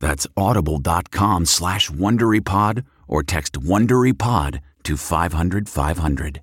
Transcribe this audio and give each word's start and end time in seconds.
That's 0.00 0.26
audible.com 0.36 1.46
slash 1.46 1.90
WonderyPod 1.90 2.84
or 3.06 3.22
text 3.22 3.54
WonderyPod 3.54 4.60
to 4.84 4.96
500 4.96 5.68
500. 5.68 6.42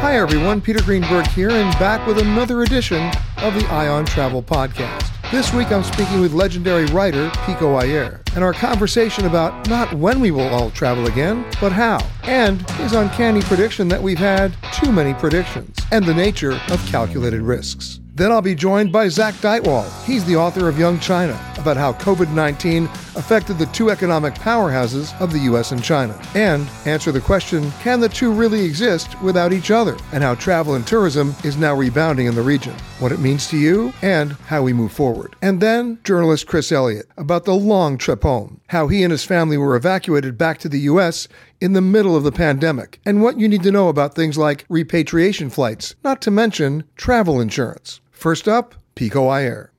Hi, 0.00 0.16
everyone. 0.16 0.60
Peter 0.60 0.82
Greenberg 0.82 1.26
here, 1.28 1.50
and 1.50 1.70
back 1.78 2.06
with 2.06 2.18
another 2.18 2.62
edition 2.62 3.10
of 3.38 3.54
the 3.54 3.66
Eye 3.68 3.88
on 3.88 4.06
Travel 4.06 4.42
Podcast. 4.42 5.17
This 5.30 5.52
week, 5.52 5.70
I'm 5.70 5.84
speaking 5.84 6.22
with 6.22 6.32
legendary 6.32 6.86
writer 6.86 7.30
Pico 7.44 7.74
Iyer, 7.74 8.22
and 8.34 8.42
our 8.42 8.54
conversation 8.54 9.26
about 9.26 9.68
not 9.68 9.92
when 9.92 10.20
we 10.20 10.30
will 10.30 10.48
all 10.48 10.70
travel 10.70 11.06
again, 11.06 11.44
but 11.60 11.70
how, 11.70 11.98
and 12.22 12.62
his 12.72 12.94
uncanny 12.94 13.42
prediction 13.42 13.88
that 13.88 14.02
we've 14.02 14.16
had 14.16 14.56
too 14.72 14.90
many 14.90 15.12
predictions, 15.12 15.76
and 15.92 16.06
the 16.06 16.14
nature 16.14 16.58
of 16.70 16.82
calculated 16.86 17.42
risks. 17.42 18.00
Then 18.18 18.32
I'll 18.32 18.42
be 18.42 18.56
joined 18.56 18.90
by 18.90 19.06
Zak 19.06 19.34
Dychtwald. 19.34 19.88
He's 20.04 20.24
the 20.24 20.34
author 20.34 20.68
of 20.68 20.76
Young 20.76 20.98
China, 20.98 21.40
about 21.56 21.76
how 21.76 21.92
COVID 21.92 22.34
19 22.34 22.86
affected 23.14 23.58
the 23.58 23.66
two 23.66 23.90
economic 23.90 24.34
powerhouses 24.34 25.18
of 25.20 25.32
the 25.32 25.38
US 25.50 25.70
and 25.70 25.84
China, 25.84 26.20
and 26.34 26.68
answer 26.84 27.12
the 27.12 27.20
question 27.20 27.70
can 27.80 28.00
the 28.00 28.08
two 28.08 28.32
really 28.32 28.64
exist 28.64 29.20
without 29.22 29.52
each 29.52 29.70
other, 29.70 29.96
and 30.10 30.24
how 30.24 30.34
travel 30.34 30.74
and 30.74 30.84
tourism 30.84 31.32
is 31.44 31.56
now 31.56 31.76
rebounding 31.76 32.26
in 32.26 32.34
the 32.34 32.42
region, 32.42 32.74
what 32.98 33.12
it 33.12 33.20
means 33.20 33.46
to 33.50 33.56
you, 33.56 33.92
and 34.02 34.32
how 34.48 34.62
we 34.62 34.72
move 34.72 34.90
forward. 34.90 35.36
And 35.40 35.60
then 35.60 36.00
journalist 36.02 36.48
Chris 36.48 36.72
Elliott 36.72 37.06
about 37.16 37.44
the 37.44 37.54
long 37.54 37.98
trip 37.98 38.24
home, 38.24 38.60
how 38.66 38.88
he 38.88 39.04
and 39.04 39.12
his 39.12 39.24
family 39.24 39.56
were 39.56 39.76
evacuated 39.76 40.36
back 40.36 40.58
to 40.58 40.68
the 40.68 40.80
US 40.80 41.28
in 41.60 41.72
the 41.72 41.80
middle 41.80 42.16
of 42.16 42.24
the 42.24 42.32
pandemic, 42.32 42.98
and 43.06 43.22
what 43.22 43.38
you 43.38 43.46
need 43.46 43.62
to 43.62 43.70
know 43.70 43.88
about 43.88 44.16
things 44.16 44.36
like 44.36 44.64
repatriation 44.68 45.50
flights, 45.50 45.94
not 46.02 46.20
to 46.22 46.32
mention 46.32 46.82
travel 46.96 47.40
insurance. 47.40 48.00
First 48.18 48.48
up, 48.48 48.74
Pico 48.96 49.28
Iyer. 49.28 49.70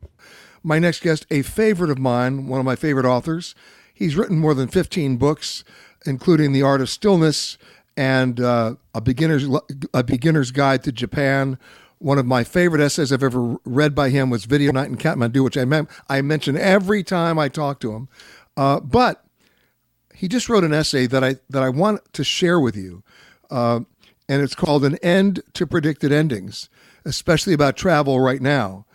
My 0.64 0.80
next 0.80 1.02
guest, 1.02 1.26
a 1.30 1.42
favorite 1.42 1.90
of 1.90 2.00
mine, 2.00 2.48
one 2.48 2.62
of 2.62 2.66
my 2.66 2.78
favorite 2.78 3.06
authors. 3.06 3.54
He's 3.94 4.16
written 4.16 4.40
more 4.40 4.54
than 4.54 4.70
15 4.70 5.18
books, 5.18 5.66
including 6.06 6.54
The 6.54 6.62
Art 6.62 6.80
of 6.80 6.90
Stillness 6.90 7.58
and 7.98 8.40
uh, 8.40 8.76
a 8.96 9.02
beginner's 9.02 9.46
a 9.94 10.06
beginner's 10.06 10.52
guide 10.52 10.86
to 10.86 10.94
Japan. 10.94 11.60
One 11.98 12.18
of 12.18 12.26
my 12.26 12.46
favorite 12.46 12.82
essays 12.82 13.12
I've 13.12 13.24
ever 13.24 13.58
read 13.66 13.94
by 13.94 14.10
him 14.10 14.30
was 14.30 14.46
Video 14.46 14.72
Night 14.72 14.88
in 14.88 14.96
Kathmandu, 14.96 15.44
which 15.44 15.58
I, 15.58 15.66
mem- 15.66 15.90
I 16.08 16.22
mention 16.22 16.56
every 16.56 17.04
time 17.04 17.38
I 17.38 17.50
talk 17.50 17.82
to 17.82 17.92
him. 17.92 18.08
Uh, 18.56 18.80
but 18.80 19.26
he 20.16 20.30
just 20.30 20.48
wrote 20.48 20.64
an 20.64 20.74
essay 20.74 21.08
that 21.08 21.26
I 21.26 21.36
that 21.50 21.62
I 21.62 21.68
want 21.68 22.14
to 22.14 22.24
share 22.24 22.58
with 22.58 22.78
you, 22.78 23.04
uh, 23.52 23.82
and 24.30 24.42
it's 24.42 24.56
called 24.56 24.86
"An 24.86 24.96
End 25.04 25.42
to 25.56 25.68
Predicted 25.68 26.14
Endings." 26.14 26.70
Especially 27.06 27.54
about 27.54 27.78
travel 27.78 28.20
right 28.20 28.42
now. 28.42 28.86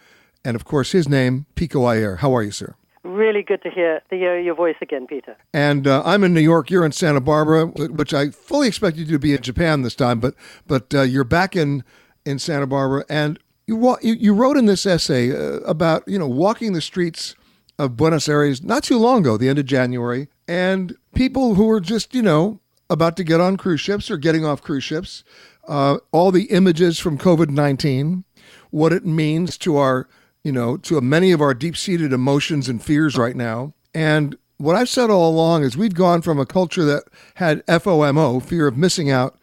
And 0.45 0.55
of 0.55 0.65
course, 0.65 0.93
his 0.93 1.09
name, 1.09 1.47
Pico 1.55 1.85
Iyer. 1.85 2.17
How 2.17 2.35
are 2.37 2.43
you, 2.43 2.51
sir? 2.51 2.75
Really 3.03 3.43
good 3.43 3.63
to 3.63 3.71
hear, 3.71 4.01
to 4.11 4.17
hear 4.17 4.39
your 4.39 4.55
voice 4.55 4.77
again, 4.81 5.07
Peter. 5.07 5.37
And 5.53 5.87
uh, 5.87 6.03
I'm 6.07 6.25
in 6.25 6.33
New 6.33 6.41
York. 6.41 6.71
You're 6.71 6.87
in 6.87 6.93
Santa 6.93 7.21
Barbara, 7.21 7.67
which 7.67 8.15
I 8.15 8.31
fully 8.31 8.67
expected 8.69 9.09
you 9.09 9.13
to 9.13 9.19
be 9.19 9.35
in 9.35 9.43
Japan 9.43 9.83
this 9.83 9.95
time, 9.95 10.21
but 10.21 10.35
but 10.67 10.95
uh, 10.95 11.03
you're 11.03 11.25
back 11.25 11.55
in 11.55 11.85
in 12.25 12.39
Santa 12.39 12.67
Barbara, 12.67 13.05
and 13.11 13.39
you 13.67 13.97
you, 14.01 14.15
you 14.15 14.35
wrote 14.35 14.57
in 14.57 14.67
this 14.67 14.87
essay 14.87 15.33
uh, 15.33 15.61
about 15.61 16.03
you 16.07 16.19
know 16.19 16.29
walking 16.29 16.73
the 16.73 16.81
streets 16.81 17.35
of 17.79 17.97
Buenos 17.97 18.29
Aires 18.29 18.63
not 18.63 18.85
too 18.85 18.99
long 18.99 19.21
ago, 19.21 19.37
the 19.37 19.49
end 19.49 19.59
of 19.59 19.67
January, 19.67 20.29
and 20.49 20.97
people 21.15 21.55
who 21.55 21.67
were 21.67 21.81
just 21.81 22.15
you 22.15 22.23
know 22.23 22.61
about 22.89 23.17
to 23.17 23.25
get 23.25 23.41
on 23.41 23.57
cruise 23.57 23.81
ships 23.81 24.11
or 24.11 24.17
getting 24.17 24.45
off 24.45 24.63
cruise 24.63 24.85
ships 24.85 25.25
uh, 25.69 25.99
all 26.13 26.31
the 26.31 26.45
images 26.45 26.99
from 26.99 27.19
COVID 27.19 27.51
19, 27.51 28.25
what 28.71 28.93
it 28.93 29.07
means 29.07 29.57
to 29.59 29.77
our, 29.77 30.09
you 30.43 30.53
know, 30.53 30.77
to 30.79 31.01
many 31.01 31.33
of 31.33 31.41
our 31.41 31.55
deep 31.55 31.77
seated 31.77 32.13
emotions 32.13 32.69
and 32.69 32.83
fears 32.83 33.17
right 33.17 33.37
now. 33.37 33.73
And 33.95 34.37
what 34.57 34.77
I've 34.77 34.89
said 34.89 35.11
all 35.11 35.31
along 35.31 35.63
is 35.63 35.77
we've 35.77 35.95
gone 35.95 36.23
from 36.23 36.39
a 36.39 36.47
culture 36.47 36.85
that 36.85 37.05
had 37.35 37.65
FOMO, 37.67 38.43
fear 38.43 38.67
of 38.67 38.77
missing 38.77 39.11
out, 39.11 39.39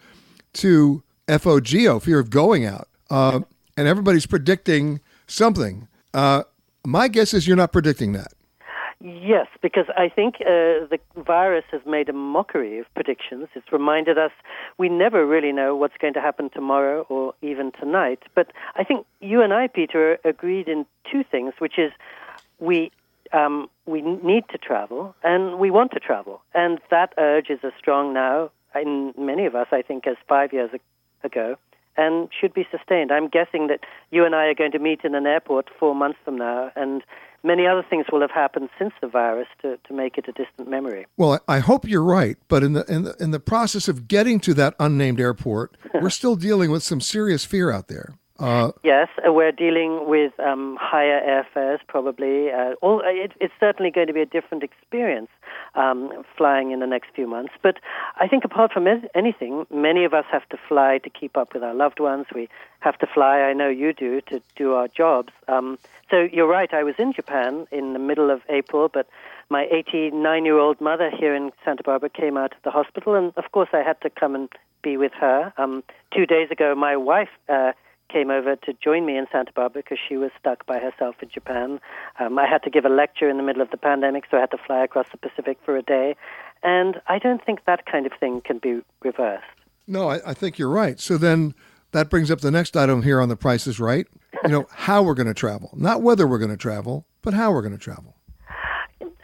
to 0.53 1.03
FOGO, 1.27 2.01
fear 2.01 2.19
of 2.19 2.29
going 2.29 2.65
out. 2.65 2.87
Uh, 3.09 3.41
and 3.77 3.87
everybody's 3.87 4.25
predicting 4.25 4.99
something. 5.27 5.87
Uh, 6.13 6.43
my 6.85 7.07
guess 7.07 7.33
is 7.33 7.47
you're 7.47 7.57
not 7.57 7.71
predicting 7.71 8.13
that. 8.13 8.33
Yes, 9.03 9.47
because 9.63 9.85
I 9.97 10.09
think 10.09 10.35
uh, 10.41 10.85
the 10.85 10.99
virus 11.15 11.65
has 11.71 11.81
made 11.87 12.07
a 12.07 12.13
mockery 12.13 12.77
of 12.77 12.85
predictions. 12.93 13.47
It's 13.55 13.71
reminded 13.71 14.19
us 14.19 14.31
we 14.77 14.89
never 14.89 15.25
really 15.25 15.51
know 15.51 15.75
what's 15.75 15.97
going 15.99 16.13
to 16.13 16.21
happen 16.21 16.51
tomorrow 16.51 17.07
or 17.09 17.33
even 17.41 17.71
tonight. 17.71 18.19
But 18.35 18.51
I 18.75 18.83
think 18.83 19.07
you 19.19 19.41
and 19.41 19.53
I, 19.53 19.67
Peter, 19.67 20.19
agreed 20.23 20.67
in 20.67 20.85
two 21.11 21.23
things, 21.23 21.53
which 21.57 21.79
is 21.79 21.91
we 22.59 22.91
um, 23.33 23.69
we 23.87 24.01
need 24.01 24.43
to 24.51 24.57
travel 24.59 25.15
and 25.23 25.57
we 25.57 25.71
want 25.71 25.93
to 25.93 25.99
travel, 25.99 26.41
and 26.53 26.79
that 26.91 27.13
urge 27.17 27.49
is 27.49 27.59
as 27.63 27.71
strong 27.79 28.13
now 28.13 28.51
in 28.75 29.13
many 29.17 29.45
of 29.47 29.55
us, 29.55 29.67
I 29.71 29.81
think, 29.81 30.05
as 30.05 30.17
five 30.27 30.53
years 30.53 30.69
ago 31.23 31.57
and 31.97 32.29
should 32.39 32.53
be 32.53 32.65
sustained. 32.71 33.11
I'm 33.11 33.27
guessing 33.27 33.67
that 33.67 33.81
you 34.11 34.25
and 34.25 34.35
I 34.35 34.45
are 34.45 34.53
going 34.53 34.71
to 34.71 34.79
meet 34.79 35.01
in 35.03 35.15
an 35.15 35.25
airport 35.25 35.69
four 35.79 35.93
months 35.93 36.19
from 36.23 36.37
now, 36.37 36.71
and 36.75 37.03
many 37.43 37.67
other 37.67 37.83
things 37.87 38.05
will 38.11 38.21
have 38.21 38.31
happened 38.31 38.69
since 38.77 38.93
the 39.01 39.07
virus 39.07 39.47
to, 39.61 39.77
to 39.87 39.93
make 39.93 40.17
it 40.17 40.27
a 40.27 40.31
distant 40.31 40.69
memory. 40.69 41.05
Well, 41.17 41.39
I 41.47 41.59
hope 41.59 41.87
you're 41.87 42.03
right, 42.03 42.37
but 42.47 42.63
in 42.63 42.73
the 42.73 42.85
in 42.85 43.03
the, 43.03 43.15
in 43.19 43.31
the 43.31 43.39
process 43.39 43.87
of 43.87 44.07
getting 44.07 44.39
to 44.41 44.53
that 44.55 44.75
unnamed 44.79 45.19
airport, 45.19 45.77
we're 45.93 46.09
still 46.09 46.35
dealing 46.35 46.71
with 46.71 46.83
some 46.83 47.01
serious 47.01 47.45
fear 47.45 47.71
out 47.71 47.87
there. 47.87 48.15
Uh, 48.41 48.71
yes, 48.83 49.07
uh, 49.25 49.31
we're 49.31 49.51
dealing 49.51 50.07
with 50.09 50.37
um, 50.39 50.77
higher 50.81 51.21
airfares, 51.21 51.79
probably. 51.87 52.51
Uh, 52.51 52.73
all, 52.81 53.01
it, 53.05 53.31
it's 53.39 53.53
certainly 53.59 53.91
going 53.91 54.07
to 54.07 54.13
be 54.13 54.21
a 54.21 54.25
different 54.25 54.63
experience. 54.63 55.29
um, 55.75 56.23
flying 56.37 56.71
in 56.71 56.79
the 56.79 56.87
next 56.87 57.09
few 57.15 57.27
months. 57.27 57.53
But 57.61 57.77
I 58.17 58.27
think 58.27 58.43
apart 58.43 58.71
from 58.73 58.87
anything, 59.15 59.65
many 59.71 60.03
of 60.03 60.13
us 60.13 60.25
have 60.31 60.47
to 60.49 60.57
fly 60.67 60.99
to 60.99 61.09
keep 61.09 61.37
up 61.37 61.53
with 61.53 61.63
our 61.63 61.73
loved 61.73 61.99
ones. 61.99 62.25
We 62.33 62.49
have 62.79 62.97
to 62.99 63.07
fly, 63.07 63.41
I 63.41 63.53
know 63.53 63.69
you 63.69 63.93
do, 63.93 64.21
to 64.21 64.41
do 64.55 64.73
our 64.73 64.87
jobs. 64.87 65.31
Um, 65.47 65.77
so 66.09 66.27
you're 66.31 66.47
right, 66.47 66.73
I 66.73 66.83
was 66.83 66.95
in 66.97 67.13
Japan 67.13 67.67
in 67.71 67.93
the 67.93 67.99
middle 67.99 68.29
of 68.29 68.41
April, 68.49 68.89
but 68.89 69.07
my 69.49 69.67
89 69.71 70.45
year 70.45 70.57
old 70.57 70.81
mother 70.81 71.09
here 71.09 71.35
in 71.35 71.51
Santa 71.63 71.83
Barbara 71.83 72.09
came 72.09 72.37
out 72.37 72.53
of 72.53 72.61
the 72.63 72.71
hospital, 72.71 73.15
and 73.15 73.33
of 73.37 73.51
course 73.51 73.69
I 73.73 73.81
had 73.81 73.99
to 74.01 74.09
come 74.09 74.35
and 74.35 74.49
be 74.81 74.97
with 74.97 75.13
her. 75.13 75.53
Um, 75.57 75.83
two 76.13 76.25
days 76.25 76.49
ago, 76.51 76.73
my 76.75 76.97
wife 76.97 77.29
uh, 77.47 77.71
came 78.11 78.29
over 78.29 78.55
to 78.55 78.73
join 78.83 79.05
me 79.05 79.17
in 79.17 79.25
Santa 79.31 79.51
Barbara 79.53 79.81
because 79.83 79.99
she 80.07 80.17
was 80.17 80.31
stuck 80.39 80.65
by 80.65 80.79
herself 80.79 81.15
in 81.21 81.29
Japan. 81.29 81.79
Um, 82.19 82.37
I 82.37 82.47
had 82.47 82.63
to 82.63 82.69
give 82.69 82.85
a 82.85 82.89
lecture 82.89 83.29
in 83.29 83.37
the 83.37 83.43
middle 83.43 83.61
of 83.61 83.71
the 83.71 83.77
pandemic, 83.77 84.25
so 84.29 84.37
I 84.37 84.41
had 84.41 84.51
to 84.51 84.57
fly 84.57 84.83
across 84.83 85.07
the 85.11 85.17
Pacific 85.17 85.57
for 85.63 85.77
a 85.77 85.81
day. 85.81 86.15
And 86.63 87.01
I 87.07 87.19
don't 87.19 87.43
think 87.43 87.65
that 87.65 87.85
kind 87.85 88.05
of 88.05 88.11
thing 88.19 88.41
can 88.41 88.59
be 88.59 88.81
reversed. 89.03 89.43
No, 89.87 90.09
I, 90.09 90.31
I 90.31 90.33
think 90.33 90.57
you're 90.59 90.69
right. 90.69 90.99
So 90.99 91.17
then 91.17 91.53
that 91.91 92.09
brings 92.09 92.31
up 92.31 92.41
the 92.41 92.51
next 92.51 92.77
item 92.77 93.03
here 93.03 93.19
on 93.19 93.29
the 93.29 93.35
Price 93.35 93.67
is 93.67 93.79
Right. 93.79 94.07
You 94.43 94.49
know, 94.49 94.67
how 94.71 95.03
we're 95.03 95.15
going 95.15 95.27
to 95.27 95.33
travel. 95.33 95.71
Not 95.75 96.01
whether 96.01 96.27
we're 96.27 96.39
going 96.39 96.51
to 96.51 96.57
travel, 96.57 97.05
but 97.21 97.33
how 97.33 97.51
we're 97.51 97.61
going 97.61 97.77
to 97.77 97.79
travel. 97.79 98.15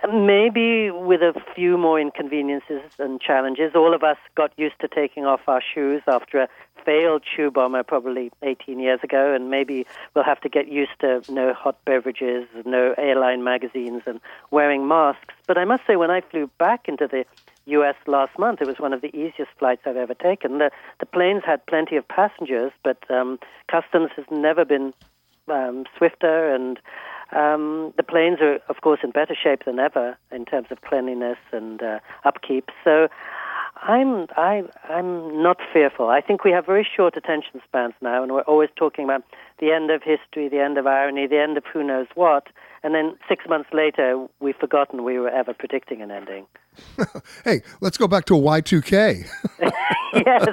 Maybe 0.09 0.89
with 0.89 1.21
a 1.21 1.33
few 1.53 1.77
more 1.77 1.99
inconveniences 1.99 2.81
and 2.97 3.19
challenges. 3.19 3.73
All 3.75 3.93
of 3.93 4.03
us 4.03 4.17
got 4.35 4.51
used 4.57 4.79
to 4.79 4.87
taking 4.87 5.25
off 5.25 5.41
our 5.47 5.61
shoes 5.73 6.01
after 6.07 6.39
a 6.39 6.47
failed 6.87 7.21
shoe 7.35 7.51
bomber 7.51 7.83
probably 7.83 8.31
18 8.41 8.79
years 8.79 9.01
ago, 9.03 9.33
and 9.35 9.49
maybe 9.49 9.85
we'll 10.13 10.23
have 10.23 10.39
to 10.39 10.47
get 10.47 10.69
used 10.69 10.97
to 11.01 11.21
no 11.27 11.53
hot 11.53 11.77
beverages, 11.83 12.47
no 12.65 12.95
airline 12.97 13.43
magazines, 13.43 14.03
and 14.05 14.21
wearing 14.51 14.87
masks. 14.87 15.33
But 15.47 15.57
I 15.57 15.65
must 15.65 15.85
say, 15.85 15.97
when 15.97 16.09
I 16.09 16.21
flew 16.21 16.49
back 16.57 16.87
into 16.87 17.05
the 17.05 17.25
U.S. 17.65 17.95
last 18.07 18.39
month, 18.39 18.61
it 18.61 18.67
was 18.67 18.79
one 18.79 18.93
of 18.93 19.01
the 19.01 19.13
easiest 19.13 19.51
flights 19.59 19.81
I've 19.85 19.97
ever 19.97 20.13
taken. 20.13 20.59
The, 20.59 20.71
the 21.01 21.05
planes 21.05 21.43
had 21.45 21.65
plenty 21.65 21.97
of 21.97 22.07
passengers, 22.07 22.71
but 22.85 22.99
um, 23.11 23.37
customs 23.69 24.11
has 24.15 24.25
never 24.31 24.63
been 24.63 24.93
um, 25.49 25.83
swifter 25.97 26.53
and 26.55 26.79
um, 27.31 27.93
the 27.97 28.03
planes 28.03 28.39
are, 28.39 28.59
of 28.69 28.79
course, 28.81 29.01
in 29.03 29.11
better 29.11 29.35
shape 29.35 29.65
than 29.65 29.79
ever 29.79 30.17
in 30.31 30.45
terms 30.45 30.67
of 30.71 30.79
cleanliness 30.81 31.37
and 31.51 31.83
uh, 31.83 31.99
upkeep. 32.23 32.69
So 32.85 33.09
I'm 33.81 34.27
I, 34.35 34.63
I'm 34.89 35.41
not 35.41 35.57
fearful. 35.73 36.09
I 36.09 36.21
think 36.21 36.43
we 36.43 36.51
have 36.51 36.65
very 36.65 36.87
short 36.95 37.15
attention 37.17 37.61
spans 37.67 37.93
now, 38.01 38.23
and 38.23 38.31
we're 38.31 38.41
always 38.41 38.69
talking 38.75 39.05
about 39.05 39.23
the 39.59 39.71
end 39.71 39.91
of 39.91 40.01
history, 40.03 40.49
the 40.49 40.59
end 40.59 40.77
of 40.77 40.87
irony, 40.87 41.27
the 41.27 41.39
end 41.39 41.57
of 41.57 41.63
who 41.71 41.83
knows 41.83 42.07
what. 42.15 42.47
And 42.83 42.93
then 42.93 43.17
six 43.27 43.45
months 43.47 43.69
later, 43.73 44.27
we've 44.39 44.55
forgotten 44.55 45.03
we 45.03 45.19
were 45.19 45.29
ever 45.29 45.53
predicting 45.53 46.01
an 46.01 46.11
ending. 46.11 46.45
hey, 47.43 47.61
let's 47.81 47.97
go 47.97 48.07
back 48.07 48.25
to 48.25 48.33
Y2K. 48.33 49.27
yes. 50.25 50.47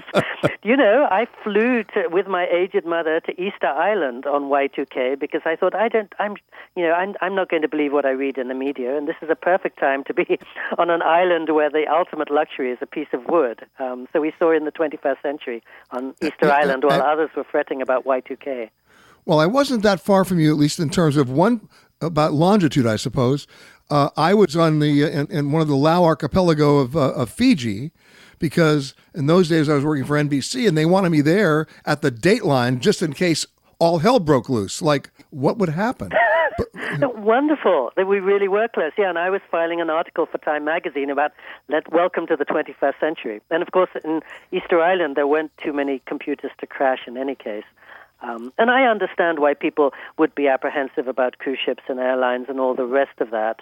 You 0.63 0.77
know, 0.77 1.07
I 1.11 1.27
flew 1.43 1.85
to, 1.95 2.09
with 2.09 2.27
my 2.27 2.47
aged 2.47 2.85
mother 2.85 3.21
to 3.21 3.33
Easter 3.33 3.67
Island 3.67 4.27
on 4.27 4.45
Y2K 4.45 5.19
because 5.19 5.43
I 5.45 5.57
thought 5.57 5.75
I 5.75 5.89
don't 5.89 6.13
I'm 6.19 6.37
you 6.77 6.83
know, 6.83 6.93
I'm 6.93 7.15
I'm 7.21 7.35
not 7.35 7.51
going 7.51 7.63
to 7.63 7.69
believe 7.69 7.93
what 7.93 8.05
I 8.05 8.11
read 8.11 8.39
in 8.39 8.49
the 8.49 8.55
media 8.55 8.97
and 8.97 9.09
this 9.09 9.17
is 9.23 9.31
a 9.31 9.37
perfect 9.37 9.79
time 9.79 10.05
to 10.05 10.15
be 10.15 10.39
on 10.79 10.91
an 10.91 11.03
island 11.03 11.55
where 11.55 11.71
the 11.71 11.87
ultimate 11.91 12.31
luxury 12.31 12.71
is 12.71 12.79
a 12.81 12.87
piece 12.87 13.09
of 13.13 13.25
wood. 13.27 13.65
Um, 13.79 14.09
so 14.13 14.21
we 14.21 14.33
saw 14.39 14.53
in 14.53 14.65
the 14.65 14.73
21st 14.73 15.23
century 15.23 15.63
on 15.91 16.15
Easter 16.23 16.51
Island 16.51 16.85
while 16.85 17.03
others 17.03 17.31
were 17.37 17.45
fretting 17.45 17.81
about 17.83 18.05
Y2K. 18.05 18.71
Well, 19.27 19.41
I 19.41 19.47
wasn't 19.47 19.83
that 19.83 20.01
far 20.01 20.25
from 20.25 20.39
you, 20.39 20.51
at 20.51 20.59
least 20.59 20.79
in 20.79 20.91
terms 20.91 21.17
of 21.17 21.31
one 21.31 21.69
about 22.01 22.33
longitude, 22.33 22.87
I 22.87 22.97
suppose. 22.97 23.47
Uh, 23.91 24.11
I 24.17 24.35
was 24.35 24.57
on 24.57 24.79
the 24.79 25.05
uh, 25.05 25.09
in, 25.09 25.27
in, 25.31 25.53
one 25.53 25.63
of 25.63 25.69
the 25.69 25.77
Lau 25.77 26.05
archipelago 26.05 26.79
of, 26.79 26.97
uh, 26.97 27.13
of 27.13 27.31
Fiji 27.31 27.93
because 28.45 28.93
in 29.15 29.25
those 29.25 29.49
days 29.49 29.71
I 29.71 29.75
was 29.75 29.87
working 29.87 30.05
for 30.05 30.23
NBC 30.23 30.69
and 30.69 30.77
they 30.77 30.85
wanted 30.85 31.09
me 31.09 31.23
there 31.23 31.67
at 31.87 32.03
the 32.03 32.13
dateline 32.13 32.79
just 32.79 33.01
in 33.01 33.15
case 33.15 33.47
all 33.79 34.01
hell 34.01 34.21
broke 34.21 34.51
loose. 34.51 34.83
Like, 34.83 35.09
what 35.31 35.57
would 35.57 35.71
happen? 35.71 36.11
But, 37.01 37.19
Wonderful. 37.19 37.91
We 37.97 38.21
really 38.21 38.47
were 38.47 38.69
close. 38.69 38.93
Yeah, 38.97 39.09
and 39.09 39.19
I 39.19 39.29
was 39.29 39.41
filing 39.51 39.81
an 39.81 39.91
article 39.91 40.27
for 40.27 40.39
Time 40.39 40.65
magazine 40.65 41.11
about 41.11 41.33
let 41.69 41.91
welcome 41.91 42.29
to 42.29 42.37
the 42.37 42.45
21st 42.45 43.01
century. 43.01 43.41
And 43.51 43.61
of 43.61 43.73
course, 43.73 43.91
in 44.05 44.21
Easter 44.53 44.81
Island, 44.81 45.17
there 45.17 45.27
weren't 45.27 45.51
too 45.61 45.73
many 45.73 46.01
computers 46.07 46.53
to 46.61 46.67
crash 46.69 47.01
in 47.09 47.17
any 47.17 47.35
case. 47.35 47.65
Um, 48.21 48.53
and 48.57 48.71
I 48.71 48.85
understand 48.85 49.41
why 49.41 49.55
people 49.55 49.93
would 50.17 50.33
be 50.33 50.47
apprehensive 50.47 51.09
about 51.09 51.39
cruise 51.39 51.59
ships 51.65 51.83
and 51.89 51.99
airlines 51.99 52.47
and 52.49 52.61
all 52.61 52.75
the 52.75 52.87
rest 52.87 53.19
of 53.21 53.33
that. 53.33 53.57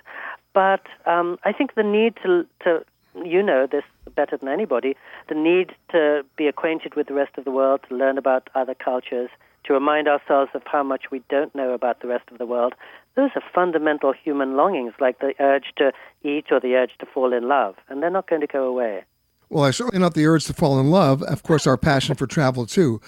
But 0.52 0.84
um, 1.06 1.38
I 1.44 1.52
think 1.52 1.74
the 1.74 1.82
need 1.82 2.16
to, 2.24 2.44
to, 2.64 2.84
you 3.24 3.42
know 3.42 3.66
this 3.66 3.84
better 4.14 4.36
than 4.36 4.48
anybody, 4.48 4.96
the 5.28 5.34
need 5.34 5.74
to 5.90 6.24
be 6.36 6.46
acquainted 6.46 6.94
with 6.94 7.06
the 7.06 7.14
rest 7.14 7.36
of 7.38 7.44
the 7.44 7.50
world, 7.50 7.80
to 7.88 7.96
learn 7.96 8.18
about 8.18 8.48
other 8.54 8.74
cultures, 8.74 9.30
to 9.64 9.72
remind 9.72 10.08
ourselves 10.08 10.50
of 10.54 10.62
how 10.64 10.82
much 10.82 11.10
we 11.10 11.22
don't 11.28 11.54
know 11.54 11.72
about 11.72 12.00
the 12.00 12.08
rest 12.08 12.24
of 12.30 12.38
the 12.38 12.46
world, 12.46 12.74
those 13.14 13.30
are 13.34 13.42
fundamental 13.54 14.12
human 14.12 14.56
longings, 14.56 14.94
like 15.00 15.18
the 15.20 15.34
urge 15.38 15.72
to 15.76 15.92
eat 16.22 16.46
or 16.50 16.60
the 16.60 16.74
urge 16.74 16.92
to 16.98 17.06
fall 17.06 17.32
in 17.32 17.48
love, 17.48 17.76
and 17.88 18.02
they're 18.02 18.10
not 18.10 18.28
going 18.28 18.40
to 18.40 18.46
go 18.46 18.64
away. 18.64 19.04
Well, 19.50 19.64
I 19.64 19.70
certainly 19.70 20.00
not 20.00 20.14
the 20.14 20.26
urge 20.26 20.46
to 20.46 20.54
fall 20.54 20.80
in 20.80 20.90
love. 20.90 21.22
Of 21.24 21.42
course, 21.42 21.66
our 21.66 21.76
passion 21.76 22.14
for 22.14 22.26
travel 22.26 22.64
too. 22.64 23.00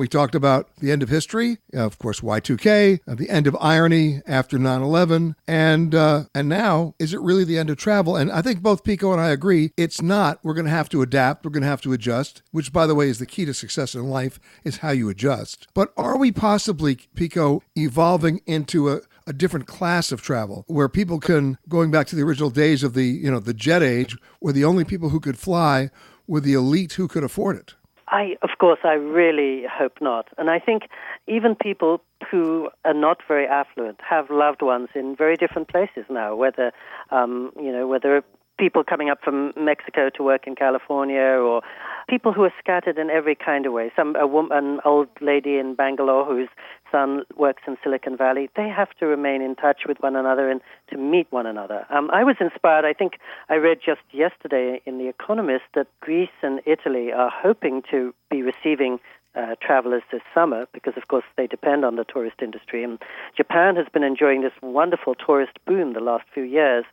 We 0.00 0.08
talked 0.08 0.34
about 0.34 0.74
the 0.78 0.90
end 0.90 1.02
of 1.02 1.10
history, 1.10 1.58
of 1.74 1.98
course, 1.98 2.22
Y2K, 2.22 3.00
uh, 3.06 3.14
the 3.16 3.28
end 3.28 3.46
of 3.46 3.54
irony 3.60 4.22
after 4.26 4.56
9/11, 4.56 5.34
and 5.46 5.94
uh, 5.94 6.24
and 6.34 6.48
now 6.48 6.94
is 6.98 7.12
it 7.12 7.20
really 7.20 7.44
the 7.44 7.58
end 7.58 7.68
of 7.68 7.76
travel? 7.76 8.16
And 8.16 8.32
I 8.32 8.40
think 8.40 8.62
both 8.62 8.82
Pico 8.82 9.12
and 9.12 9.20
I 9.20 9.28
agree 9.28 9.72
it's 9.76 10.00
not. 10.00 10.38
We're 10.42 10.54
going 10.54 10.64
to 10.64 10.70
have 10.70 10.88
to 10.88 11.02
adapt. 11.02 11.44
We're 11.44 11.50
going 11.50 11.64
to 11.64 11.68
have 11.68 11.82
to 11.82 11.92
adjust, 11.92 12.40
which, 12.50 12.72
by 12.72 12.86
the 12.86 12.94
way, 12.94 13.10
is 13.10 13.18
the 13.18 13.26
key 13.26 13.44
to 13.44 13.52
success 13.52 13.94
in 13.94 14.08
life 14.08 14.40
is 14.64 14.78
how 14.78 14.88
you 14.88 15.10
adjust. 15.10 15.68
But 15.74 15.92
are 15.98 16.16
we 16.16 16.32
possibly, 16.32 16.96
Pico, 17.14 17.62
evolving 17.76 18.40
into 18.46 18.88
a 18.88 19.02
a 19.26 19.34
different 19.34 19.66
class 19.66 20.10
of 20.12 20.22
travel 20.22 20.64
where 20.66 20.88
people 20.88 21.20
can 21.20 21.58
going 21.68 21.90
back 21.90 22.06
to 22.06 22.16
the 22.16 22.22
original 22.22 22.48
days 22.48 22.82
of 22.82 22.94
the 22.94 23.04
you 23.04 23.30
know 23.30 23.38
the 23.38 23.52
jet 23.52 23.82
age 23.82 24.16
where 24.38 24.54
the 24.54 24.64
only 24.64 24.82
people 24.82 25.10
who 25.10 25.20
could 25.20 25.38
fly 25.38 25.90
were 26.26 26.40
the 26.40 26.54
elite 26.54 26.94
who 26.94 27.06
could 27.06 27.22
afford 27.22 27.58
it 27.58 27.74
I, 28.10 28.36
of 28.42 28.50
course, 28.58 28.80
I 28.84 28.94
really 28.94 29.64
hope 29.70 29.98
not. 30.00 30.28
And 30.36 30.50
I 30.50 30.58
think 30.58 30.82
even 31.28 31.54
people 31.54 32.02
who 32.30 32.68
are 32.84 32.94
not 32.94 33.18
very 33.26 33.46
affluent 33.46 34.00
have 34.08 34.30
loved 34.30 34.62
ones 34.62 34.88
in 34.94 35.14
very 35.16 35.36
different 35.36 35.68
places 35.68 36.04
now. 36.10 36.34
Whether, 36.34 36.72
um, 37.10 37.52
you 37.56 37.72
know, 37.72 37.86
whether 37.86 38.22
people 38.58 38.84
coming 38.84 39.08
up 39.08 39.18
from 39.24 39.52
Mexico 39.56 40.10
to 40.10 40.22
work 40.22 40.46
in 40.46 40.54
California, 40.54 41.20
or 41.20 41.62
people 42.08 42.32
who 42.32 42.42
are 42.42 42.52
scattered 42.58 42.98
in 42.98 43.08
every 43.08 43.34
kind 43.34 43.64
of 43.64 43.72
way. 43.72 43.90
Some 43.96 44.14
a 44.16 44.26
woman, 44.26 44.56
an 44.56 44.80
old 44.84 45.08
lady 45.20 45.56
in 45.56 45.74
Bangalore 45.74 46.24
whose 46.26 46.48
son 46.90 47.22
works 47.36 47.62
in 47.66 47.76
Silicon 47.82 48.16
Valley. 48.16 48.48
They 48.56 48.68
have 48.68 48.90
to 48.98 49.06
remain 49.06 49.42
in 49.42 49.54
touch 49.54 49.82
with 49.86 49.98
one 50.00 50.16
another 50.16 50.50
and 50.50 50.60
to 50.90 50.96
meet 50.96 51.26
one 51.30 51.46
another. 51.46 51.86
Um, 51.90 52.10
I 52.12 52.24
was 52.24 52.36
inspired. 52.40 52.84
I 52.84 52.92
think 52.92 53.14
I 53.48 53.54
read 53.54 53.78
just 53.84 54.02
yesterday 54.12 54.80
in 54.86 54.98
The 54.98 55.08
Economist 55.08 55.64
that 55.74 55.86
Greece 56.00 56.28
and 56.42 56.60
Italy 56.66 57.12
are 57.12 57.30
hoping 57.32 57.82
to 57.90 58.14
be 58.30 58.42
receiving 58.42 58.98
uh, 59.34 59.54
travelers 59.62 60.02
this 60.10 60.22
summer 60.34 60.66
because, 60.72 60.94
of 60.96 61.08
course, 61.08 61.24
they 61.36 61.46
depend 61.46 61.84
on 61.84 61.96
the 61.96 62.04
tourist 62.04 62.36
industry. 62.42 62.82
And 62.82 62.98
Japan 63.36 63.76
has 63.76 63.86
been 63.92 64.02
enjoying 64.02 64.42
this 64.42 64.52
wonderful 64.62 65.14
tourist 65.14 65.52
boom 65.66 65.92
the 65.92 66.00
last 66.00 66.24
few 66.34 66.42
years. 66.42 66.84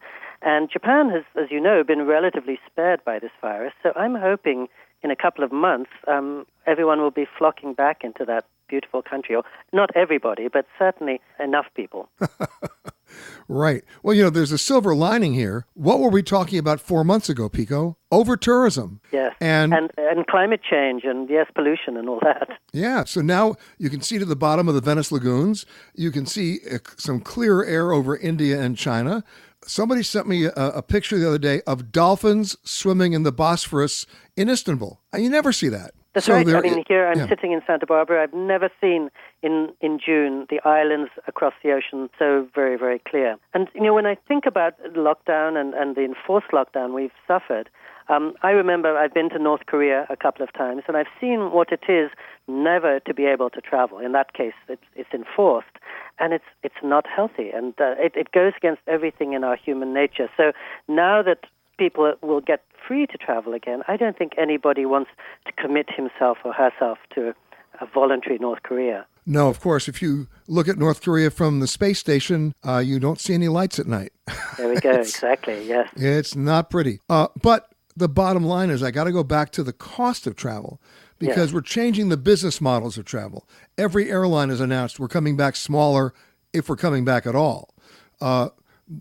And 0.41 0.69
Japan 0.71 1.09
has, 1.09 1.23
as 1.35 1.49
you 1.49 1.59
know, 1.59 1.83
been 1.83 2.05
relatively 2.05 2.59
spared 2.69 3.03
by 3.03 3.17
this 3.19 3.31
virus. 3.41 3.73
So 3.81 3.91
I'm 3.95 4.15
hoping 4.15 4.67
in 5.03 5.11
a 5.11 5.15
couple 5.15 5.43
of 5.43 5.51
months, 5.51 5.89
um, 6.07 6.45
everyone 6.65 6.99
will 6.99 7.11
be 7.11 7.27
flocking 7.37 7.73
back 7.73 8.03
into 8.03 8.25
that 8.25 8.45
beautiful 8.67 9.01
country. 9.01 9.35
Or 9.35 9.43
not 9.73 9.89
everybody, 9.95 10.47
but 10.47 10.65
certainly 10.77 11.21
enough 11.39 11.65
people. 11.75 12.09
right. 13.47 13.83
Well, 14.03 14.15
you 14.15 14.23
know, 14.23 14.29
there's 14.29 14.51
a 14.51 14.57
silver 14.57 14.95
lining 14.95 15.33
here. 15.33 15.65
What 15.73 15.99
were 15.99 16.09
we 16.09 16.23
talking 16.23 16.59
about 16.59 16.79
four 16.79 17.03
months 17.03 17.29
ago, 17.29 17.49
Pico? 17.49 17.97
Over 18.11 18.37
tourism. 18.37 19.01
Yes. 19.11 19.35
And, 19.41 19.73
and 19.73 19.91
and 19.97 20.25
climate 20.27 20.61
change 20.67 21.03
and 21.03 21.29
yes, 21.29 21.47
pollution 21.53 21.97
and 21.97 22.09
all 22.09 22.19
that. 22.21 22.49
Yeah. 22.73 23.03
So 23.05 23.21
now 23.21 23.55
you 23.77 23.89
can 23.89 24.01
see 24.01 24.17
to 24.17 24.25
the 24.25 24.35
bottom 24.35 24.67
of 24.67 24.75
the 24.75 24.81
Venice 24.81 25.11
lagoons. 25.11 25.65
You 25.95 26.11
can 26.11 26.25
see 26.25 26.59
uh, 26.71 26.77
some 26.97 27.19
clear 27.19 27.63
air 27.63 27.91
over 27.91 28.15
India 28.15 28.61
and 28.61 28.77
China. 28.77 29.23
Somebody 29.65 30.03
sent 30.03 30.27
me 30.27 30.45
a, 30.45 30.51
a, 30.51 30.81
picture 30.81 31.17
the 31.17 31.27
other 31.27 31.39
day 31.39 31.61
of 31.67 31.91
dolphins 31.91 32.55
swimming 32.63 33.13
in 33.13 33.23
the 33.23 33.31
Bosphorus 33.31 34.05
in 34.35 34.47
Istanbul. 34.47 35.01
You 35.17 35.29
never 35.29 35.51
see 35.51 35.67
that. 35.69 35.91
That's 36.17 36.25
so 36.25 36.33
right. 36.33 36.47
I 36.47 36.61
mean, 36.61 36.83
here 36.87 37.07
I'm 37.07 37.19
yeah. 37.19 37.27
sitting 37.27 37.51
in 37.51 37.61
Santa 37.67 37.85
Barbara. 37.85 38.23
I've 38.23 38.33
never 38.33 38.71
seen 38.81 39.11
in 39.43 39.69
in 39.81 39.99
June 40.03 40.47
the 40.49 40.59
islands 40.67 41.11
across 41.27 41.53
the 41.63 41.71
ocean 41.71 42.09
so 42.17 42.47
very 42.55 42.75
very 42.75 42.99
clear. 43.07 43.37
And 43.53 43.67
you 43.75 43.81
know, 43.81 43.93
when 43.93 44.07
I 44.07 44.15
think 44.27 44.47
about 44.47 44.73
lockdown 44.95 45.61
and, 45.61 45.75
and 45.75 45.95
the 45.95 46.03
enforced 46.03 46.47
lockdown 46.51 46.95
we've 46.95 47.11
suffered, 47.27 47.69
um, 48.09 48.33
I 48.41 48.49
remember 48.49 48.97
I've 48.97 49.13
been 49.13 49.29
to 49.29 49.37
North 49.37 49.67
Korea 49.67 50.07
a 50.09 50.15
couple 50.15 50.43
of 50.43 50.51
times, 50.53 50.81
and 50.87 50.97
I've 50.97 51.13
seen 51.21 51.51
what 51.51 51.71
it 51.71 51.83
is 51.87 52.09
never 52.47 52.99
to 53.01 53.13
be 53.13 53.25
able 53.25 53.51
to 53.51 53.61
travel. 53.61 53.99
In 53.99 54.13
that 54.13 54.33
case, 54.33 54.53
it's, 54.67 54.81
it's 54.95 55.13
enforced, 55.13 55.77
and 56.17 56.33
it's 56.33 56.49
it's 56.63 56.81
not 56.83 57.05
healthy, 57.05 57.51
and 57.51 57.73
uh, 57.79 57.93
it, 57.99 58.13
it 58.15 58.31
goes 58.31 58.53
against 58.57 58.81
everything 58.87 59.33
in 59.33 59.43
our 59.43 59.55
human 59.55 59.93
nature. 59.93 60.29
So 60.35 60.51
now 60.87 61.21
that 61.21 61.45
people 61.77 62.13
will 62.21 62.41
get 62.41 62.63
free 62.87 63.07
to 63.07 63.17
travel 63.17 63.53
again, 63.53 63.83
I 63.87 63.97
don't 63.97 64.17
think 64.17 64.33
anybody 64.37 64.85
wants 64.85 65.11
to 65.45 65.51
commit 65.53 65.87
himself 65.95 66.37
or 66.43 66.53
herself 66.53 66.97
to 67.15 67.33
a 67.79 67.85
voluntary 67.85 68.37
North 68.39 68.63
Korea. 68.63 69.05
No, 69.25 69.49
of 69.49 69.59
course. 69.59 69.87
If 69.87 70.01
you 70.01 70.27
look 70.47 70.67
at 70.67 70.77
North 70.77 71.01
Korea 71.01 71.29
from 71.29 71.59
the 71.59 71.67
space 71.67 71.99
station, 71.99 72.53
uh, 72.65 72.77
you 72.77 72.99
don't 72.99 73.19
see 73.19 73.33
any 73.33 73.49
lights 73.49 73.77
at 73.77 73.85
night. 73.85 74.13
There 74.57 74.69
we 74.69 74.79
go. 74.79 74.91
exactly. 75.01 75.67
Yes. 75.67 75.89
It's 75.95 76.35
not 76.35 76.69
pretty. 76.69 76.99
Uh, 77.09 77.27
but 77.41 77.73
the 77.95 78.07
bottom 78.07 78.45
line 78.45 78.69
is, 78.69 78.81
I 78.81 78.91
got 78.91 79.03
to 79.03 79.11
go 79.11 79.23
back 79.23 79.51
to 79.51 79.63
the 79.63 79.73
cost 79.73 80.27
of 80.27 80.35
travel 80.35 80.79
because 81.19 81.51
we're 81.51 81.61
changing 81.61 82.09
the 82.09 82.17
business 82.17 82.61
models 82.61 82.97
of 82.97 83.05
travel. 83.05 83.47
Every 83.77 84.09
airline 84.09 84.49
has 84.49 84.61
announced 84.61 84.99
we're 84.99 85.07
coming 85.07 85.35
back 85.35 85.55
smaller 85.55 86.13
if 86.53 86.69
we're 86.69 86.75
coming 86.75 87.03
back 87.03 87.25
at 87.25 87.35
all. 87.35 87.73
Uh, 88.21 88.49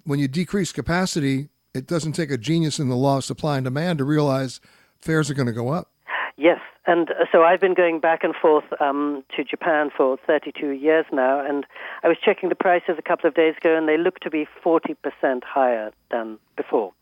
when 0.05 0.19
you 0.19 0.29
decrease 0.29 0.73
capacity, 0.73 1.51
it 1.77 1.87
doesn't 1.87 2.13
take 2.13 2.31
a 2.31 2.39
genius 2.39 2.79
in 2.79 2.89
the 2.89 2.97
law 2.97 3.19
of 3.19 3.25
supply 3.25 3.57
and 3.57 3.65
demand 3.65 3.99
to 3.99 4.05
realize 4.05 4.61
fares 4.99 5.31
are 5.31 5.35
going 5.35 5.47
to 5.47 5.53
go 5.53 5.69
up. 5.69 5.91
Yes, 6.37 6.61
and 6.87 7.11
uh, 7.11 7.25
so 7.33 7.43
I've 7.43 7.61
been 7.61 7.75
going 7.75 8.01
back 8.01 8.23
and 8.23 8.35
forth 8.35 8.65
um, 8.81 9.25
to 9.35 9.43
Japan 9.43 9.91
for 9.97 10.19
32 10.27 10.71
years 10.71 11.07
now, 11.13 11.45
and 11.45 11.65
I 12.03 12.09
was 12.09 12.19
checking 12.23 12.51
the 12.51 12.55
prices 12.55 12.97
a 12.99 13.03
couple 13.03 13.27
of 13.27 13.35
days 13.35 13.55
ago, 13.57 13.77
and 13.77 13.89
they 13.89 13.97
look 13.97 14.21
to 14.21 14.31
be 14.31 14.47
40% 14.65 14.97
higher 15.45 15.93
than 16.11 16.39
before. 16.57 16.93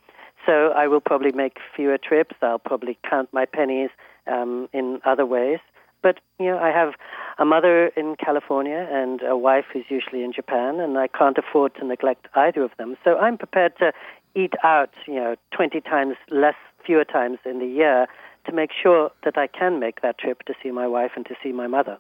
So 0.47 0.69
I 0.77 0.87
will 0.87 1.01
probably 1.01 1.33
make 1.33 1.57
fewer 1.75 1.99
trips. 1.99 2.37
I'll 2.43 2.59
probably 2.59 2.99
count 3.09 3.31
my 3.33 3.45
pennies 3.45 3.91
um, 4.27 4.69
in 4.73 5.01
other 5.05 5.27
ways. 5.27 5.59
But 6.03 6.21
you 6.39 6.47
know, 6.47 6.59
I 6.59 6.69
have 6.69 6.93
a 7.39 7.47
mother 7.47 7.87
in 7.97 8.15
California 8.23 8.87
and 8.91 9.23
a 9.23 9.37
wife 9.37 9.65
who's 9.73 9.87
usually 9.89 10.23
in 10.23 10.33
Japan, 10.33 10.79
and 10.79 10.99
I 10.99 11.09
can't 11.09 11.39
afford 11.39 11.75
to 11.77 11.87
neglect 11.87 12.29
either 12.35 12.63
of 12.63 12.73
them. 12.77 12.97
So 13.03 13.17
I'm 13.17 13.39
prepared 13.39 13.73
to 13.79 13.93
eat 14.35 14.55
out, 14.63 14.91
you 15.07 15.15
know, 15.15 15.37
20 15.57 15.81
times 15.83 16.17
less, 16.31 16.55
fewer 16.85 17.05
times 17.05 17.39
in 17.45 17.59
the 17.59 17.67
year 17.67 18.07
to 18.47 18.53
make 18.53 18.71
sure 18.81 19.11
that 19.25 19.39
I 19.39 19.47
can 19.47 19.81
make 19.81 20.03
that 20.03 20.19
trip 20.19 20.43
to 20.45 20.55
see 20.63 20.71
my 20.71 20.87
wife 20.87 21.13
and 21.17 21.25
to 21.27 21.35
see 21.43 21.53
my 21.53 21.67
mother. 21.67 21.99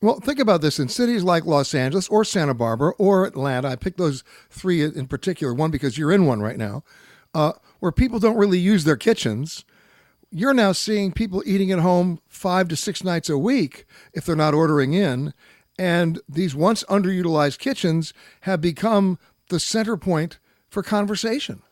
Well, 0.00 0.18
think 0.18 0.40
about 0.40 0.62
this 0.62 0.80
in 0.80 0.88
cities 0.88 1.22
like 1.22 1.46
Los 1.46 1.74
Angeles 1.74 2.08
or 2.08 2.24
Santa 2.24 2.54
Barbara 2.54 2.92
or 2.98 3.24
Atlanta. 3.24 3.68
I 3.68 3.76
picked 3.76 3.98
those 3.98 4.24
three 4.50 4.82
in 4.82 5.06
particular, 5.06 5.54
one 5.54 5.70
because 5.70 5.96
you're 5.96 6.12
in 6.12 6.26
one 6.26 6.40
right 6.40 6.56
now, 6.56 6.82
uh, 7.34 7.52
where 7.78 7.92
people 7.92 8.18
don't 8.18 8.36
really 8.36 8.58
use 8.58 8.84
their 8.84 8.96
kitchens. 8.96 9.64
You're 10.30 10.54
now 10.54 10.72
seeing 10.72 11.12
people 11.12 11.42
eating 11.46 11.70
at 11.70 11.78
home 11.78 12.20
five 12.26 12.68
to 12.68 12.76
six 12.76 13.04
nights 13.04 13.28
a 13.28 13.38
week 13.38 13.86
if 14.12 14.24
they're 14.24 14.34
not 14.34 14.54
ordering 14.54 14.92
in. 14.92 15.34
And 15.78 16.20
these 16.28 16.54
once 16.54 16.82
underutilized 16.84 17.58
kitchens 17.58 18.12
have 18.42 18.60
become 18.60 19.18
the 19.50 19.60
center 19.60 19.96
point 19.96 20.38
for 20.72 20.82
conversation. 20.82 21.62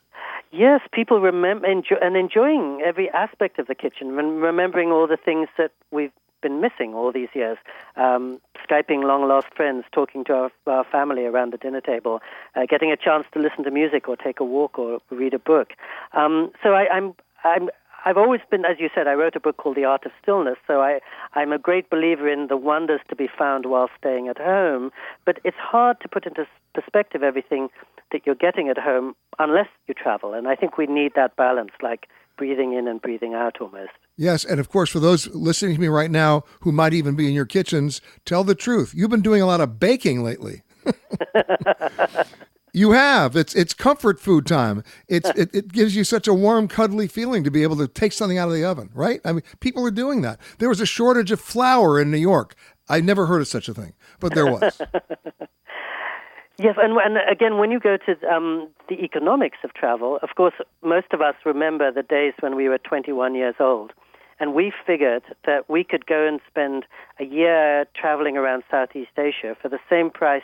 Yes, 0.53 0.81
people 0.93 1.21
remember 1.21 1.67
and 1.67 2.17
enjoying 2.17 2.83
every 2.85 3.09
aspect 3.11 3.59
of 3.59 3.67
the 3.67 3.75
kitchen, 3.75 4.09
remembering 4.13 4.91
all 4.91 5.07
the 5.07 5.17
things 5.17 5.49
that 5.57 5.71
we've 5.91 6.13
been 6.43 6.61
missing 6.61 6.95
all 6.95 7.13
these 7.13 7.29
years. 7.35 7.59
Um, 7.97 8.41
Skyping 8.69 9.05
long 9.05 9.29
lost 9.29 9.49
friends, 9.55 9.85
talking 9.93 10.25
to 10.25 10.33
our, 10.35 10.51
our 10.67 10.85
family 10.85 11.25
around 11.25 11.53
the 11.53 11.57
dinner 11.57 11.81
table, 11.81 12.21
uh, 12.57 12.67
getting 12.69 12.91
a 12.91 12.97
chance 12.97 13.27
to 13.33 13.39
listen 13.39 13.65
to 13.65 13.71
music 13.71 14.09
or 14.09 14.17
take 14.17 14.41
a 14.41 14.45
walk 14.45 14.79
or 14.79 15.01
read 15.11 15.35
a 15.35 15.39
book. 15.39 15.71
Um, 16.13 16.51
so 16.63 16.75
I, 16.75 16.89
I'm 16.93 17.15
I'm 17.45 17.71
I've 18.05 18.17
always 18.17 18.41
been, 18.51 18.65
as 18.65 18.79
you 18.79 18.89
said, 18.95 19.07
I 19.07 19.13
wrote 19.13 19.37
a 19.37 19.41
book 19.41 19.57
called 19.57 19.77
The 19.77 19.85
Art 19.85 20.07
of 20.07 20.13
Stillness. 20.23 20.57
So 20.67 20.81
I, 20.81 21.01
I'm 21.35 21.53
a 21.53 21.59
great 21.59 21.91
believer 21.91 22.29
in 22.29 22.47
the 22.49 22.57
wonders 22.57 23.01
to 23.09 23.17
be 23.17 23.29
found 23.39 23.67
while 23.67 23.89
staying 23.99 24.29
at 24.29 24.39
home. 24.39 24.91
But 25.25 25.39
it's 25.45 25.57
hard 25.59 26.01
to 26.01 26.09
put 26.09 26.27
into 26.27 26.47
perspective 26.75 27.23
everything 27.23 27.69
that 28.13 28.23
you're 28.25 28.35
getting 28.35 28.69
at 28.69 28.79
home 28.79 29.15
unless 29.39 29.69
you 29.87 29.95
travel. 29.95 30.35
And 30.35 30.49
I 30.49 30.57
think 30.57 30.79
we 30.79 30.87
need 30.87 31.13
that 31.15 31.37
balance, 31.37 31.73
like 31.83 32.09
breathing 32.37 32.73
in 32.73 32.89
and 32.89 33.03
breathing 33.03 33.35
out 33.35 33.61
almost. 33.61 33.93
Yes, 34.17 34.45
and 34.45 34.59
of 34.61 34.71
course, 34.71 34.91
for 34.91 35.01
those 35.01 35.27
listening 35.29 35.75
to 35.75 35.81
me 35.81 35.89
right 35.89 36.11
now 36.11 36.45
who 36.61 36.73
might 36.73 36.95
even 36.95 37.15
be 37.15 37.27
in 37.27 37.35
your 37.35 37.45
kitchens, 37.45 38.01
tell 38.25 38.45
the 38.45 38.55
truth. 38.55 38.93
You've 38.95 39.11
been 39.11 39.23
doing 39.23 39.43
a 39.43 39.47
lot 39.47 39.61
of 39.61 39.79
baking 39.79 40.23
lately. 40.23 40.63
you 42.73 42.93
have. 42.93 43.37
It's 43.37 43.55
it's 43.55 43.75
comfort 43.75 44.21
food 44.21 44.47
time. 44.47 44.83
It's 45.09 45.29
it, 45.31 45.55
it 45.55 45.73
gives 45.73 45.97
you 45.97 46.05
such 46.05 46.29
a 46.29 46.35
warm, 46.35 46.69
cuddly 46.69 47.09
feeling 47.09 47.45
to 47.45 47.51
be 47.51 47.63
able 47.63 47.77
to 47.77 47.89
take 47.89 48.13
something 48.13 48.39
out 48.39 48.49
of 48.49 48.55
the 48.55 48.65
oven, 48.65 48.91
right? 48.95 49.21
I 49.25 49.33
mean, 49.33 49.43
people 49.61 49.87
are 49.87 49.91
doing 49.91 50.23
that. 50.23 50.41
There 50.59 50.69
was 50.69 50.81
a 50.81 50.87
shortage 50.87 51.31
of 51.31 51.41
flour 51.41 52.01
in 52.01 52.11
New 52.11 52.19
York. 52.19 52.55
I 52.89 53.01
never 53.01 53.27
heard 53.27 53.41
of 53.41 53.49
such 53.49 53.69
a 53.69 53.75
thing, 53.75 53.95
but 54.19 54.35
there 54.35 54.47
was. 54.47 54.81
Yes, 56.63 56.77
and, 56.77 56.99
and 56.99 57.17
again, 57.31 57.57
when 57.57 57.71
you 57.71 57.81
go 57.81 57.97
to 57.97 58.29
um, 58.29 58.69
the 58.91 58.97
economics 58.97 59.57
of 59.65 59.73
travel, 59.73 60.19
of 60.23 60.29
course, 60.37 60.53
most 60.85 61.07
of 61.15 61.23
us 61.23 61.35
remember 61.47 61.91
the 61.91 62.03
days 62.03 62.35
when 62.41 62.55
we 62.55 62.69
were 62.69 62.77
21 62.77 63.35
years 63.35 63.55
old. 63.59 63.93
And 64.41 64.53
we 64.53 64.71
figured 64.87 65.23
that 65.47 65.71
we 65.71 65.85
could 65.85 66.05
go 66.05 66.27
and 66.29 66.39
spend 66.51 66.85
a 67.19 67.25
year 67.25 67.87
traveling 67.99 68.37
around 68.37 68.63
Southeast 68.71 69.13
Asia 69.17 69.57
for 69.61 69.71
the 69.71 69.79
same 69.89 70.11
price 70.11 70.43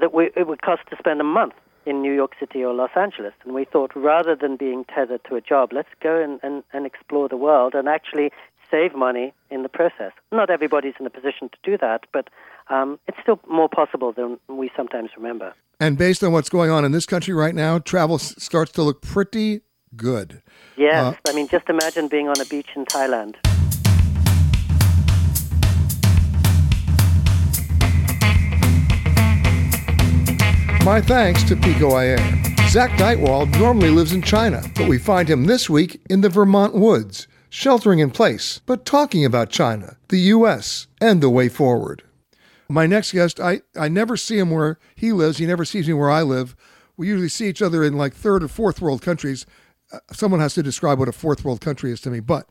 that 0.00 0.14
we, 0.14 0.30
it 0.36 0.46
would 0.46 0.62
cost 0.62 0.82
to 0.90 0.96
spend 0.98 1.20
a 1.20 1.24
month 1.24 1.54
in 1.86 2.02
New 2.02 2.12
York 2.12 2.32
City 2.38 2.62
or 2.62 2.74
Los 2.74 2.90
Angeles. 2.96 3.32
And 3.44 3.54
we 3.54 3.64
thought 3.64 3.92
rather 3.94 4.36
than 4.36 4.56
being 4.56 4.84
tethered 4.84 5.22
to 5.28 5.36
a 5.36 5.40
job, 5.40 5.72
let's 5.72 5.88
go 6.02 6.22
and, 6.22 6.38
and, 6.42 6.62
and 6.72 6.86
explore 6.86 7.28
the 7.28 7.36
world 7.36 7.74
and 7.74 7.88
actually 7.88 8.30
save 8.70 8.94
money 8.94 9.32
in 9.50 9.62
the 9.62 9.68
process. 9.68 10.12
Not 10.30 10.50
everybody's 10.50 10.94
in 11.00 11.06
a 11.06 11.10
position 11.10 11.48
to 11.48 11.58
do 11.62 11.78
that, 11.78 12.04
but 12.12 12.28
um, 12.68 12.98
it's 13.06 13.16
still 13.22 13.40
more 13.48 13.68
possible 13.68 14.12
than 14.12 14.38
we 14.48 14.70
sometimes 14.76 15.10
remember. 15.16 15.54
And 15.80 15.96
based 15.96 16.22
on 16.22 16.32
what's 16.32 16.50
going 16.50 16.70
on 16.70 16.84
in 16.84 16.92
this 16.92 17.06
country 17.06 17.32
right 17.32 17.54
now, 17.54 17.78
travel 17.78 18.16
s- 18.16 18.34
starts 18.42 18.72
to 18.72 18.82
look 18.82 19.00
pretty 19.00 19.62
good. 19.96 20.42
Yes, 20.76 21.14
uh, 21.14 21.30
I 21.30 21.32
mean, 21.32 21.48
just 21.48 21.68
imagine 21.68 22.08
being 22.08 22.28
on 22.28 22.38
a 22.40 22.44
beach 22.44 22.68
in 22.76 22.84
Thailand. 22.84 23.36
My 30.84 31.00
thanks 31.02 31.42
to 31.44 31.56
Pico 31.56 31.90
Iyer. 31.92 32.18
Zak 32.68 32.90
Dychtwald 32.92 33.58
normally 33.58 33.90
lives 33.90 34.12
in 34.12 34.22
China, 34.22 34.62
but 34.74 34.88
we 34.88 34.98
find 34.98 35.28
him 35.28 35.44
this 35.44 35.68
week 35.68 36.00
in 36.08 36.22
the 36.22 36.28
Vermont 36.28 36.74
woods, 36.74 37.28
sheltering 37.50 37.98
in 37.98 38.10
place, 38.10 38.60
but 38.64 38.84
talking 38.86 39.24
about 39.24 39.50
China, 39.50 39.96
the 40.08 40.18
U.S., 40.20 40.86
and 41.00 41.20
the 41.20 41.30
way 41.30 41.48
forward. 41.48 42.02
My 42.68 42.86
next 42.86 43.12
guest, 43.12 43.38
I, 43.40 43.62
I 43.76 43.88
never 43.88 44.16
see 44.16 44.38
him 44.38 44.50
where 44.50 44.78
he 44.94 45.12
lives. 45.12 45.38
He 45.38 45.46
never 45.46 45.64
sees 45.64 45.88
me 45.88 45.94
where 45.94 46.10
I 46.10 46.22
live. 46.22 46.54
We 46.96 47.08
usually 47.08 47.28
see 47.28 47.48
each 47.48 47.62
other 47.62 47.82
in 47.84 47.96
like 47.96 48.14
third 48.14 48.42
or 48.42 48.48
fourth 48.48 48.80
world 48.80 49.02
countries. 49.02 49.46
Uh, 49.92 49.98
someone 50.12 50.40
has 50.40 50.54
to 50.54 50.62
describe 50.62 50.98
what 50.98 51.08
a 51.08 51.12
fourth 51.12 51.44
world 51.44 51.60
country 51.60 51.90
is 51.90 52.00
to 52.02 52.10
me, 52.10 52.20
but 52.20 52.48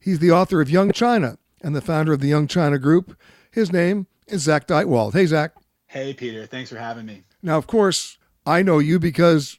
he's 0.00 0.18
the 0.20 0.32
author 0.32 0.60
of 0.60 0.70
Young 0.70 0.92
China 0.92 1.38
and 1.62 1.74
the 1.74 1.80
founder 1.80 2.12
of 2.12 2.20
the 2.20 2.28
Young 2.28 2.46
China 2.46 2.78
Group. 2.78 3.16
His 3.50 3.72
name 3.72 4.06
is 4.26 4.42
Zak 4.42 4.66
Dychtwald. 4.66 5.12
Hey, 5.12 5.26
Zak. 5.26 5.52
Hey, 5.86 6.12
Peter. 6.12 6.44
Thanks 6.46 6.70
for 6.70 6.76
having 6.76 7.06
me. 7.06 7.22
Now, 7.42 7.56
of 7.56 7.66
course, 7.66 8.18
I 8.46 8.62
know 8.62 8.78
you 8.78 8.98
because 8.98 9.58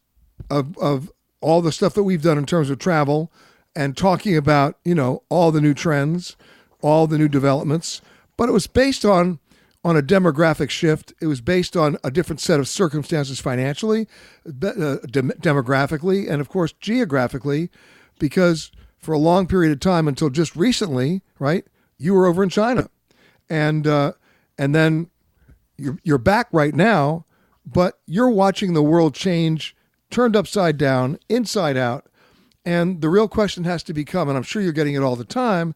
of, 0.49 0.77
of 0.77 1.11
all 1.41 1.61
the 1.61 1.71
stuff 1.71 1.93
that 1.93 2.03
we've 2.03 2.21
done 2.21 2.37
in 2.37 2.45
terms 2.45 2.69
of 2.69 2.79
travel 2.79 3.31
and 3.75 3.95
talking 3.95 4.35
about, 4.35 4.77
you 4.83 4.95
know, 4.95 5.23
all 5.29 5.51
the 5.51 5.61
new 5.61 5.73
trends, 5.73 6.35
all 6.81 7.07
the 7.07 7.17
new 7.17 7.29
developments. 7.29 8.01
But 8.37 8.49
it 8.49 8.53
was 8.53 8.67
based 8.67 9.05
on 9.05 9.39
on 9.83 9.95
a 9.95 10.01
demographic 10.01 10.69
shift. 10.69 11.13
It 11.21 11.27
was 11.27 11.41
based 11.41 11.77
on 11.77 11.97
a 12.03 12.11
different 12.11 12.41
set 12.41 12.59
of 12.59 12.67
circumstances 12.67 13.39
financially, 13.39 14.07
uh, 14.45 14.49
de- 14.51 15.33
demographically, 15.39 16.29
and 16.29 16.41
of 16.41 16.49
course 16.49 16.73
geographically, 16.73 17.69
because 18.19 18.71
for 18.97 19.13
a 19.13 19.17
long 19.17 19.47
period 19.47 19.71
of 19.71 19.79
time 19.79 20.07
until 20.07 20.29
just 20.29 20.55
recently, 20.55 21.21
right, 21.39 21.65
you 21.97 22.13
were 22.13 22.25
over 22.25 22.43
in 22.43 22.49
China, 22.49 22.89
and 23.49 23.87
uh, 23.87 24.13
and 24.57 24.75
then 24.75 25.09
you're 25.77 25.97
you're 26.03 26.17
back 26.17 26.47
right 26.51 26.75
now, 26.75 27.25
but 27.71 27.99
you're 28.05 28.29
watching 28.29 28.73
the 28.73 28.83
world 28.83 29.13
change, 29.13 29.75
turned 30.09 30.35
upside 30.35 30.77
down, 30.77 31.19
inside 31.27 31.77
out, 31.77 32.05
and 32.65 33.01
the 33.01 33.09
real 33.09 33.27
question 33.27 33.63
has 33.63 33.83
to 33.83 33.93
become, 33.93 34.27
and 34.29 34.37
I'm 34.37 34.43
sure 34.43 34.61
you're 34.61 34.71
getting 34.71 34.95
it 34.95 35.03
all 35.03 35.15
the 35.15 35.25
time, 35.25 35.75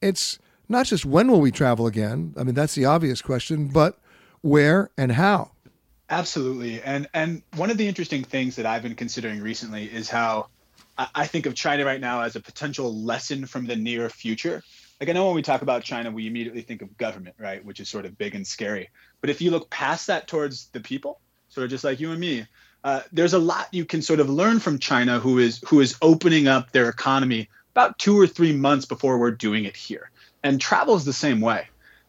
it's 0.00 0.38
not 0.68 0.86
just 0.86 1.04
when 1.04 1.30
will 1.30 1.40
we 1.40 1.50
travel 1.50 1.86
again? 1.86 2.34
I 2.36 2.44
mean, 2.44 2.54
that's 2.54 2.74
the 2.74 2.84
obvious 2.84 3.22
question, 3.22 3.68
but 3.68 3.98
where 4.42 4.90
and 4.96 5.12
how? 5.12 5.52
Absolutely. 6.10 6.80
And 6.82 7.06
and 7.12 7.42
one 7.56 7.70
of 7.70 7.76
the 7.76 7.86
interesting 7.86 8.24
things 8.24 8.56
that 8.56 8.66
I've 8.66 8.82
been 8.82 8.94
considering 8.94 9.40
recently 9.40 9.84
is 9.84 10.08
how 10.08 10.48
I 11.14 11.26
think 11.26 11.46
of 11.46 11.54
China 11.54 11.84
right 11.84 12.00
now 12.00 12.22
as 12.22 12.34
a 12.34 12.40
potential 12.40 12.94
lesson 12.94 13.46
from 13.46 13.66
the 13.66 13.76
near 13.76 14.08
future. 14.08 14.62
Like 15.00 15.08
I 15.08 15.12
know 15.12 15.26
when 15.26 15.34
we 15.34 15.42
talk 15.42 15.62
about 15.62 15.84
China, 15.84 16.10
we 16.10 16.26
immediately 16.26 16.62
think 16.62 16.82
of 16.82 16.96
government, 16.96 17.36
right, 17.38 17.64
which 17.64 17.78
is 17.78 17.88
sort 17.88 18.04
of 18.04 18.18
big 18.18 18.34
and 18.34 18.46
scary. 18.46 18.88
But 19.20 19.30
if 19.30 19.40
you 19.40 19.50
look 19.50 19.70
past 19.70 20.06
that 20.08 20.26
towards 20.26 20.68
the 20.68 20.80
people, 20.80 21.20
sort 21.58 21.64
of 21.64 21.70
just 21.70 21.84
like 21.84 21.98
you 21.98 22.12
and 22.12 22.20
me, 22.20 22.46
uh, 22.84 23.00
there's 23.12 23.34
a 23.34 23.38
lot 23.38 23.66
you 23.72 23.84
can 23.84 24.00
sort 24.00 24.20
of 24.20 24.30
learn 24.30 24.60
from 24.60 24.78
China, 24.78 25.18
who 25.18 25.38
is 25.38 25.60
who 25.66 25.80
is 25.80 25.96
opening 26.02 26.46
up 26.46 26.70
their 26.70 26.88
economy 26.88 27.48
about 27.72 27.98
two 27.98 28.18
or 28.18 28.26
three 28.26 28.52
months 28.52 28.86
before 28.86 29.18
we're 29.18 29.32
doing 29.32 29.64
it 29.64 29.74
here 29.74 30.10
and 30.42 30.60
travel 30.60 30.94
is 30.94 31.04
the 31.04 31.12
same 31.12 31.40
way. 31.40 31.66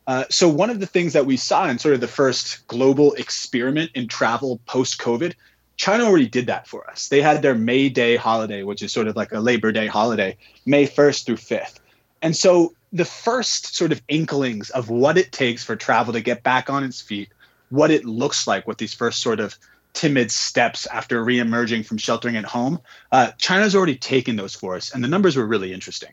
Uh, 0.07 0.25
so 0.29 0.47
one 0.47 0.69
of 0.69 0.79
the 0.79 0.85
things 0.85 1.13
that 1.13 1.25
we 1.25 1.37
saw 1.37 1.67
in 1.67 1.77
sort 1.77 1.93
of 1.93 2.01
the 2.01 2.07
first 2.07 2.65
global 2.67 3.13
experiment 3.13 3.91
in 3.93 4.07
travel 4.07 4.59
post 4.65 4.99
COVID, 4.99 5.33
China 5.77 6.05
already 6.05 6.27
did 6.27 6.47
that 6.47 6.67
for 6.67 6.89
us. 6.89 7.07
They 7.07 7.21
had 7.21 7.41
their 7.41 7.55
May 7.55 7.89
Day 7.89 8.15
holiday, 8.15 8.63
which 8.63 8.81
is 8.81 8.91
sort 8.91 9.07
of 9.07 9.15
like 9.15 9.31
a 9.31 9.39
Labor 9.39 9.71
Day 9.71 9.87
holiday, 9.87 10.37
May 10.65 10.87
1st 10.87 11.25
through 11.25 11.37
5th. 11.37 11.79
And 12.21 12.35
so 12.35 12.73
the 12.91 13.05
first 13.05 13.75
sort 13.75 13.91
of 13.91 14.01
inklings 14.07 14.69
of 14.71 14.89
what 14.89 15.17
it 15.17 15.31
takes 15.31 15.63
for 15.63 15.75
travel 15.75 16.13
to 16.13 16.21
get 16.21 16.43
back 16.43 16.69
on 16.69 16.83
its 16.83 17.01
feet, 17.01 17.29
what 17.69 17.91
it 17.91 18.05
looks 18.05 18.47
like, 18.47 18.67
with 18.67 18.77
these 18.77 18.93
first 18.93 19.21
sort 19.21 19.39
of 19.39 19.57
timid 19.93 20.31
steps 20.31 20.85
after 20.87 21.23
reemerging 21.25 21.85
from 21.85 21.97
sheltering 21.97 22.35
at 22.35 22.45
home, 22.45 22.79
uh, 23.11 23.31
China's 23.37 23.75
already 23.75 23.95
taken 23.95 24.35
those 24.35 24.55
for 24.55 24.75
us, 24.75 24.93
and 24.93 25.03
the 25.03 25.07
numbers 25.07 25.35
were 25.35 25.47
really 25.47 25.73
interesting. 25.73 26.11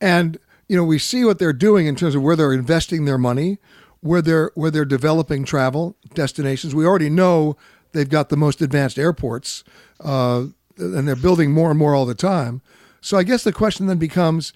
And 0.00 0.38
you 0.68 0.76
know, 0.76 0.84
we 0.84 0.98
see 0.98 1.24
what 1.24 1.38
they're 1.38 1.52
doing 1.52 1.86
in 1.86 1.96
terms 1.96 2.14
of 2.14 2.22
where 2.22 2.34
they're 2.34 2.52
investing 2.52 3.04
their 3.04 3.18
money, 3.18 3.58
where 4.00 4.22
they're 4.22 4.50
where 4.54 4.70
they're 4.70 4.84
developing 4.84 5.44
travel 5.44 5.96
destinations. 6.14 6.74
We 6.74 6.86
already 6.86 7.10
know 7.10 7.56
they've 7.92 8.08
got 8.08 8.28
the 8.30 8.36
most 8.36 8.62
advanced 8.62 8.98
airports, 8.98 9.64
uh, 10.00 10.46
and 10.78 11.06
they're 11.06 11.16
building 11.16 11.52
more 11.52 11.70
and 11.70 11.78
more 11.78 11.94
all 11.94 12.06
the 12.06 12.14
time. 12.14 12.62
So 13.00 13.18
I 13.18 13.22
guess 13.22 13.44
the 13.44 13.52
question 13.52 13.86
then 13.86 13.98
becomes, 13.98 14.52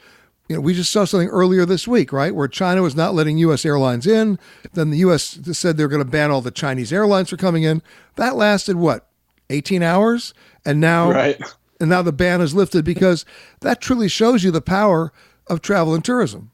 you 0.49 0.55
know, 0.55 0.61
we 0.61 0.75
just 0.75 0.93
saw 0.93 1.05
something 1.05 1.29
earlier 1.29 1.65
this 1.65 1.89
week, 1.89 2.13
right, 2.13 2.35
where 2.35 2.49
China 2.49 2.83
was 2.83 2.95
not 2.95 3.15
letting 3.15 3.37
U.S. 3.39 3.65
airlines 3.65 4.07
in. 4.07 4.39
Then 4.75 4.91
the 4.91 4.99
U.S. 4.99 5.39
said 5.53 5.77
they're 5.77 5.89
going 5.89 6.05
to 6.05 6.11
ban 6.11 6.31
all 6.31 6.41
the 6.41 6.51
Chinese 6.51 6.93
airlines 6.93 7.31
from 7.31 7.39
coming 7.39 7.65
in. 7.65 7.83
That 8.15 8.37
lasted 8.37 8.77
what, 8.77 9.09
18 9.51 9.83
hours, 9.83 10.35
and 10.65 10.81
now, 10.81 11.11
right. 11.11 11.41
and 11.81 11.91
now 11.91 12.03
the 12.03 12.13
ban 12.13 12.41
is 12.41 12.55
lifted 12.55 12.85
because 12.85 13.25
that 13.61 13.81
truly 13.81 14.09
shows 14.09 14.45
you 14.45 14.51
the 14.51 14.61
power 14.61 15.13
of 15.49 15.63
travel 15.63 15.95
and 15.95 16.05
tourism. 16.05 16.53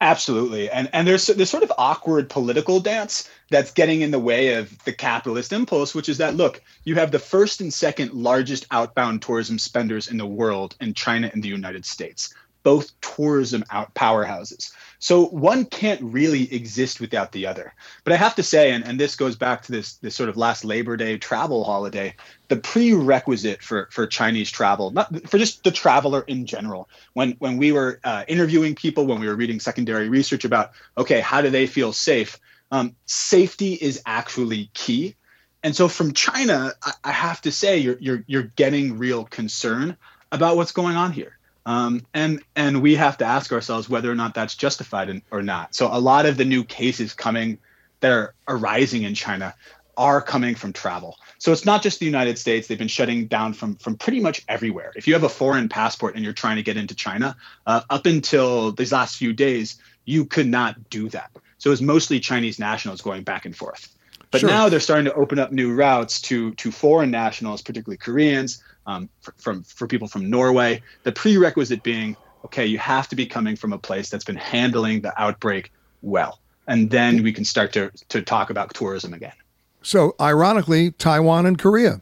Absolutely, 0.00 0.68
and 0.68 0.90
and 0.92 1.06
there's 1.06 1.26
this 1.28 1.48
sort 1.48 1.62
of 1.62 1.72
awkward 1.78 2.28
political 2.28 2.80
dance 2.80 3.30
that's 3.50 3.70
getting 3.70 4.00
in 4.00 4.10
the 4.10 4.18
way 4.18 4.54
of 4.54 4.76
the 4.84 4.92
capitalist 4.92 5.52
impulse, 5.52 5.94
which 5.94 6.08
is 6.08 6.18
that 6.18 6.34
look, 6.34 6.60
you 6.82 6.96
have 6.96 7.12
the 7.12 7.18
first 7.18 7.60
and 7.60 7.72
second 7.72 8.12
largest 8.12 8.66
outbound 8.72 9.22
tourism 9.22 9.58
spenders 9.58 10.08
in 10.08 10.18
the 10.18 10.26
world 10.26 10.74
in 10.80 10.92
China 10.92 11.30
and 11.32 11.42
the 11.42 11.48
United 11.48 11.86
States 11.86 12.34
both 12.64 12.98
tourism 13.00 13.62
powerhouses. 13.94 14.72
So 14.98 15.26
one 15.26 15.66
can't 15.66 16.00
really 16.02 16.52
exist 16.52 16.98
without 16.98 17.30
the 17.30 17.46
other. 17.46 17.74
But 18.02 18.14
I 18.14 18.16
have 18.16 18.34
to 18.36 18.42
say, 18.42 18.72
and, 18.72 18.84
and 18.84 18.98
this 18.98 19.14
goes 19.16 19.36
back 19.36 19.62
to 19.64 19.72
this 19.72 19.94
this 19.96 20.16
sort 20.16 20.30
of 20.30 20.36
last 20.36 20.64
Labor 20.64 20.96
Day 20.96 21.18
travel 21.18 21.62
holiday, 21.62 22.16
the 22.48 22.56
prerequisite 22.56 23.62
for 23.62 23.88
for 23.92 24.06
Chinese 24.06 24.50
travel, 24.50 24.90
not 24.90 25.28
for 25.28 25.38
just 25.38 25.62
the 25.62 25.70
traveler 25.70 26.22
in 26.22 26.46
general. 26.46 26.88
When 27.12 27.32
when 27.38 27.58
we 27.58 27.70
were 27.70 28.00
uh, 28.02 28.24
interviewing 28.26 28.74
people, 28.74 29.06
when 29.06 29.20
we 29.20 29.28
were 29.28 29.36
reading 29.36 29.60
secondary 29.60 30.08
research 30.08 30.44
about 30.44 30.72
okay, 30.96 31.20
how 31.20 31.42
do 31.42 31.50
they 31.50 31.66
feel 31.66 31.92
safe? 31.92 32.40
Um, 32.72 32.96
safety 33.06 33.74
is 33.74 34.02
actually 34.06 34.70
key. 34.74 35.14
And 35.62 35.76
so 35.76 35.88
from 35.88 36.12
China, 36.12 36.72
I, 36.82 36.92
I 37.04 37.12
have 37.12 37.42
to 37.42 37.52
say, 37.52 37.78
you're 37.78 37.98
you're 38.00 38.24
you're 38.26 38.42
getting 38.56 38.98
real 38.98 39.24
concern 39.24 39.96
about 40.32 40.56
what's 40.56 40.72
going 40.72 40.96
on 40.96 41.12
here. 41.12 41.38
Um, 41.66 42.06
and 42.12 42.42
and 42.54 42.82
we 42.82 42.94
have 42.96 43.18
to 43.18 43.24
ask 43.24 43.52
ourselves 43.52 43.88
whether 43.88 44.10
or 44.10 44.14
not 44.14 44.34
that's 44.34 44.54
justified 44.54 45.08
in, 45.08 45.22
or 45.30 45.42
not. 45.42 45.74
So 45.74 45.88
a 45.90 45.98
lot 45.98 46.26
of 46.26 46.36
the 46.36 46.44
new 46.44 46.64
cases 46.64 47.14
coming 47.14 47.58
that 48.00 48.12
are 48.12 48.34
arising 48.46 49.02
in 49.04 49.14
China 49.14 49.54
are 49.96 50.20
coming 50.20 50.54
from 50.54 50.72
travel. 50.72 51.16
So 51.38 51.52
it's 51.52 51.64
not 51.64 51.82
just 51.82 52.00
the 52.00 52.06
United 52.06 52.38
States. 52.38 52.66
They've 52.66 52.78
been 52.78 52.88
shutting 52.88 53.26
down 53.26 53.54
from 53.54 53.76
from 53.76 53.96
pretty 53.96 54.20
much 54.20 54.44
everywhere. 54.48 54.92
If 54.96 55.06
you 55.06 55.14
have 55.14 55.24
a 55.24 55.28
foreign 55.28 55.68
passport 55.68 56.14
and 56.14 56.24
you're 56.24 56.32
trying 56.34 56.56
to 56.56 56.62
get 56.62 56.76
into 56.76 56.94
China, 56.94 57.36
uh, 57.66 57.82
up 57.88 58.06
until 58.06 58.72
these 58.72 58.92
last 58.92 59.16
few 59.16 59.32
days, 59.32 59.78
you 60.04 60.26
could 60.26 60.46
not 60.46 60.90
do 60.90 61.08
that. 61.10 61.30
So 61.58 61.72
it's 61.72 61.80
mostly 61.80 62.20
Chinese 62.20 62.58
nationals 62.58 63.00
going 63.00 63.22
back 63.22 63.46
and 63.46 63.56
forth. 63.56 63.88
But 64.30 64.40
sure. 64.40 64.50
now 64.50 64.68
they're 64.68 64.80
starting 64.80 65.04
to 65.04 65.14
open 65.14 65.38
up 65.38 65.52
new 65.52 65.72
routes 65.74 66.20
to 66.22 66.52
to 66.56 66.70
foreign 66.70 67.10
nationals, 67.10 67.62
particularly 67.62 67.98
Koreans, 67.98 68.62
um, 68.86 69.08
for, 69.20 69.34
from 69.38 69.62
for 69.62 69.86
people 69.86 70.08
from 70.08 70.30
Norway. 70.30 70.82
The 71.02 71.12
prerequisite 71.12 71.82
being, 71.82 72.16
okay, 72.44 72.66
you 72.66 72.78
have 72.78 73.08
to 73.08 73.16
be 73.16 73.26
coming 73.26 73.56
from 73.56 73.72
a 73.72 73.78
place 73.78 74.10
that's 74.10 74.24
been 74.24 74.36
handling 74.36 75.00
the 75.00 75.12
outbreak 75.20 75.72
well, 76.02 76.40
and 76.66 76.90
then 76.90 77.22
we 77.22 77.32
can 77.32 77.44
start 77.44 77.72
to 77.74 77.90
to 78.08 78.22
talk 78.22 78.50
about 78.50 78.74
tourism 78.74 79.14
again. 79.14 79.34
So, 79.82 80.14
ironically, 80.20 80.92
Taiwan 80.92 81.46
and 81.46 81.58
Korea. 81.58 82.00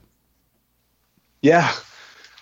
Yeah, 1.40 1.72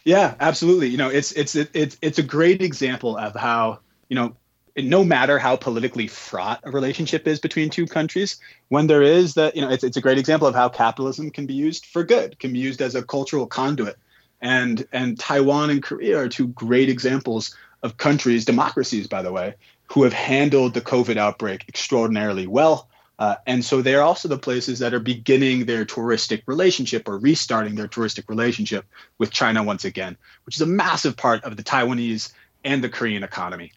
yeah, 0.05 0.35
absolutely. 0.41 0.89
You 0.89 0.99
know, 0.99 1.09
it's 1.09 1.33
it's 1.33 1.55
it's 1.55 1.97
it's 2.03 2.19
a 2.19 2.23
great 2.23 2.63
example 2.63 3.17
of 3.17 3.35
how 3.35 3.81
you 4.09 4.17
know 4.17 4.37
no 4.77 5.05
matter 5.05 5.39
how 5.39 5.57
politically 5.57 6.07
fraught 6.07 6.61
a 6.65 6.71
relationship 6.71 7.27
is 7.27 7.41
between 7.41 7.71
two 7.71 7.87
countries, 7.87 8.39
when 8.69 8.87
there 8.87 9.03
is 9.03 9.35
that, 9.35 9.55
you 9.57 9.63
know, 9.63 9.71
it's, 9.71 9.85
it's 9.85 9.97
a 9.97 10.01
great 10.01 10.19
example 10.19 10.47
of 10.47 10.55
how 10.55 10.69
capitalism 10.69 11.31
can 11.31 11.47
be 11.47 11.55
used 11.55 11.87
for 11.87 12.05
good, 12.05 12.39
can 12.39 12.53
be 12.53 12.59
used 12.59 12.81
as 12.81 12.95
a 12.95 13.03
cultural 13.03 13.47
conduit 13.47 13.97
and 14.41 14.87
and 14.93 15.19
Taiwan 15.19 15.71
and 15.71 15.83
Korea 15.83 16.19
are 16.19 16.29
two 16.29 16.49
great 16.49 16.89
examples 16.89 17.55
of 17.83 17.97
countries, 17.97 18.45
democracies, 18.45 19.07
by 19.07 19.23
the 19.23 19.33
way, 19.33 19.55
who 19.87 20.03
have 20.03 20.13
handled 20.13 20.75
the 20.75 20.81
COVID 20.81 21.17
outbreak 21.17 21.65
extraordinarily 21.69 22.47
well. 22.47 22.89
Uh, 23.19 23.37
and 23.47 23.63
so 23.65 23.83
they're 23.83 24.03
also 24.03 24.29
the 24.29 24.39
places 24.39 24.79
that 24.79 24.95
are 24.95 25.01
beginning 25.01 25.67
their 25.67 25.85
touristic 25.85 26.43
relationship 26.47 27.07
or 27.07 27.19
restarting 27.19 27.75
their 27.75 27.89
touristic 27.89 28.29
relationship 28.29 28.87
with 29.19 29.31
China 29.31 29.63
once 29.63 29.85
again, 29.85 30.17
which 30.45 30.57
is 30.57 30.63
a 30.63 30.67
massive 30.67 31.17
part 31.17 31.45
of 31.45 31.57
the 31.59 31.63
Taiwanese 31.63 32.33
and 32.65 32.83
the 32.83 32.89
Korean 32.89 33.23
economy. 33.23 33.73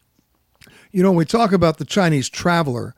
You 0.92 1.02
know, 1.02 1.10
when 1.10 1.18
we 1.18 1.24
talk 1.26 1.52
about 1.52 1.76
the 1.76 1.84
Chinese 1.84 2.30
traveler, 2.30 2.94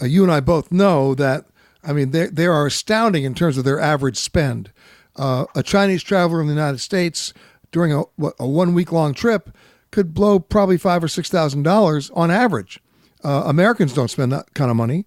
uh, 0.00 0.04
you 0.04 0.22
and 0.22 0.30
I 0.30 0.38
both 0.38 0.70
know 0.70 1.14
that, 1.16 1.46
I 1.82 1.92
mean, 1.92 2.12
they, 2.12 2.26
they 2.26 2.46
are 2.46 2.66
astounding 2.66 3.24
in 3.24 3.34
terms 3.34 3.58
of 3.58 3.64
their 3.64 3.80
average 3.80 4.18
spend 4.18 4.70
uh, 5.18 5.44
a 5.54 5.62
Chinese 5.62 6.02
traveler 6.02 6.40
in 6.40 6.46
the 6.46 6.54
United 6.54 6.78
States 6.78 7.34
during 7.72 7.92
a, 7.92 8.02
a 8.38 8.46
one 8.46 8.74
week 8.74 8.92
long 8.92 9.14
trip 9.14 9.50
could 9.90 10.14
blow 10.14 10.38
probably 10.38 10.78
five 10.78 11.02
or 11.02 11.08
six 11.08 11.28
thousand 11.28 11.62
dollars 11.62 12.10
on 12.14 12.30
average. 12.30 12.80
Uh, 13.24 13.42
Americans 13.46 13.92
don't 13.92 14.08
spend 14.08 14.32
that 14.32 14.54
kind 14.54 14.70
of 14.70 14.76
money, 14.76 15.04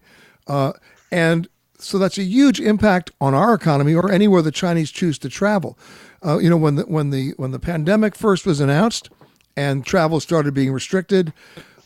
uh, 0.47 0.73
and 1.11 1.47
so 1.79 1.97
that's 1.97 2.17
a 2.17 2.23
huge 2.23 2.59
impact 2.59 3.11
on 3.19 3.33
our 3.33 3.53
economy 3.53 3.95
or 3.95 4.11
anywhere 4.11 4.41
the 4.41 4.51
Chinese 4.51 4.91
choose 4.91 5.17
to 5.19 5.29
travel. 5.29 5.77
Uh, 6.23 6.37
you 6.37 6.49
know, 6.49 6.57
when 6.57 6.75
the 6.75 6.83
when 6.83 7.09
the 7.09 7.33
when 7.37 7.51
the 7.51 7.59
pandemic 7.59 8.15
first 8.15 8.45
was 8.45 8.59
announced 8.59 9.09
and 9.55 9.85
travel 9.85 10.19
started 10.19 10.53
being 10.53 10.71
restricted, 10.71 11.33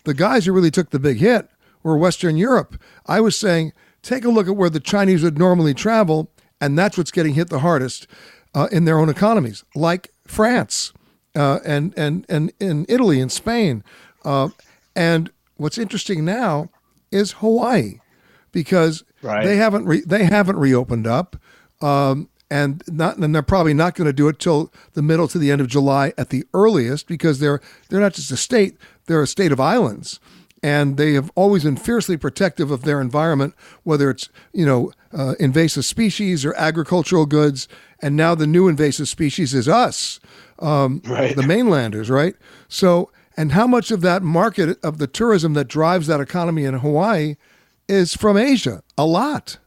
the 0.04 0.14
guys 0.14 0.46
who 0.46 0.54
really 0.54 0.72
took 0.72 0.90
the 0.90 1.00
big 1.00 1.18
hit 1.18 1.50
were 1.84 1.98
Western 1.98 2.36
Europe. 2.38 2.82
I 3.06 3.22
was 3.22 3.38
saying, 3.38 3.74
take 4.02 4.26
a 4.26 4.30
look 4.30 4.48
at 4.48 4.56
where 4.56 4.70
the 4.70 4.80
Chinese 4.80 5.24
would 5.24 5.38
normally 5.38 5.74
travel 5.74 6.32
and 6.62 6.78
that's 6.78 6.98
what's 6.98 7.12
getting 7.12 7.34
hit 7.34 7.50
the 7.50 7.60
hardest 7.60 8.08
uh, 8.54 8.68
in 8.72 8.86
their 8.86 9.00
own 9.00 9.10
economies, 9.10 9.64
like 9.76 10.12
France 10.28 10.94
uh, 11.36 11.60
and 11.66 11.94
and 11.98 12.26
and 12.30 12.52
in 12.60 12.86
Italy 12.88 13.20
and 13.20 13.32
Spain. 13.32 13.84
Uh, 14.24 14.50
and 14.96 15.32
what's 15.58 15.78
interesting 15.78 16.26
now 16.26 16.70
is 17.12 17.34
Hawaii, 17.34 18.00
because 18.52 19.04
right. 19.22 19.46
they 19.46 19.58
haven't 19.58 19.86
re- 19.86 20.04
they 20.06 20.24
haven't 20.24 20.58
reopened 20.58 21.06
up, 21.06 21.36
um, 21.82 22.30
and 22.50 22.82
not 22.88 23.18
and 23.18 23.36
they're 23.36 23.44
probably 23.44 23.74
not 23.74 23.96
going 23.96 24.08
to 24.08 24.14
do 24.14 24.28
it 24.28 24.40
till 24.40 24.72
the 24.94 25.02
middle 25.02 25.28
to 25.28 25.38
the 25.38 25.52
end 25.52 25.62
of 25.62 25.68
July 25.68 26.14
at 26.18 26.30
the 26.30 26.46
earliest, 26.54 27.08
because 27.08 27.40
they're 27.40 27.62
they're 27.90 28.00
not 28.00 28.14
just 28.14 28.32
a 28.32 28.38
state; 28.38 28.78
they're 29.06 29.22
a 29.22 29.28
state 29.28 29.52
of 29.52 29.60
islands 29.60 30.20
and 30.66 30.98
they 30.98 31.14
have 31.14 31.32
always 31.36 31.64
been 31.64 31.76
fiercely 31.76 32.18
protective 32.18 32.72
of 32.72 32.82
their 32.82 33.00
environment, 33.00 33.54
whether 33.84 34.10
it's 34.10 34.30
you 34.52 34.66
know 34.66 34.92
uh, 35.14 35.36
invasive 35.40 35.86
species 35.86 36.44
or 36.44 36.56
agricultural 36.56 37.28
goods. 37.28 37.68
And 38.02 38.16
now 38.16 38.34
the 38.34 38.48
new 38.48 38.68
invasive 38.68 39.08
species 39.08 39.54
is 39.54 39.70
us, 39.70 40.20
um, 40.58 41.04
right. 41.06 41.36
the 41.36 41.44
mainlanders, 41.44 42.10
right? 42.10 42.36
So, 42.68 43.12
and 43.38 43.52
how 43.52 43.68
much 43.68 43.92
of 43.92 44.02
that 44.02 44.24
market 44.24 44.84
of 44.84 44.98
the 44.98 45.06
tourism 45.06 45.54
that 45.54 45.68
drives 45.68 46.08
that 46.08 46.20
economy 46.20 46.66
in 46.66 46.74
Hawaii 46.74 47.36
is 47.88 48.16
from 48.16 48.36
Asia? 48.36 48.82
A 48.98 49.06
lot. 49.06 49.60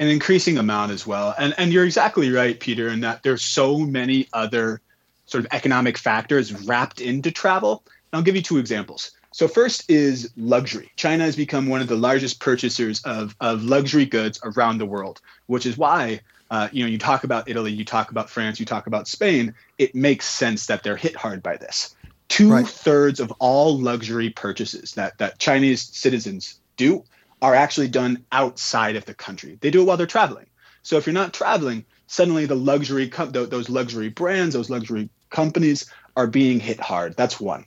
An 0.00 0.08
increasing 0.08 0.56
amount 0.56 0.92
as 0.92 1.06
well. 1.06 1.34
And 1.38 1.54
and 1.58 1.74
you're 1.74 1.84
exactly 1.84 2.30
right, 2.30 2.58
Peter, 2.58 2.88
in 2.88 3.00
that 3.00 3.22
there's 3.22 3.42
so 3.42 3.76
many 3.80 4.28
other 4.32 4.80
sort 5.26 5.44
of 5.44 5.52
economic 5.52 5.98
factors 5.98 6.64
wrapped 6.64 7.02
into 7.02 7.30
travel. 7.30 7.82
And 7.86 8.18
I'll 8.18 8.22
give 8.22 8.34
you 8.34 8.42
two 8.42 8.56
examples. 8.56 9.10
So 9.34 9.48
first 9.48 9.90
is 9.90 10.30
luxury. 10.36 10.92
China 10.94 11.24
has 11.24 11.34
become 11.34 11.66
one 11.66 11.80
of 11.80 11.88
the 11.88 11.96
largest 11.96 12.38
purchasers 12.38 13.02
of, 13.02 13.34
of 13.40 13.64
luxury 13.64 14.06
goods 14.06 14.38
around 14.44 14.78
the 14.78 14.86
world, 14.86 15.20
which 15.46 15.66
is 15.66 15.76
why 15.76 16.20
uh, 16.52 16.68
you 16.70 16.84
know 16.84 16.88
you 16.88 16.98
talk 16.98 17.24
about 17.24 17.48
Italy, 17.48 17.72
you 17.72 17.84
talk 17.84 18.12
about 18.12 18.30
France, 18.30 18.60
you 18.60 18.64
talk 18.64 18.86
about 18.86 19.08
Spain. 19.08 19.52
It 19.76 19.92
makes 19.92 20.24
sense 20.24 20.66
that 20.66 20.84
they're 20.84 20.96
hit 20.96 21.16
hard 21.16 21.42
by 21.42 21.56
this. 21.56 21.96
Two 22.28 22.52
right. 22.52 22.64
thirds 22.64 23.18
of 23.18 23.32
all 23.40 23.76
luxury 23.76 24.30
purchases 24.30 24.92
that 24.92 25.18
that 25.18 25.40
Chinese 25.40 25.82
citizens 25.82 26.60
do 26.76 27.02
are 27.42 27.56
actually 27.56 27.88
done 27.88 28.24
outside 28.30 28.94
of 28.94 29.04
the 29.04 29.14
country. 29.14 29.58
They 29.60 29.72
do 29.72 29.80
it 29.80 29.84
while 29.86 29.96
they're 29.96 30.06
traveling. 30.06 30.46
So 30.84 30.96
if 30.96 31.06
you're 31.06 31.12
not 31.12 31.34
traveling, 31.34 31.84
suddenly 32.06 32.46
the 32.46 32.54
luxury 32.54 33.08
those 33.08 33.68
luxury 33.68 34.10
brands, 34.10 34.54
those 34.54 34.70
luxury 34.70 35.08
companies 35.30 35.90
are 36.16 36.28
being 36.28 36.60
hit 36.60 36.78
hard. 36.78 37.16
That's 37.16 37.40
one. 37.40 37.66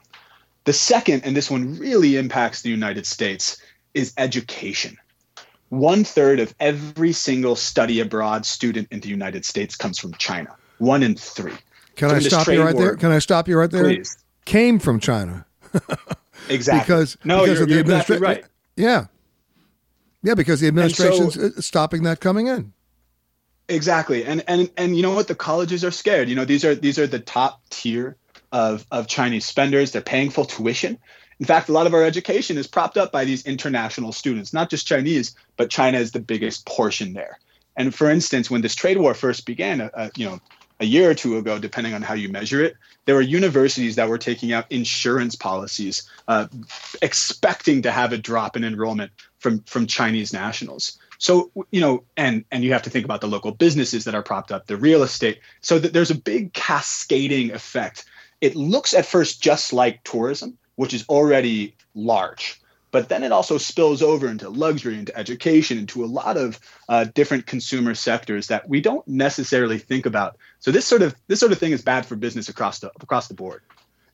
The 0.67 0.73
second, 0.73 1.23
and 1.23 1.33
this 1.33 1.49
one 1.49 1.79
really 1.79 2.17
impacts 2.17 2.61
the 2.61 2.69
United 2.69 3.05
States, 3.05 3.55
is 3.93 4.13
education. 4.17 4.97
one 5.69 6.03
third 6.03 6.41
of 6.41 6.53
every 6.59 7.13
single 7.13 7.55
study 7.55 8.01
abroad 8.01 8.45
student 8.45 8.89
in 8.91 8.99
the 8.99 9.07
United 9.07 9.45
States 9.45 9.77
comes 9.77 9.97
from 9.97 10.13
China. 10.15 10.53
One 10.79 11.03
in 11.03 11.15
three. 11.15 11.53
Can 11.95 12.09
so 12.09 12.15
I 12.17 12.19
stop 12.19 12.47
you 12.47 12.61
right 12.61 12.75
war, 12.75 12.83
there? 12.83 12.95
Can 12.97 13.13
I 13.13 13.19
stop 13.19 13.47
you 13.47 13.57
right 13.57 13.71
there? 13.71 13.85
Please. 13.85 14.17
Came 14.43 14.77
from 14.77 14.99
China. 14.99 15.45
exactly. 16.49 16.81
Because 16.81 17.17
no, 17.23 17.43
because 17.43 17.59
you're, 17.59 17.63
of 17.63 17.69
the 17.69 17.79
administration. 17.79 18.23
Exactly 18.23 18.41
right. 18.41 18.45
Yeah. 18.75 19.05
Yeah, 20.21 20.33
because 20.33 20.59
the 20.59 20.67
administration's 20.67 21.35
so, 21.35 21.49
stopping 21.61 22.03
that 22.03 22.19
coming 22.19 22.47
in. 22.47 22.73
Exactly. 23.69 24.25
And 24.25 24.43
and 24.49 24.69
and 24.75 24.97
you 24.97 25.01
know 25.01 25.13
what? 25.13 25.29
The 25.29 25.35
colleges 25.35 25.85
are 25.85 25.91
scared. 25.91 26.27
You 26.27 26.35
know, 26.35 26.43
these 26.43 26.65
are 26.65 26.75
these 26.75 26.99
are 26.99 27.07
the 27.07 27.19
top 27.19 27.61
tier 27.69 28.17
of 28.51 28.85
of 28.91 29.07
Chinese 29.07 29.45
spenders. 29.45 29.91
They're 29.91 30.01
paying 30.01 30.29
full 30.29 30.45
tuition. 30.45 30.97
In 31.39 31.45
fact, 31.45 31.69
a 31.69 31.71
lot 31.71 31.85
of 31.85 31.93
our 31.93 32.03
education 32.03 32.57
is 32.57 32.67
propped 32.67 32.97
up 32.97 33.11
by 33.11 33.25
these 33.25 33.45
international 33.45 34.11
students, 34.11 34.53
not 34.53 34.69
just 34.69 34.87
Chinese, 34.87 35.35
but 35.55 35.69
China 35.69 35.99
is 35.99 36.11
the 36.11 36.19
biggest 36.19 36.65
portion 36.65 37.13
there. 37.13 37.37
And 37.75 37.93
for 37.93 38.09
instance, 38.09 38.49
when 38.49 38.61
this 38.61 38.73
trade 38.73 38.97
war 38.97 39.13
first 39.13 39.45
began, 39.45 39.81
uh, 39.81 40.09
you 40.15 40.25
know, 40.25 40.41
a 40.79 40.85
year 40.85 41.09
or 41.09 41.13
two 41.13 41.37
ago, 41.37 41.59
depending 41.59 41.93
on 41.93 42.01
how 42.01 42.13
you 42.13 42.29
measure 42.29 42.63
it, 42.63 42.75
there 43.05 43.15
were 43.15 43.21
universities 43.21 43.95
that 43.95 44.09
were 44.09 44.17
taking 44.17 44.51
out 44.51 44.71
insurance 44.71 45.35
policies, 45.35 46.09
uh, 46.27 46.47
expecting 47.01 47.81
to 47.83 47.91
have 47.91 48.13
a 48.13 48.17
drop 48.17 48.55
in 48.55 48.63
enrollment 48.63 49.11
from 49.39 49.61
from 49.63 49.87
Chinese 49.87 50.33
nationals. 50.33 50.99
So 51.17 51.51
you 51.71 51.81
know, 51.81 52.03
and 52.15 52.45
and 52.51 52.63
you 52.63 52.73
have 52.73 52.83
to 52.83 52.89
think 52.89 53.05
about 53.05 53.21
the 53.21 53.27
local 53.27 53.51
businesses 53.51 54.03
that 54.05 54.15
are 54.15 54.23
propped 54.23 54.51
up, 54.51 54.67
the 54.67 54.77
real 54.77 55.03
estate. 55.03 55.39
So 55.61 55.79
that 55.79 55.93
there's 55.93 56.11
a 56.11 56.15
big 56.15 56.53
cascading 56.53 57.51
effect. 57.51 58.05
It 58.41 58.55
looks 58.55 58.93
at 58.93 59.05
first 59.05 59.41
just 59.41 59.73
like 59.73 60.03
tourism, 60.03 60.57
which 60.75 60.93
is 60.93 61.05
already 61.09 61.75
large 61.95 62.61
but 62.91 63.09
then 63.09 63.23
it 63.23 63.31
also 63.31 63.57
spills 63.57 64.01
over 64.01 64.27
into 64.27 64.49
luxury, 64.49 64.97
into 64.97 65.15
education, 65.17 65.77
into 65.77 66.03
a 66.03 66.07
lot 66.07 66.37
of 66.37 66.59
uh, 66.89 67.05
different 67.13 67.45
consumer 67.45 67.93
sectors 67.93 68.47
that 68.47 68.67
we 68.67 68.81
don't 68.81 69.07
necessarily 69.07 69.77
think 69.77 70.05
about. 70.05 70.37
So 70.59 70.71
this 70.71 70.85
sort 70.85 71.01
of 71.01 71.15
this 71.27 71.39
sort 71.39 71.51
of 71.51 71.59
thing 71.59 71.73
is 71.73 71.81
bad 71.81 72.05
for 72.05 72.15
business 72.15 72.49
across 72.49 72.79
the 72.79 72.91
across 73.01 73.27
the 73.27 73.33
board. 73.33 73.61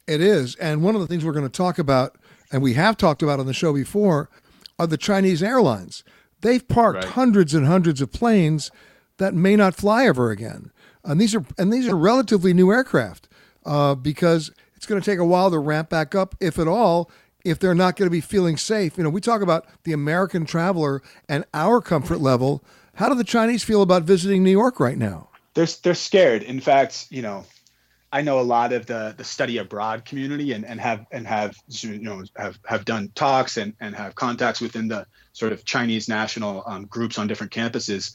It 0.07 0.21
is, 0.21 0.55
and 0.55 0.83
one 0.83 0.95
of 0.95 1.01
the 1.01 1.07
things 1.07 1.23
we're 1.23 1.31
going 1.31 1.49
to 1.49 1.57
talk 1.57 1.79
about, 1.79 2.17
and 2.51 2.61
we 2.61 2.73
have 2.73 2.97
talked 2.97 3.23
about 3.23 3.39
on 3.39 3.45
the 3.45 3.53
show 3.53 3.73
before, 3.73 4.29
are 4.77 4.87
the 4.87 4.97
Chinese 4.97 5.41
airlines. 5.41 6.03
They've 6.41 6.67
parked 6.67 7.05
right. 7.05 7.13
hundreds 7.13 7.53
and 7.53 7.65
hundreds 7.65 8.01
of 8.01 8.11
planes 8.11 8.69
that 9.17 9.33
may 9.33 9.55
not 9.55 9.75
fly 9.75 10.05
ever 10.07 10.29
again, 10.31 10.71
and 11.05 11.21
these 11.21 11.35
are 11.35 11.45
and 11.57 11.71
these 11.71 11.87
are 11.87 11.95
relatively 11.95 12.53
new 12.53 12.71
aircraft 12.71 13.29
uh, 13.65 13.95
because 13.95 14.51
it's 14.75 14.85
going 14.85 15.01
to 15.01 15.05
take 15.05 15.19
a 15.19 15.25
while 15.25 15.49
to 15.51 15.59
ramp 15.59 15.89
back 15.89 16.15
up, 16.15 16.35
if 16.39 16.59
at 16.59 16.67
all, 16.67 17.09
if 17.45 17.59
they're 17.59 17.75
not 17.75 17.95
going 17.95 18.07
to 18.07 18.11
be 18.11 18.21
feeling 18.21 18.57
safe. 18.57 18.97
You 18.97 19.03
know, 19.03 19.09
we 19.09 19.21
talk 19.21 19.41
about 19.41 19.65
the 19.83 19.93
American 19.93 20.45
traveler 20.45 21.01
and 21.27 21.45
our 21.53 21.81
comfort 21.81 22.19
level. 22.19 22.63
How 22.95 23.09
do 23.09 23.15
the 23.15 23.23
Chinese 23.23 23.63
feel 23.63 23.81
about 23.81 24.03
visiting 24.03 24.43
New 24.43 24.51
York 24.51 24.79
right 24.79 24.97
now? 24.97 25.29
They're 25.53 25.67
they're 25.83 25.95
scared. 25.95 26.43
In 26.43 26.59
fact, 26.59 27.07
you 27.09 27.21
know, 27.21 27.45
I 28.11 28.21
know 28.21 28.39
a 28.39 28.41
lot 28.41 28.73
of 28.73 28.85
the 28.85 29.13
the 29.17 29.23
study 29.23 29.57
abroad 29.57 30.05
community 30.05 30.53
and, 30.53 30.65
and 30.65 30.79
have 30.79 31.05
and 31.11 31.25
have 31.27 31.55
you 31.67 31.99
know 31.99 32.23
have 32.35 32.59
have 32.65 32.85
done 32.85 33.11
talks 33.15 33.57
and 33.57 33.73
and 33.79 33.95
have 33.95 34.15
contacts 34.15 34.61
within 34.61 34.87
the 34.87 35.05
sort 35.33 35.51
of 35.51 35.65
Chinese 35.65 36.07
national 36.07 36.63
um, 36.65 36.85
groups 36.85 37.17
on 37.17 37.27
different 37.27 37.51
campuses, 37.51 38.13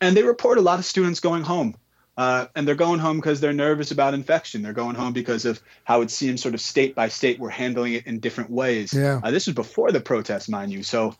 and 0.00 0.16
they 0.16 0.22
report 0.22 0.58
a 0.58 0.62
lot 0.62 0.78
of 0.78 0.84
students 0.84 1.20
going 1.20 1.42
home 1.42 1.74
uh, 2.20 2.48
and 2.54 2.68
they're 2.68 2.74
going 2.74 3.00
home 3.00 3.16
because 3.16 3.40
they're 3.40 3.54
nervous 3.54 3.92
about 3.92 4.12
infection. 4.12 4.60
They're 4.60 4.74
going 4.74 4.94
home 4.94 5.14
because 5.14 5.46
of 5.46 5.58
how 5.84 6.02
it 6.02 6.10
seems 6.10 6.42
sort 6.42 6.52
of 6.52 6.60
state 6.60 6.94
by 6.94 7.08
state 7.08 7.38
we're 7.38 7.48
handling 7.48 7.94
it 7.94 8.06
in 8.06 8.20
different 8.20 8.50
ways. 8.50 8.92
Yeah. 8.92 9.22
Uh, 9.24 9.30
this 9.30 9.46
was 9.46 9.54
before 9.54 9.90
the 9.90 10.02
protests, 10.02 10.46
mind 10.46 10.70
you. 10.70 10.82
So, 10.82 11.16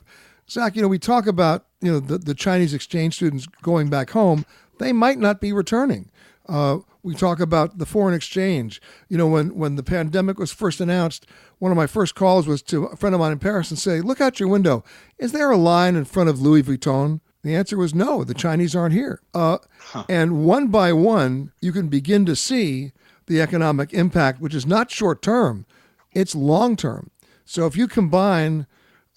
Zak, 0.51 0.77
you 0.77 0.83
know, 0.83 0.89
we 0.89 0.99
talk 0.99 1.27
about 1.27 1.65
you 1.81 1.91
know 1.91 2.01
the, 2.01 2.19
the 2.19 2.35
Chinese 2.35 2.75
exchange 2.75 3.15
students 3.15 3.47
going 3.63 3.89
back 3.89 4.11
home. 4.11 4.45
They 4.79 4.93
might 4.93 5.19
not 5.19 5.41
be 5.41 5.55
returning. 5.55 6.11
Uh, 6.47 6.81
we 7.03 7.15
talk 7.15 7.41
about 7.41 7.79
the 7.79 7.87
foreign 7.87 8.15
exchange. 8.15 8.83
You 9.09 9.17
know, 9.17 9.27
when 9.27 9.57
when 9.57 9.77
the 9.77 9.83
pandemic 9.83 10.39
was 10.39 10.53
first 10.53 10.83
announced, 10.83 11.27
one 11.61 11.73
of 11.73 11.77
my 11.77 11.87
first 11.87 12.15
calls 12.15 12.47
was 12.47 12.61
to 12.65 12.85
a 12.85 12.97
friend 12.97 13.15
of 13.15 13.23
mine 13.23 13.33
in 13.33 13.39
Paris 13.39 13.71
and 13.71 13.79
say, 13.79 14.03
"Look 14.03 14.21
out 14.21 14.39
your 14.39 14.51
window. 14.51 14.85
Is 15.17 15.33
there 15.33 15.51
a 15.51 15.57
line 15.57 15.97
in 15.97 16.05
front 16.05 16.29
of 16.29 16.43
Louis 16.43 16.63
Vuitton?" 16.63 17.21
The 17.43 17.55
answer 17.55 17.77
was 17.77 17.95
no, 17.95 18.23
the 18.23 18.35
Chinese 18.35 18.77
aren't 18.77 18.95
here. 18.95 19.21
Uh, 19.33 19.59
huh. 19.79 20.05
And 20.09 20.45
one 20.45 20.69
by 20.69 20.93
one, 20.93 21.53
you 21.61 21.73
can 21.73 21.89
begin 21.89 22.27
to 22.27 22.37
see 22.37 22.93
the 23.27 23.41
economic 23.41 23.95
impact, 23.95 24.41
which 24.41 24.55
is 24.55 24.67
not 24.67 24.91
short 24.91 25.23
term, 25.23 25.65
it's 26.13 26.35
long 26.35 26.77
term. 26.77 27.11
So 27.45 27.67
if 27.67 27.77
you 27.77 27.89
combine, 27.89 28.67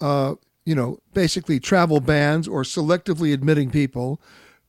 uh, 0.00 0.36
you 0.64 0.74
know, 0.74 1.00
basically 1.12 1.60
travel 1.60 2.00
bans 2.00 2.48
or 2.48 2.62
selectively 2.62 3.34
admitting 3.34 3.70
people 3.70 4.20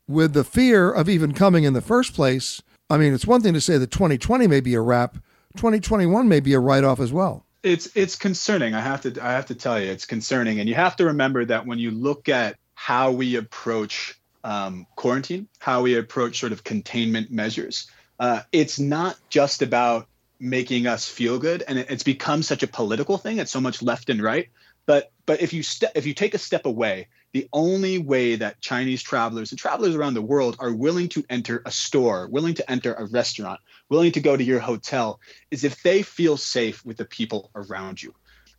with 0.08 0.34
the 0.34 0.44
fear 0.44 0.92
of 0.92 1.08
even 1.08 1.34
coming 1.34 1.64
in 1.64 1.74
the 1.74 1.82
first 1.82 2.14
place, 2.14 2.62
I 2.90 2.98
mean, 2.98 3.14
it's 3.14 3.26
one 3.26 3.42
thing 3.42 3.54
to 3.54 3.62
say 3.62 3.78
that 3.78 3.92
2020 3.92 4.48
may 4.48 4.60
be 4.60 4.74
a 4.74 4.82
wrap, 4.82 5.16
2021 5.58 6.28
may 6.28 6.40
be 6.40 6.54
a 6.54 6.60
write 6.60 6.84
off 6.84 7.00
as 7.00 7.14
well. 7.14 7.46
It's 7.64 7.90
it's 7.96 8.16
concerning. 8.16 8.76
I 8.76 8.82
have 8.82 9.02
to 9.02 9.20
I 9.24 9.32
have 9.32 9.48
to 9.48 9.56
tell 9.56 9.80
you, 9.80 9.90
it's 9.90 10.06
concerning, 10.06 10.60
and 10.60 10.70
you 10.70 10.76
have 10.76 10.96
to 10.98 11.06
remember 11.06 11.46
that 11.46 11.66
when 11.66 11.80
you 11.80 11.90
look 11.90 12.30
at 12.30 12.58
how 12.86 13.10
we 13.10 13.36
approach 13.36 14.14
um, 14.44 14.86
quarantine, 14.96 15.48
how 15.58 15.82
we 15.82 15.98
approach 15.98 16.40
sort 16.40 16.52
of 16.52 16.64
containment 16.64 17.32
measures. 17.32 17.90
Uh, 18.20 18.42
it's 18.52 18.80
not 18.80 19.18
just 19.28 19.64
about 19.64 20.08
making 20.40 20.86
us 20.86 21.10
feel 21.10 21.40
good, 21.40 21.64
and 21.68 21.80
it, 21.80 21.90
it's 21.90 22.04
become 22.04 22.44
such 22.44 22.62
a 22.62 22.68
political 22.68 23.18
thing. 23.18 23.40
It's 23.40 23.52
so 23.52 23.60
much 23.60 23.82
left 23.82 24.12
and 24.12 24.22
right. 24.22 24.50
But 24.86 25.12
but 25.26 25.42
if 25.42 25.52
you 25.52 25.64
if 25.96 26.06
you 26.06 26.14
take 26.14 26.36
a 26.36 26.38
step 26.38 26.68
away, 26.68 27.08
the 27.32 27.50
only 27.52 27.98
way 27.98 28.36
that 28.36 28.62
Chinese 28.62 29.02
travelers 29.02 29.52
and 29.52 29.58
travelers 29.58 29.96
around 29.96 30.14
the 30.14 30.22
world 30.22 30.56
are 30.60 30.72
willing 30.72 31.10
to 31.10 31.26
enter 31.28 31.64
a 31.66 31.72
store, 31.72 32.28
willing 32.28 32.54
to 32.54 32.70
enter 32.70 32.94
a 32.94 33.08
restaurant, 33.08 33.62
willing 33.90 34.12
to 34.12 34.22
go 34.22 34.38
to 34.38 34.44
your 34.44 34.60
hotel, 34.60 35.20
is 35.50 35.64
if 35.64 35.82
they 35.82 36.04
feel 36.04 36.38
safe 36.38 36.86
with 36.86 36.98
the 36.98 37.06
people 37.06 37.50
around 37.56 38.04
you 38.04 38.14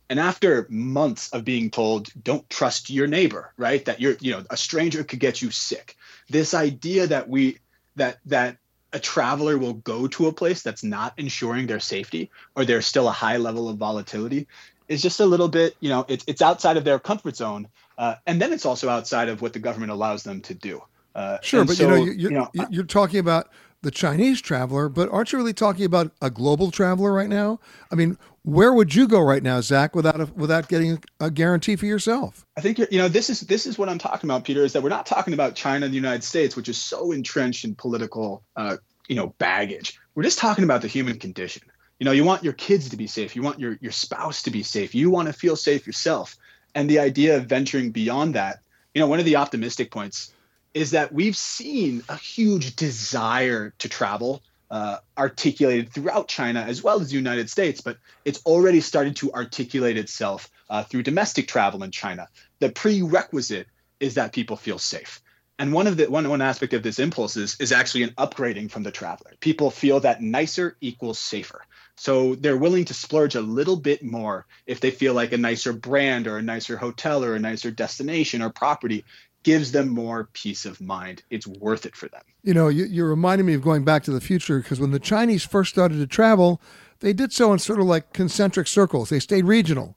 and 0.09 0.19
after 0.19 0.67
months 0.69 1.29
of 1.33 1.43
being 1.43 1.69
told 1.69 2.09
don't 2.21 2.49
trust 2.49 2.89
your 2.89 3.07
neighbor 3.07 3.53
right? 3.57 3.83
That 3.85 3.99
you're 3.99 4.15
you 4.19 4.31
know 4.31 4.43
a 4.49 4.57
stranger 4.57 5.03
could 5.03 5.19
get 5.19 5.41
you 5.41 5.51
sick. 5.51 5.97
This 6.29 6.53
idea 6.53 7.07
that 7.07 7.27
we 7.29 7.57
that 7.95 8.19
that 8.25 8.57
a 8.93 8.99
traveler 8.99 9.57
will 9.57 9.73
go 9.73 10.07
to 10.07 10.27
a 10.27 10.33
place 10.33 10.61
that's 10.61 10.83
not 10.83 11.13
ensuring 11.17 11.67
their 11.67 11.79
safety 11.79 12.31
or 12.55 12.63
there's 12.63 12.87
still 12.87 13.07
a 13.07 13.11
high 13.11 13.37
level 13.37 13.67
of 13.67 13.77
volatility 13.77 14.47
is 14.87 15.01
just 15.01 15.19
a 15.19 15.25
little 15.25 15.49
bit 15.49 15.75
you 15.81 15.89
know 15.89 16.05
it's, 16.07 16.23
it's 16.27 16.41
outside 16.41 16.77
of 16.77 16.85
their 16.85 16.99
comfort 16.99 17.35
zone 17.35 17.67
uh, 17.97 18.15
and 18.25 18.41
then 18.41 18.53
it's 18.53 18.65
also 18.65 18.89
outside 18.89 19.27
of 19.27 19.41
what 19.41 19.53
the 19.53 19.59
government 19.59 19.91
allows 19.91 20.23
them 20.23 20.41
to 20.41 20.53
do. 20.53 20.81
Uh, 21.15 21.39
sure 21.41 21.65
but 21.65 21.75
so, 21.75 21.83
you 21.83 21.89
know, 21.89 21.95
you, 21.95 22.11
you, 22.11 22.29
you 22.29 22.29
know 22.29 22.49
you're 22.69 22.83
talking 22.83 23.19
about 23.19 23.49
the 23.83 23.91
Chinese 23.91 24.41
traveler, 24.41 24.89
but 24.89 25.09
aren't 25.11 25.31
you 25.31 25.37
really 25.37 25.53
talking 25.53 25.85
about 25.85 26.11
a 26.21 26.29
global 26.29 26.71
traveler 26.71 27.13
right 27.13 27.29
now? 27.29 27.59
I 27.91 27.95
mean, 27.95 28.17
where 28.43 28.73
would 28.73 28.95
you 28.95 29.07
go 29.07 29.19
right 29.19 29.43
now, 29.43 29.61
Zak, 29.61 29.95
without 29.95 30.19
a, 30.19 30.25
without 30.35 30.67
getting 30.67 31.03
a 31.19 31.29
guarantee 31.29 31.75
for 31.75 31.85
yourself? 31.85 32.45
I 32.57 32.61
think 32.61 32.79
you 32.79 32.97
know 32.97 33.07
this 33.07 33.29
is 33.29 33.41
this 33.41 33.65
is 33.67 33.77
what 33.77 33.89
I'm 33.89 33.99
talking 33.99 34.29
about, 34.29 34.45
Peter. 34.45 34.63
Is 34.63 34.73
that 34.73 34.81
we're 34.81 34.89
not 34.89 35.05
talking 35.05 35.33
about 35.33 35.55
China 35.55 35.85
and 35.85 35.93
the 35.93 35.97
United 35.97 36.23
States, 36.23 36.55
which 36.55 36.69
is 36.69 36.77
so 36.77 37.11
entrenched 37.11 37.65
in 37.65 37.75
political, 37.75 38.43
uh, 38.55 38.77
you 39.07 39.15
know, 39.15 39.27
baggage. 39.37 39.99
We're 40.15 40.23
just 40.23 40.39
talking 40.39 40.63
about 40.63 40.81
the 40.81 40.87
human 40.87 41.19
condition. 41.19 41.63
You 41.99 42.05
know, 42.05 42.11
you 42.11 42.23
want 42.23 42.43
your 42.43 42.53
kids 42.53 42.89
to 42.89 42.97
be 42.97 43.07
safe. 43.07 43.35
You 43.35 43.41
want 43.41 43.59
your 43.59 43.77
your 43.81 43.91
spouse 43.91 44.41
to 44.43 44.51
be 44.51 44.63
safe. 44.63 44.95
You 44.95 45.09
want 45.09 45.27
to 45.27 45.33
feel 45.33 45.55
safe 45.55 45.85
yourself. 45.85 46.35
And 46.73 46.89
the 46.89 46.99
idea 46.99 47.37
of 47.37 47.45
venturing 47.45 47.91
beyond 47.91 48.35
that, 48.35 48.59
you 48.93 49.01
know, 49.01 49.07
one 49.07 49.19
of 49.19 49.25
the 49.25 49.35
optimistic 49.35 49.91
points 49.91 50.31
is 50.77 50.91
that 50.91 51.11
we've 51.11 51.35
seen 51.35 52.03
a 52.07 52.15
huge 52.15 52.75
desire 52.75 53.73
to 53.79 53.89
travel 53.89 54.43
uh, 54.69 54.97
articulated 55.17 55.91
throughout 55.91 56.27
China 56.27 56.61
as 56.61 56.83
well 56.83 57.01
as 57.01 57.09
the 57.09 57.15
United 57.15 57.49
States, 57.49 57.81
but 57.81 57.97
it's 58.25 58.45
already 58.45 58.79
started 58.79 59.15
to 59.15 59.33
articulate 59.33 59.97
itself 59.97 60.51
uh, 60.69 60.83
through 60.83 61.01
domestic 61.01 61.47
travel 61.47 61.81
in 61.81 61.89
China. 61.89 62.27
The 62.59 62.69
prerequisite 62.69 63.67
is 63.99 64.13
that 64.15 64.33
people 64.33 64.55
feel 64.55 64.77
safe. 64.77 65.19
And 65.57 65.73
one 65.73 65.87
of 65.87 65.97
the 65.97 66.05
one 66.05 66.29
one 66.29 66.41
aspect 66.41 66.73
of 66.73 66.83
this 66.83 66.99
impulse 66.99 67.35
is, 67.35 67.57
is 67.59 67.71
actually 67.71 68.03
an 68.03 68.11
upgrading 68.11 68.69
from 68.69 68.83
the 68.83 68.91
traveler. 68.91 69.31
People 69.39 69.71
feel 69.71 69.99
that 70.01 70.21
nicer 70.21 70.77
equals 70.81 71.17
safer. 71.17 71.65
So 71.95 72.35
they're 72.35 72.57
willing 72.57 72.85
to 72.85 72.93
splurge 72.93 73.33
a 73.33 73.41
little 73.41 73.75
bit 73.75 74.03
more 74.03 74.45
if 74.67 74.79
they 74.79 74.91
feel 74.91 75.15
like 75.15 75.31
a 75.31 75.37
nicer 75.37 75.73
brand 75.73 76.27
or 76.27 76.37
a 76.37 76.43
nicer 76.43 76.77
hotel 76.77 77.23
or 77.23 77.33
a 77.33 77.39
nicer 77.39 77.71
destination 77.71 78.43
or 78.43 78.51
property 78.51 79.03
gives 79.47 79.71
them 79.71 79.87
more 79.87 80.27
peace 80.33 80.65
of 80.65 80.81
mind. 80.81 81.23
It's 81.29 81.47
worth 81.47 81.85
it 81.85 81.95
for 81.95 82.09
them. 82.09 82.21
You 82.43 82.53
know, 82.53 82.67
you, 82.67 82.83
you're 82.83 83.07
reminding 83.07 83.47
me 83.47 83.53
of 83.53 83.61
going 83.61 83.85
back 83.85 84.03
to 84.03 84.11
the 84.11 84.19
future 84.19 84.59
because 84.59 84.81
when 84.81 84.91
the 84.91 84.99
Chinese 84.99 85.45
first 85.45 85.69
started 85.69 85.99
to 85.99 86.05
travel, 86.05 86.61
they 86.99 87.13
did 87.13 87.31
so 87.31 87.53
in 87.53 87.59
sort 87.59 87.79
of 87.79 87.85
like 87.85 88.11
concentric 88.11 88.67
circles. 88.67 89.07
They 89.07 89.21
stayed 89.21 89.45
regional. 89.45 89.95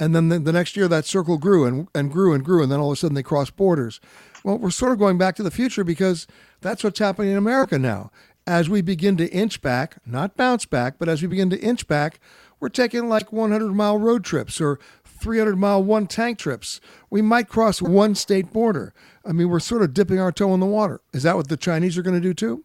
And 0.00 0.16
then 0.16 0.30
the, 0.30 0.40
the 0.40 0.52
next 0.52 0.76
year, 0.76 0.88
that 0.88 1.04
circle 1.04 1.38
grew 1.38 1.64
and, 1.64 1.86
and 1.94 2.10
grew 2.10 2.32
and 2.32 2.44
grew. 2.44 2.60
And 2.60 2.72
then 2.72 2.80
all 2.80 2.90
of 2.90 2.94
a 2.94 2.96
sudden, 2.96 3.14
they 3.14 3.22
crossed 3.22 3.54
borders. 3.54 4.00
Well, 4.42 4.58
we're 4.58 4.70
sort 4.70 4.90
of 4.90 4.98
going 4.98 5.16
back 5.16 5.36
to 5.36 5.44
the 5.44 5.52
future 5.52 5.84
because 5.84 6.26
that's 6.60 6.82
what's 6.82 6.98
happening 6.98 7.30
in 7.30 7.36
America 7.36 7.78
now. 7.78 8.10
As 8.48 8.68
we 8.68 8.80
begin 8.80 9.16
to 9.18 9.28
inch 9.28 9.62
back, 9.62 9.98
not 10.04 10.36
bounce 10.36 10.66
back, 10.66 10.98
but 10.98 11.08
as 11.08 11.22
we 11.22 11.28
begin 11.28 11.50
to 11.50 11.60
inch 11.60 11.86
back, 11.86 12.18
we're 12.58 12.68
taking 12.68 13.08
like 13.08 13.32
100 13.32 13.72
mile 13.74 13.98
road 13.98 14.24
trips 14.24 14.60
or 14.60 14.80
300 15.20 15.56
mile 15.56 15.82
one 15.82 16.06
tank 16.06 16.38
trips. 16.38 16.80
We 17.10 17.22
might 17.22 17.48
cross 17.48 17.82
one 17.82 18.14
state 18.14 18.52
border. 18.52 18.94
I 19.24 19.32
mean, 19.32 19.48
we're 19.48 19.60
sort 19.60 19.82
of 19.82 19.94
dipping 19.94 20.18
our 20.18 20.32
toe 20.32 20.54
in 20.54 20.60
the 20.60 20.66
water. 20.66 21.00
Is 21.12 21.22
that 21.24 21.36
what 21.36 21.48
the 21.48 21.56
Chinese 21.56 21.98
are 21.98 22.02
going 22.02 22.20
to 22.20 22.20
do 22.20 22.34
too? 22.34 22.64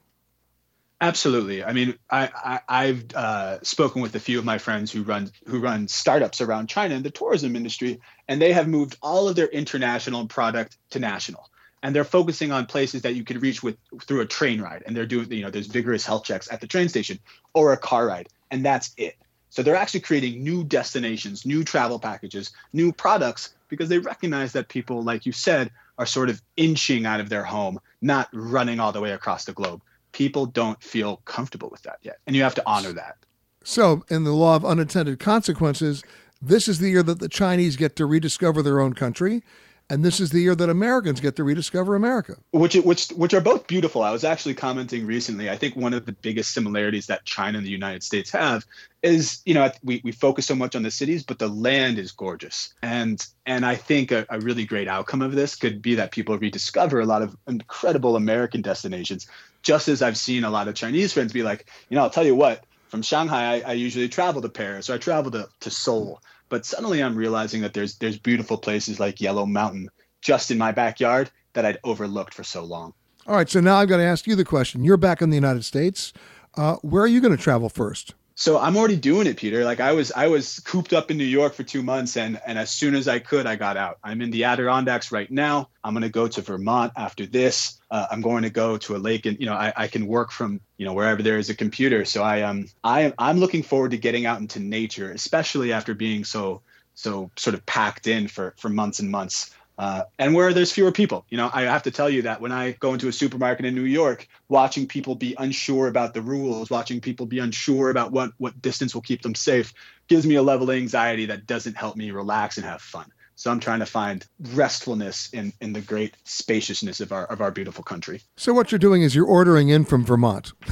Absolutely. 1.04 1.66
I 1.66 1.74
mean, 1.74 1.96
I, 2.10 2.62
I 2.70 2.86
have 2.86 3.04
uh, 3.14 3.62
spoken 3.62 4.02
with 4.02 4.16
a 4.16 4.22
few 4.22 4.40
of 4.40 4.46
my 4.46 4.58
friends 4.58 4.90
who 4.90 5.04
run 5.04 5.30
who 5.46 5.60
run 5.60 5.90
startups 5.90 6.40
around 6.40 6.70
China 6.70 6.96
in 6.96 7.04
the 7.04 7.12
tourism 7.12 7.58
industry, 7.58 8.00
and 8.30 8.42
they 8.42 8.54
have 8.54 8.70
moved 8.70 8.96
all 9.02 9.28
of 9.28 9.36
their 9.36 9.48
international 9.48 10.28
product 10.28 10.78
to 10.92 11.00
national, 11.00 11.50
and 11.82 11.94
they're 11.94 12.06
focusing 12.06 12.54
on 12.54 12.68
places 12.68 13.02
that 13.02 13.16
you 13.16 13.26
can 13.26 13.40
reach 13.42 13.62
with 13.62 13.76
through 14.04 14.22
a 14.22 14.26
train 14.26 14.62
ride, 14.62 14.84
and 14.88 14.96
they're 14.96 15.06
doing 15.06 15.30
you 15.30 15.42
know 15.42 15.50
there's 15.50 15.68
vigorous 15.68 16.06
health 16.06 16.24
checks 16.24 16.50
at 16.50 16.62
the 16.62 16.68
train 16.68 16.88
station 16.88 17.20
or 17.54 17.74
a 17.74 17.78
car 17.78 18.08
ride, 18.08 18.30
and 18.50 18.66
that's 18.66 18.94
it. 18.96 19.18
So 19.54 19.62
they're 19.62 19.76
actually 19.76 20.00
creating 20.02 20.44
new 20.44 20.64
destinations, 20.64 21.46
new 21.46 21.64
travel 21.64 22.00
packages, 22.00 22.52
new 22.74 22.92
products 22.92 23.54
because 23.70 23.88
they 23.88 24.00
recognize 24.00 24.52
that 24.54 24.68
people, 24.68 25.04
like 25.04 25.26
you 25.26 25.32
said, 25.32 25.72
are 25.98 26.06
sort 26.06 26.30
of 26.30 26.42
inching 26.58 27.06
out 27.06 27.20
of 27.20 27.30
their 27.30 27.44
home, 27.44 27.80
not 28.02 28.30
running 28.34 28.80
all 28.80 28.92
the 28.92 29.00
way 29.00 29.12
across 29.12 29.46
the 29.46 29.54
globe 29.54 29.82
people 30.14 30.46
don't 30.46 30.82
feel 30.82 31.18
comfortable 31.26 31.68
with 31.70 31.82
that 31.82 31.98
yet. 32.02 32.20
And 32.26 32.36
you 32.36 32.44
have 32.44 32.56
to 32.56 32.64
honor 32.66 32.94
that. 32.94 33.18
So, 33.66 34.06
in 34.10 34.24
the 34.24 34.32
law 34.32 34.56
of 34.56 34.64
unintended 34.64 35.20
consequences, 35.20 36.04
this 36.42 36.68
is 36.68 36.80
the 36.80 36.90
year 36.90 37.04
that 37.04 37.20
the 37.20 37.30
Chinese 37.30 37.76
get 37.76 37.96
to 37.98 38.06
rediscover 38.06 38.62
their 38.62 38.80
own 38.80 38.94
country. 38.94 39.44
And 39.90 40.04
this 40.04 40.20
is 40.20 40.32
the 40.32 40.40
year 40.40 40.56
that 40.56 40.70
Americans 40.70 41.20
get 41.20 41.36
to 41.36 41.44
rediscover 41.44 41.96
America. 41.96 42.38
Which, 42.52 42.76
which, 42.76 43.10
which 43.10 43.34
are 43.34 43.42
both 43.42 43.68
beautiful. 43.68 44.02
I 44.02 44.12
was 44.12 44.24
actually 44.24 44.56
commenting 44.56 45.06
recently. 45.06 45.50
I 45.50 45.58
think 45.58 45.76
one 45.76 45.94
of 45.94 46.06
the 46.06 46.14
biggest 46.14 46.54
similarities 46.54 47.08
that 47.08 47.26
China 47.26 47.58
and 47.58 47.68
the 47.68 47.72
United 47.72 48.02
States 48.02 48.32
have 48.32 48.66
is, 49.02 49.42
you 49.46 49.54
know, 49.54 49.70
we, 49.84 50.02
we 50.04 50.12
focus 50.12 50.46
so 50.46 50.56
much 50.56 50.76
on 50.76 50.84
the 50.84 50.92
cities, 50.92 51.24
but 51.24 51.38
the 51.38 51.50
land 51.50 52.00
is 52.00 52.12
gorgeous. 52.12 52.74
And 52.82 53.24
and 53.46 53.66
I 53.66 53.76
think 53.76 54.12
a, 54.12 54.26
a 54.30 54.40
really 54.40 54.66
great 54.66 54.88
outcome 54.88 55.22
of 55.22 55.34
this 55.34 55.56
could 55.56 55.82
be 55.82 55.96
that 55.96 56.12
people 56.12 56.38
rediscover 56.38 57.02
a 57.02 57.06
lot 57.06 57.22
of 57.22 57.36
incredible 57.48 58.16
American 58.16 58.62
destinations 58.62 59.28
just 59.64 59.88
as 59.88 60.02
I've 60.02 60.18
seen 60.18 60.44
a 60.44 60.50
lot 60.50 60.68
of 60.68 60.76
Chinese 60.76 61.14
friends 61.14 61.34
be 61.34 61.42
like, 61.42 61.68
you 61.90 61.96
know, 61.96 62.04
I'll 62.04 62.10
tell 62.10 62.26
you 62.26 62.36
what, 62.36 62.66
from 62.90 63.02
Shanghai, 63.02 63.56
I, 63.56 63.72
I 63.72 63.74
usually 63.74 64.10
travel 64.10 64.42
to 64.42 64.50
Paris 64.50 64.90
or 64.90 64.94
I 64.94 64.98
travel 65.00 65.32
to, 65.32 65.48
to 65.62 65.72
Seoul. 65.72 66.22
But 66.54 66.68
suddenly 66.68 67.02
I'm 67.02 67.16
realizing 67.16 67.62
that 67.62 67.74
there's 67.74 67.96
there's 67.96 68.20
beautiful 68.20 68.60
places 68.60 69.00
like 69.00 69.20
Yellow 69.20 69.48
Mountain 69.48 69.90
just 70.22 70.52
in 70.52 70.60
my 70.60 70.72
backyard 70.72 71.32
that 71.54 71.66
I'd 71.66 71.80
overlooked 71.84 72.36
for 72.36 72.44
so 72.44 72.64
long. 72.64 72.94
All 73.26 73.36
right, 73.36 73.50
so 73.50 73.60
now 73.60 73.78
I've 73.78 73.90
got 73.90 73.98
to 73.98 74.04
ask 74.04 74.28
you 74.28 74.36
the 74.36 74.46
question. 74.46 74.84
You're 74.84 74.98
back 74.98 75.24
in 75.24 75.32
the 75.32 75.36
United 75.36 75.66
States. 75.66 76.14
Uh, 76.56 76.76
where 76.84 77.02
are 77.02 77.08
you 77.08 77.22
going 77.22 77.36
to 77.36 77.42
travel 77.42 77.70
first? 77.70 78.14
So 78.36 78.60
i'm 78.60 78.78
already 78.78 78.96
doing 78.96 79.28
it 79.28 79.38
peter. 79.38 79.64
Like 79.64 79.80
i 79.80 79.94
was 79.94 80.12
i 80.12 80.28
was 80.28 80.60
cooped 80.60 80.94
up 80.94 81.12
in 81.12 81.18
new 81.18 81.24
york 81.24 81.54
for 81.54 81.64
two 81.64 81.84
months 81.84 82.18
and 82.18 82.40
and 82.46 82.58
as 82.58 82.72
soon 82.72 82.96
as 82.96 83.08
i 83.08 83.20
could 83.20 83.46
i 83.46 83.56
got 83.56 83.78
out. 83.78 84.00
I'm 84.04 84.22
in 84.22 84.32
the 84.32 84.46
adirondacks 84.46 85.12
right 85.12 85.30
now. 85.30 85.70
I'm 85.84 85.96
to 85.96 86.10
go 86.10 86.28
to 86.28 86.42
vermont 86.42 86.94
after 86.96 87.26
this. 87.26 87.80
Uh, 87.92 88.08
i'm 88.12 88.22
going 88.22 88.44
to 88.44 88.50
go 88.50 88.78
to 88.78 88.96
a 88.96 88.98
lake 88.98 89.26
and 89.26 89.40
you 89.40 89.46
know 89.46 89.54
I, 89.54 89.74
I 89.76 89.88
can 89.88 90.08
work 90.08 90.32
from 90.32 90.62
you 90.78 90.86
know 90.86 90.94
wherever 90.94 91.22
there 91.22 91.38
is 91.38 91.50
a 91.50 91.56
computer. 91.56 92.06
So 92.06 92.24
i 92.24 92.38
am 92.38 92.50
um, 92.50 92.66
i 92.84 93.14
i'm 93.18 93.40
looking 93.40 93.64
forward 93.64 93.92
to 93.92 93.98
getting 93.98 94.26
out 94.26 94.40
into 94.40 94.60
nature 94.60 95.12
especially 95.12 95.74
after 95.74 95.94
being 95.94 96.24
so 96.24 96.62
so 96.96 97.32
sort 97.36 97.54
of 97.54 97.66
packed 97.66 98.08
in 98.08 98.28
for 98.28 98.54
for 98.58 98.70
months 98.70 99.00
and 99.00 99.10
months 99.10 99.52
uh, 99.78 100.04
and 100.20 100.34
where 100.34 100.54
there's 100.54 100.72
fewer 100.72 100.92
people. 100.92 101.26
You 101.30 101.38
know, 101.38 101.50
I 101.52 101.64
have 101.64 101.84
to 101.84 101.92
tell 101.92 102.10
you 102.10 102.24
that 102.24 102.42
when 102.42 102.52
I 102.52 102.72
go 102.74 102.94
into 102.94 103.08
a 103.08 103.14
supermarket 103.14 103.66
in 103.66 103.76
New 103.76 103.82
York, 103.84 104.28
watching 104.48 104.88
people 104.88 105.16
be 105.16 105.36
unsure 105.38 105.88
about 105.88 106.14
the 106.14 106.22
rules, 106.22 106.70
watching 106.70 107.02
people 107.02 107.26
be 107.26 107.40
unsure 107.40 107.90
about 107.90 108.12
what 108.12 108.32
what 108.38 108.62
distance 108.62 108.94
will 108.94 109.02
keep 109.02 109.22
them 109.22 109.36
safe, 109.36 109.74
gives 110.08 110.26
me 110.26 110.36
a 110.36 110.44
level 110.44 110.70
of 110.70 110.76
anxiety 110.76 111.26
that 111.28 111.48
doesn't 111.48 111.76
help 111.76 111.96
me 111.96 112.12
relax 112.12 112.58
and 112.58 112.66
have 112.66 112.82
fun. 112.82 113.12
So 113.36 113.50
I'm 113.50 113.60
trying 113.60 113.80
to 113.80 113.86
find 113.88 114.26
restfulness 114.54 115.30
in 115.34 115.54
in 115.60 115.74
the 115.74 115.82
great 115.82 116.16
spaciousness 116.24 117.00
of 117.00 117.12
our 117.12 117.26
of 117.26 117.42
our 117.42 117.50
beautiful 117.50 117.84
country. 117.84 118.22
So 118.38 118.54
what 118.54 118.72
you're 118.72 118.80
doing 118.80 119.02
is 119.02 119.16
you're 119.16 119.26
ordering 119.26 119.70
in 119.70 119.86
from 119.86 120.06
Vermont. 120.06 120.54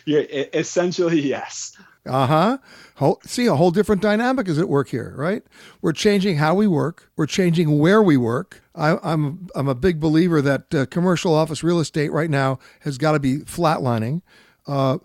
yeah, 0.04 0.20
essentially 0.52 1.20
yes. 1.20 1.76
Uh 2.06 2.26
huh. 2.26 2.58
Whole, 2.96 3.20
see, 3.24 3.46
a 3.46 3.56
whole 3.56 3.70
different 3.70 4.02
dynamic 4.02 4.46
is 4.46 4.58
at 4.58 4.68
work 4.68 4.88
here, 4.88 5.14
right? 5.16 5.42
We're 5.80 5.92
changing 5.92 6.36
how 6.36 6.54
we 6.54 6.66
work. 6.66 7.10
We're 7.16 7.26
changing 7.26 7.78
where 7.78 8.02
we 8.02 8.16
work. 8.16 8.62
I, 8.74 8.90
am 8.90 8.98
I'm, 9.02 9.48
I'm 9.54 9.68
a 9.68 9.74
big 9.74 10.00
believer 10.00 10.42
that 10.42 10.74
uh, 10.74 10.86
commercial 10.86 11.34
office 11.34 11.62
real 11.62 11.80
estate 11.80 12.12
right 12.12 12.30
now 12.30 12.58
has 12.80 12.98
got 12.98 13.12
to 13.12 13.20
be 13.20 13.38
flatlining. 13.38 14.22
Uh, 14.66 14.98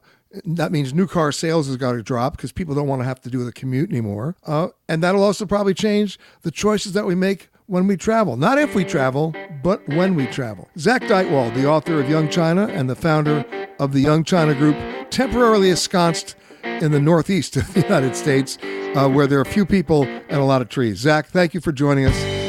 that 0.46 0.72
means 0.72 0.94
new 0.94 1.08
car 1.08 1.32
sales 1.32 1.68
has 1.68 1.78
got 1.78 1.94
to 1.94 2.04
drop 2.04 2.38
because 2.38 2.52
people 2.52 2.76
don't 2.76 2.88
want 2.88 3.02
to 3.02 3.06
have 3.06 3.22
to 3.22 3.30
do 3.30 3.44
the 3.44 3.52
commute 3.52 3.90
anymore. 3.90 4.36
Uh, 4.46 4.68
and 4.88 5.02
that'll 5.02 5.24
also 5.24 5.46
probably 5.46 5.74
change 5.74 6.20
the 6.42 6.52
choices 6.52 6.94
that 6.94 7.06
we 7.06 7.16
make 7.16 7.50
when 7.66 7.88
we 7.88 7.96
travel. 7.96 8.36
Not 8.36 8.58
if 8.58 8.76
we 8.76 8.84
travel, 8.84 9.34
but 9.64 9.88
when 9.90 10.16
we 10.16 10.28
travel. 10.28 10.70
Zak 10.78 11.04
Dychtwald, 11.04 11.56
the 11.56 11.68
author 11.68 12.00
of 12.00 12.10
Young 12.10 12.30
China 12.30 12.68
and 12.68 12.90
the 12.90 12.96
founder 12.96 13.46
of 13.80 13.94
the 13.94 14.02
Young 14.02 14.24
China 14.24 14.54
Group, 14.54 14.76
temporarily 15.10 15.70
ensconced 15.70 16.36
in 16.82 16.92
the 16.92 17.00
northeast 17.00 17.58
of 17.58 17.74
the 17.74 17.82
United 17.82 18.16
States, 18.16 18.58
uh, 18.96 19.10
where 19.10 19.28
there 19.28 19.40
are 19.40 19.46
few 19.46 19.66
people 19.66 20.04
and 20.04 20.40
a 20.40 20.44
lot 20.44 20.62
of 20.62 20.70
trees. 20.70 20.98
Zak, 20.98 21.28
thank 21.28 21.54
you 21.54 21.62
for 21.62 21.72
joining 21.72 22.06
us. 22.06 22.40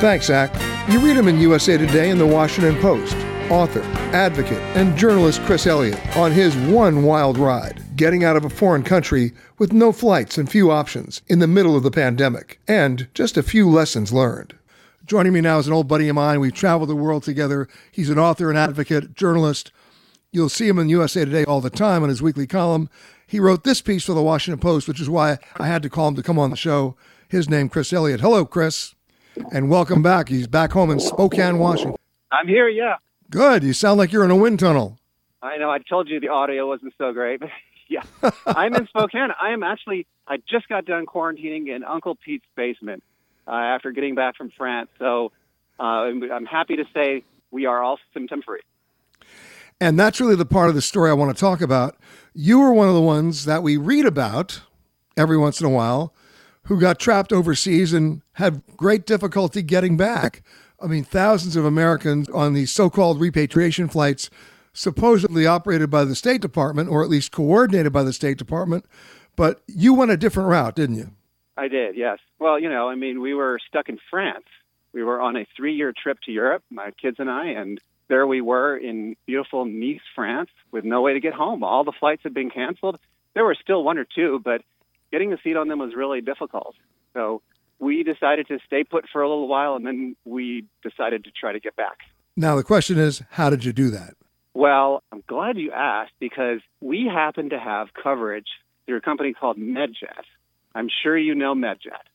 Thanks, 0.00 0.26
Zak. 0.26 0.54
You 0.88 1.00
read 1.00 1.16
him 1.16 1.26
in 1.26 1.40
USA 1.40 1.76
Today 1.76 2.10
and 2.10 2.20
the 2.20 2.26
Washington 2.26 2.80
Post. 2.80 3.16
Author, 3.50 3.82
advocate, 4.12 4.60
and 4.76 4.96
journalist 4.96 5.42
Chris 5.42 5.66
Elliott 5.66 5.98
on 6.16 6.32
his 6.32 6.54
one 6.54 7.02
wild 7.02 7.36
ride, 7.36 7.82
getting 7.96 8.22
out 8.22 8.36
of 8.36 8.44
a 8.44 8.50
foreign 8.50 8.82
country 8.82 9.32
with 9.58 9.72
no 9.72 9.90
flights 9.90 10.38
and 10.38 10.50
few 10.50 10.70
options 10.70 11.22
in 11.26 11.38
the 11.38 11.46
middle 11.46 11.74
of 11.74 11.82
the 11.82 11.90
pandemic, 11.90 12.60
and 12.68 13.08
just 13.14 13.36
a 13.36 13.42
few 13.42 13.68
lessons 13.68 14.12
learned. 14.12 14.57
Joining 15.08 15.32
me 15.32 15.40
now 15.40 15.58
is 15.58 15.66
an 15.66 15.72
old 15.72 15.88
buddy 15.88 16.06
of 16.10 16.16
mine. 16.16 16.38
We've 16.38 16.52
traveled 16.52 16.90
the 16.90 16.94
world 16.94 17.22
together. 17.22 17.66
He's 17.90 18.10
an 18.10 18.18
author, 18.18 18.50
an 18.50 18.58
advocate, 18.58 19.14
journalist. 19.14 19.72
You'll 20.32 20.50
see 20.50 20.68
him 20.68 20.78
in 20.78 20.90
USA 20.90 21.24
Today 21.24 21.46
all 21.46 21.62
the 21.62 21.70
time 21.70 22.02
on 22.02 22.10
his 22.10 22.20
weekly 22.20 22.46
column. 22.46 22.90
He 23.26 23.40
wrote 23.40 23.64
this 23.64 23.80
piece 23.80 24.04
for 24.04 24.12
the 24.12 24.20
Washington 24.20 24.60
Post, 24.60 24.86
which 24.86 25.00
is 25.00 25.08
why 25.08 25.38
I 25.56 25.66
had 25.66 25.82
to 25.84 25.88
call 25.88 26.08
him 26.08 26.16
to 26.16 26.22
come 26.22 26.38
on 26.38 26.50
the 26.50 26.56
show. 26.56 26.94
His 27.26 27.48
name, 27.48 27.70
Chris 27.70 27.90
Elliott. 27.90 28.20
Hello, 28.20 28.44
Chris, 28.44 28.94
and 29.50 29.70
welcome 29.70 30.02
back. 30.02 30.28
He's 30.28 30.46
back 30.46 30.72
home 30.72 30.90
in 30.90 31.00
Spokane, 31.00 31.56
Washington. 31.56 31.96
I'm 32.30 32.46
here, 32.46 32.68
yeah. 32.68 32.96
Good. 33.30 33.64
You 33.64 33.72
sound 33.72 33.96
like 33.96 34.12
you're 34.12 34.26
in 34.26 34.30
a 34.30 34.36
wind 34.36 34.58
tunnel. 34.60 34.98
I 35.40 35.56
know. 35.56 35.70
I 35.70 35.78
told 35.78 36.10
you 36.10 36.20
the 36.20 36.28
audio 36.28 36.68
wasn't 36.68 36.92
so 36.98 37.14
great, 37.14 37.40
yeah. 37.88 38.02
I'm 38.46 38.74
in 38.74 38.86
Spokane. 38.88 39.30
I 39.40 39.52
am 39.52 39.62
actually, 39.62 40.06
I 40.26 40.36
just 40.46 40.68
got 40.68 40.84
done 40.84 41.06
quarantining 41.06 41.74
in 41.74 41.82
Uncle 41.82 42.14
Pete's 42.14 42.44
basement 42.54 43.02
uh, 43.48 43.52
after 43.52 43.90
getting 43.90 44.14
back 44.14 44.36
from 44.36 44.50
France. 44.56 44.90
So 44.98 45.32
uh, 45.80 45.82
I'm 45.82 46.46
happy 46.46 46.76
to 46.76 46.84
say 46.94 47.24
we 47.50 47.66
are 47.66 47.82
all 47.82 47.98
symptom 48.12 48.42
free. 48.42 48.60
And 49.80 49.98
that's 49.98 50.20
really 50.20 50.36
the 50.36 50.44
part 50.44 50.68
of 50.68 50.74
the 50.74 50.82
story 50.82 51.10
I 51.10 51.14
want 51.14 51.34
to 51.34 51.40
talk 51.40 51.60
about. 51.60 51.96
You 52.34 52.58
were 52.58 52.72
one 52.72 52.88
of 52.88 52.94
the 52.94 53.00
ones 53.00 53.44
that 53.44 53.62
we 53.62 53.76
read 53.76 54.06
about 54.06 54.62
every 55.16 55.38
once 55.38 55.60
in 55.60 55.66
a 55.66 55.70
while 55.70 56.14
who 56.64 56.80
got 56.80 56.98
trapped 56.98 57.32
overseas 57.32 57.92
and 57.92 58.22
had 58.34 58.62
great 58.76 59.06
difficulty 59.06 59.62
getting 59.62 59.96
back. 59.96 60.42
I 60.80 60.86
mean, 60.86 61.04
thousands 61.04 61.56
of 61.56 61.64
Americans 61.64 62.28
on 62.30 62.52
these 62.54 62.70
so 62.70 62.90
called 62.90 63.20
repatriation 63.20 63.88
flights, 63.88 64.30
supposedly 64.72 65.46
operated 65.46 65.90
by 65.90 66.04
the 66.04 66.14
State 66.14 66.40
Department, 66.40 66.88
or 66.88 67.02
at 67.02 67.08
least 67.08 67.32
coordinated 67.32 67.92
by 67.92 68.02
the 68.02 68.12
State 68.12 68.36
Department. 68.36 68.84
But 69.34 69.62
you 69.66 69.94
went 69.94 70.10
a 70.10 70.16
different 70.16 70.48
route, 70.48 70.76
didn't 70.76 70.96
you? 70.96 71.10
I 71.58 71.66
did, 71.68 71.96
yes. 71.96 72.18
Well, 72.38 72.58
you 72.58 72.70
know, 72.70 72.88
I 72.88 72.94
mean, 72.94 73.20
we 73.20 73.34
were 73.34 73.58
stuck 73.66 73.88
in 73.88 73.98
France. 74.10 74.46
We 74.92 75.02
were 75.02 75.20
on 75.20 75.36
a 75.36 75.44
three 75.56 75.74
year 75.74 75.92
trip 75.92 76.18
to 76.26 76.32
Europe, 76.32 76.62
my 76.70 76.92
kids 76.92 77.16
and 77.18 77.28
I, 77.28 77.48
and 77.48 77.80
there 78.08 78.26
we 78.26 78.40
were 78.40 78.76
in 78.76 79.16
beautiful 79.26 79.64
Nice, 79.64 80.00
France, 80.14 80.50
with 80.70 80.84
no 80.84 81.02
way 81.02 81.14
to 81.14 81.20
get 81.20 81.34
home. 81.34 81.64
All 81.64 81.84
the 81.84 81.92
flights 81.92 82.22
had 82.22 82.32
been 82.32 82.50
canceled. 82.50 82.98
There 83.34 83.44
were 83.44 83.56
still 83.60 83.82
one 83.82 83.98
or 83.98 84.06
two, 84.06 84.40
but 84.42 84.62
getting 85.10 85.32
a 85.32 85.38
seat 85.42 85.56
on 85.56 85.68
them 85.68 85.80
was 85.80 85.94
really 85.94 86.20
difficult. 86.20 86.76
So 87.12 87.42
we 87.78 88.02
decided 88.02 88.48
to 88.48 88.58
stay 88.66 88.84
put 88.84 89.06
for 89.12 89.22
a 89.22 89.28
little 89.28 89.48
while, 89.48 89.74
and 89.74 89.84
then 89.84 90.16
we 90.24 90.64
decided 90.82 91.24
to 91.24 91.30
try 91.30 91.52
to 91.52 91.60
get 91.60 91.76
back. 91.76 91.98
Now, 92.36 92.56
the 92.56 92.64
question 92.64 92.98
is, 92.98 93.22
how 93.30 93.50
did 93.50 93.64
you 93.64 93.72
do 93.72 93.90
that? 93.90 94.14
Well, 94.54 95.02
I'm 95.12 95.22
glad 95.26 95.58
you 95.58 95.72
asked 95.72 96.12
because 96.18 96.60
we 96.80 97.06
happen 97.12 97.50
to 97.50 97.58
have 97.58 97.88
coverage 98.00 98.48
through 98.86 98.96
a 98.96 99.00
company 99.00 99.32
called 99.32 99.58
MedJet. 99.58 100.24
I'm 100.78 100.88
sure 101.02 101.18
you 101.18 101.34
know 101.34 101.56
MedJet. 101.56 102.06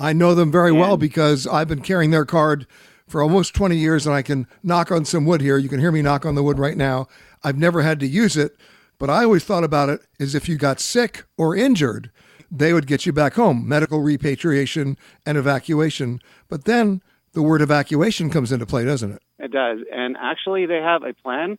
I 0.00 0.14
know 0.14 0.34
them 0.34 0.50
very 0.50 0.70
and, 0.70 0.78
well 0.78 0.96
because 0.96 1.46
I've 1.46 1.68
been 1.68 1.82
carrying 1.82 2.10
their 2.10 2.24
card 2.24 2.66
for 3.06 3.22
almost 3.22 3.54
20 3.54 3.76
years 3.76 4.06
and 4.06 4.16
I 4.16 4.22
can 4.22 4.46
knock 4.62 4.90
on 4.90 5.04
some 5.04 5.26
wood 5.26 5.42
here. 5.42 5.58
You 5.58 5.68
can 5.68 5.78
hear 5.78 5.92
me 5.92 6.00
knock 6.00 6.24
on 6.24 6.34
the 6.34 6.42
wood 6.42 6.58
right 6.58 6.76
now. 6.76 7.06
I've 7.44 7.58
never 7.58 7.82
had 7.82 8.00
to 8.00 8.06
use 8.06 8.34
it, 8.34 8.56
but 8.98 9.10
I 9.10 9.24
always 9.24 9.44
thought 9.44 9.62
about 9.62 9.90
it 9.90 10.00
as 10.18 10.34
if 10.34 10.48
you 10.48 10.56
got 10.56 10.80
sick 10.80 11.24
or 11.36 11.54
injured, 11.54 12.10
they 12.50 12.72
would 12.72 12.86
get 12.86 13.04
you 13.04 13.12
back 13.12 13.34
home, 13.34 13.68
medical 13.68 14.00
repatriation 14.00 14.96
and 15.26 15.36
evacuation. 15.36 16.20
But 16.48 16.64
then 16.64 17.02
the 17.34 17.42
word 17.42 17.60
evacuation 17.60 18.30
comes 18.30 18.52
into 18.52 18.64
play, 18.64 18.86
doesn't 18.86 19.12
it? 19.12 19.22
It 19.38 19.52
does. 19.52 19.80
And 19.92 20.16
actually, 20.18 20.64
they 20.64 20.80
have 20.80 21.02
a 21.02 21.12
plan 21.12 21.58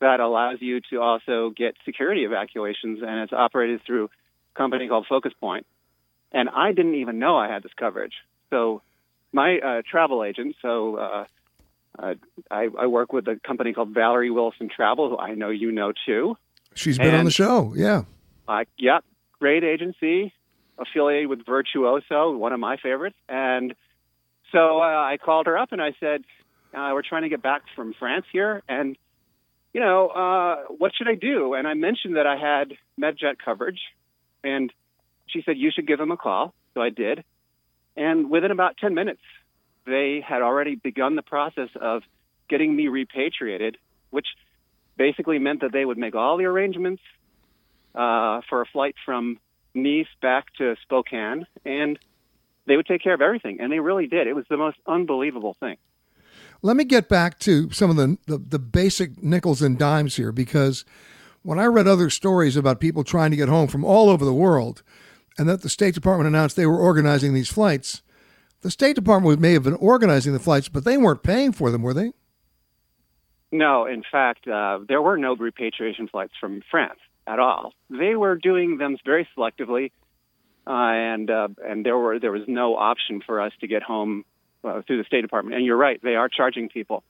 that 0.00 0.20
allows 0.20 0.56
you 0.60 0.80
to 0.90 1.02
also 1.02 1.50
get 1.54 1.76
security 1.84 2.24
evacuations, 2.24 3.00
and 3.06 3.20
it's 3.20 3.34
operated 3.34 3.82
through 3.86 4.06
a 4.06 4.58
company 4.58 4.88
called 4.88 5.04
Focus 5.06 5.34
Point. 5.38 5.66
And 6.32 6.48
I 6.48 6.72
didn't 6.72 6.94
even 6.94 7.18
know 7.18 7.36
I 7.36 7.48
had 7.48 7.62
this 7.62 7.72
coverage. 7.76 8.14
So 8.50 8.82
my 9.32 9.58
uh, 9.58 9.82
travel 9.88 10.24
agent, 10.24 10.56
so 10.62 10.96
uh, 10.96 11.24
uh, 11.98 12.14
I, 12.50 12.68
I, 12.78 12.86
work 12.86 13.12
with 13.12 13.26
a 13.28 13.36
company 13.44 13.72
called 13.72 13.90
Valerie 13.90 14.30
Wilson 14.30 14.68
Travel, 14.74 15.10
who 15.10 15.18
I 15.18 15.34
know 15.34 15.50
you 15.50 15.72
know 15.72 15.92
too. 16.06 16.36
She's 16.74 16.98
been 16.98 17.08
and, 17.08 17.18
on 17.18 17.24
the 17.24 17.30
show, 17.30 17.74
yeah. 17.76 18.02
Uh, 18.46 18.64
yep, 18.78 19.04
great 19.38 19.64
agency, 19.64 20.32
affiliated 20.78 21.28
with 21.28 21.44
Virtuoso, 21.44 22.36
one 22.36 22.52
of 22.52 22.60
my 22.60 22.76
favorites. 22.76 23.16
And 23.28 23.74
so 24.52 24.80
uh, 24.80 24.84
I 24.84 25.18
called 25.22 25.46
her 25.46 25.58
up 25.58 25.72
and 25.72 25.82
I 25.82 25.94
said, 26.00 26.22
uh, 26.74 26.90
"We're 26.92 27.02
trying 27.02 27.22
to 27.22 27.28
get 27.28 27.42
back 27.42 27.62
from 27.74 27.94
France 27.98 28.26
here, 28.32 28.62
and 28.68 28.96
you 29.72 29.80
know, 29.80 30.08
uh, 30.08 30.56
what 30.78 30.92
should 30.96 31.08
I 31.08 31.14
do?" 31.14 31.54
And 31.54 31.66
I 31.66 31.74
mentioned 31.74 32.16
that 32.16 32.26
I 32.26 32.36
had 32.36 32.72
MedJet 33.00 33.36
coverage, 33.44 33.80
and 34.42 34.72
she 35.32 35.42
said 35.42 35.56
you 35.56 35.70
should 35.70 35.86
give 35.86 35.98
them 35.98 36.10
a 36.10 36.16
call. 36.16 36.54
So 36.74 36.80
I 36.80 36.90
did, 36.90 37.24
and 37.96 38.30
within 38.30 38.50
about 38.50 38.76
ten 38.76 38.94
minutes, 38.94 39.22
they 39.86 40.22
had 40.26 40.42
already 40.42 40.76
begun 40.76 41.16
the 41.16 41.22
process 41.22 41.68
of 41.80 42.02
getting 42.48 42.74
me 42.74 42.88
repatriated, 42.88 43.76
which 44.10 44.26
basically 44.96 45.38
meant 45.38 45.62
that 45.62 45.72
they 45.72 45.84
would 45.84 45.98
make 45.98 46.14
all 46.14 46.36
the 46.36 46.44
arrangements 46.44 47.02
uh, 47.94 48.40
for 48.48 48.60
a 48.60 48.66
flight 48.66 48.94
from 49.04 49.38
Nice 49.74 50.06
back 50.20 50.46
to 50.58 50.76
Spokane, 50.82 51.46
and 51.64 51.98
they 52.66 52.76
would 52.76 52.86
take 52.86 53.02
care 53.02 53.14
of 53.14 53.20
everything. 53.20 53.60
And 53.60 53.72
they 53.72 53.80
really 53.80 54.06
did. 54.06 54.26
It 54.26 54.34
was 54.34 54.44
the 54.50 54.56
most 54.56 54.76
unbelievable 54.86 55.56
thing. 55.58 55.76
Let 56.62 56.76
me 56.76 56.84
get 56.84 57.08
back 57.08 57.38
to 57.40 57.70
some 57.70 57.88
of 57.88 57.96
the, 57.96 58.18
the, 58.26 58.38
the 58.38 58.58
basic 58.58 59.22
nickels 59.22 59.62
and 59.62 59.78
dimes 59.78 60.16
here, 60.16 60.32
because 60.32 60.84
when 61.42 61.58
I 61.58 61.64
read 61.64 61.88
other 61.88 62.10
stories 62.10 62.56
about 62.56 62.80
people 62.80 63.02
trying 63.02 63.30
to 63.30 63.36
get 63.36 63.48
home 63.48 63.68
from 63.68 63.84
all 63.84 64.10
over 64.10 64.24
the 64.24 64.34
world, 64.34 64.82
and 65.40 65.48
that 65.48 65.62
the 65.62 65.70
State 65.70 65.94
Department 65.94 66.28
announced 66.28 66.54
they 66.54 66.66
were 66.66 66.78
organizing 66.78 67.32
these 67.32 67.50
flights, 67.50 68.02
the 68.60 68.70
State 68.70 68.94
Department 68.94 69.40
may 69.40 69.54
have 69.54 69.62
been 69.62 69.72
organizing 69.72 70.34
the 70.34 70.38
flights, 70.38 70.68
but 70.68 70.84
they 70.84 70.98
weren't 70.98 71.22
paying 71.22 71.50
for 71.50 71.70
them, 71.70 71.80
were 71.80 71.94
they? 71.94 72.12
No, 73.50 73.86
in 73.86 74.02
fact, 74.02 74.46
uh, 74.46 74.80
there 74.86 75.00
were 75.00 75.16
no 75.16 75.34
repatriation 75.34 76.08
flights 76.08 76.34
from 76.38 76.60
France 76.70 76.98
at 77.26 77.38
all. 77.38 77.72
They 77.88 78.16
were 78.16 78.36
doing 78.36 78.76
them 78.76 78.98
very 79.02 79.26
selectively, 79.34 79.92
uh, 80.66 80.72
and 80.72 81.30
uh, 81.30 81.48
and 81.64 81.86
there 81.86 81.96
were 81.96 82.18
there 82.18 82.32
was 82.32 82.42
no 82.46 82.76
option 82.76 83.22
for 83.24 83.40
us 83.40 83.52
to 83.62 83.66
get 83.66 83.82
home 83.82 84.26
uh, 84.62 84.82
through 84.86 84.98
the 84.98 85.04
State 85.04 85.22
Department. 85.22 85.56
And 85.56 85.64
you're 85.64 85.78
right, 85.78 85.98
they 86.02 86.16
are 86.16 86.28
charging 86.28 86.68
people. 86.68 87.02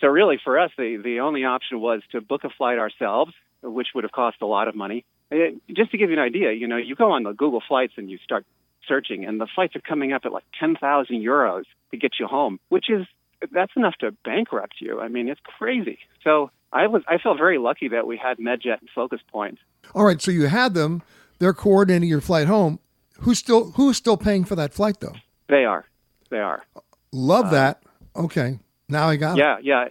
So 0.00 0.08
really, 0.08 0.40
for 0.42 0.58
us, 0.58 0.72
the 0.76 0.96
the 0.96 1.20
only 1.20 1.44
option 1.44 1.80
was 1.80 2.02
to 2.10 2.20
book 2.20 2.42
a 2.42 2.50
flight 2.50 2.78
ourselves, 2.78 3.32
which 3.62 3.88
would 3.94 4.02
have 4.02 4.10
cost 4.12 4.38
a 4.42 4.46
lot 4.46 4.66
of 4.66 4.74
money. 4.74 5.04
It, 5.30 5.60
just 5.74 5.90
to 5.92 5.98
give 5.98 6.10
you 6.10 6.16
an 6.16 6.22
idea, 6.22 6.52
you 6.52 6.66
know, 6.66 6.76
you 6.76 6.94
go 6.94 7.12
on 7.12 7.22
the 7.22 7.32
Google 7.32 7.62
Flights 7.66 7.94
and 7.96 8.10
you 8.10 8.18
start 8.18 8.44
searching, 8.86 9.24
and 9.24 9.40
the 9.40 9.46
flights 9.54 9.74
are 9.76 9.80
coming 9.80 10.12
up 10.12 10.22
at 10.24 10.32
like 10.32 10.44
ten 10.58 10.76
thousand 10.76 11.16
euros 11.22 11.64
to 11.90 11.96
get 11.96 12.12
you 12.20 12.26
home, 12.26 12.60
which 12.68 12.90
is 12.90 13.06
that's 13.52 13.72
enough 13.76 13.94
to 14.00 14.12
bankrupt 14.24 14.74
you. 14.80 15.00
I 15.00 15.08
mean, 15.08 15.28
it's 15.28 15.40
crazy. 15.58 15.98
So 16.22 16.50
I 16.72 16.86
was 16.86 17.02
I 17.08 17.18
felt 17.18 17.38
very 17.38 17.58
lucky 17.58 17.88
that 17.88 18.06
we 18.06 18.16
had 18.16 18.38
MedJet 18.38 18.80
and 18.80 18.88
Focus 18.94 19.20
Point. 19.30 19.58
All 19.94 20.04
right, 20.04 20.20
so 20.20 20.30
you 20.30 20.46
had 20.46 20.74
them. 20.74 21.02
They're 21.38 21.54
coordinating 21.54 22.08
your 22.08 22.20
flight 22.20 22.46
home. 22.46 22.78
Who's 23.20 23.38
still 23.38 23.72
who's 23.72 23.96
still 23.96 24.16
paying 24.16 24.44
for 24.44 24.56
that 24.56 24.72
flight 24.72 25.00
though? 25.00 25.14
They 25.48 25.64
are. 25.64 25.84
They 26.30 26.38
are. 26.38 26.64
Love 27.12 27.46
uh, 27.46 27.50
that. 27.50 27.82
Okay, 28.16 28.58
now 28.88 29.08
I 29.08 29.16
got 29.16 29.36
yeah, 29.36 29.58
it. 29.58 29.64
Yeah, 29.64 29.84
yeah. 29.84 29.88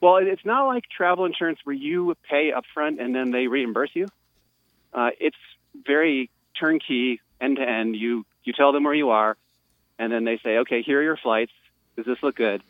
Well, 0.00 0.16
it's 0.16 0.44
not 0.44 0.66
like 0.66 0.84
travel 0.94 1.24
insurance 1.24 1.60
where 1.64 1.74
you 1.74 2.14
pay 2.28 2.50
upfront 2.52 3.00
and 3.00 3.14
then 3.14 3.30
they 3.30 3.46
reimburse 3.46 3.90
you. 3.94 4.06
Uh, 4.94 5.10
it's 5.18 5.36
very 5.86 6.30
turnkey, 6.58 7.20
end 7.40 7.56
to 7.56 7.68
end. 7.68 7.96
You 7.96 8.24
you 8.44 8.52
tell 8.52 8.72
them 8.72 8.84
where 8.84 8.94
you 8.94 9.10
are, 9.10 9.36
and 9.98 10.12
then 10.12 10.24
they 10.24 10.38
say, 10.42 10.58
okay, 10.58 10.82
here 10.82 11.00
are 11.00 11.02
your 11.02 11.16
flights. 11.16 11.52
Does 11.96 12.06
this 12.06 12.18
look 12.22 12.36
good? 12.36 12.62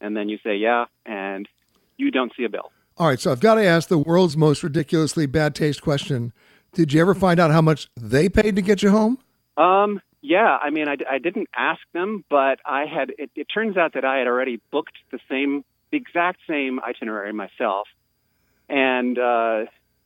And 0.00 0.16
then 0.16 0.28
you 0.28 0.38
say, 0.44 0.56
yeah, 0.56 0.86
and 1.06 1.48
you 1.96 2.10
don't 2.10 2.32
see 2.36 2.44
a 2.44 2.48
bill. 2.48 2.70
All 2.98 3.06
right, 3.06 3.18
so 3.18 3.32
I've 3.32 3.40
got 3.40 3.54
to 3.54 3.64
ask 3.64 3.88
the 3.88 3.98
world's 3.98 4.36
most 4.36 4.62
ridiculously 4.62 5.26
bad 5.26 5.54
taste 5.54 5.80
question. 5.80 6.32
Did 6.72 6.92
you 6.92 7.00
ever 7.00 7.14
find 7.14 7.40
out 7.40 7.50
how 7.50 7.62
much 7.62 7.88
they 7.98 8.28
paid 8.28 8.56
to 8.56 8.62
get 8.62 8.82
you 8.82 8.90
home? 8.90 9.18
Um, 9.56 10.00
yeah, 10.20 10.58
I 10.60 10.70
mean, 10.70 10.88
I, 10.88 10.96
I 11.10 11.18
didn't 11.18 11.48
ask 11.56 11.80
them, 11.92 12.24
but 12.28 12.58
I 12.64 12.86
had. 12.86 13.12
It, 13.18 13.30
it 13.34 13.46
turns 13.52 13.76
out 13.76 13.94
that 13.94 14.04
I 14.04 14.18
had 14.18 14.26
already 14.26 14.60
booked 14.70 14.96
the 15.10 15.18
same, 15.28 15.64
the 15.90 15.96
exact 15.96 16.40
same 16.48 16.80
itinerary 16.80 17.32
myself, 17.32 17.88
and 18.68 19.18
uh, 19.18 19.64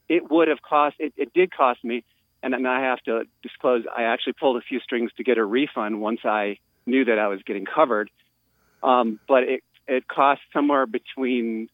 it 0.09 0.31
would 0.31 0.49
have 0.49 0.63
cost. 0.63 0.97
It, 0.99 1.13
it 1.17 1.33
did 1.35 1.55
cost 1.55 1.83
me 1.85 2.05
and 2.43 2.53
then 2.53 2.67
I 2.67 2.81
have 2.81 3.01
to 3.03 3.25
disclose 3.43 3.85
I 3.95 4.05
actually 4.05 4.35
pulled 4.35 4.57
a 4.57 4.61
few 4.61 4.81
strings 4.81 5.11
to 5.17 5.25
get 5.25 5.39
a 5.39 5.45
refund 5.45 6.01
once 6.01 6.21
I 6.25 6.59
knew 6.87 7.05
that 7.05 7.19
I 7.19 7.27
was 7.29 7.43
getting 7.43 7.65
covered. 7.65 8.11
Um, 8.83 9.19
but 9.27 9.43
it 9.43 9.65
it 9.89 10.07
cost 10.07 10.41
somewhere 10.53 10.87
between 10.87 11.69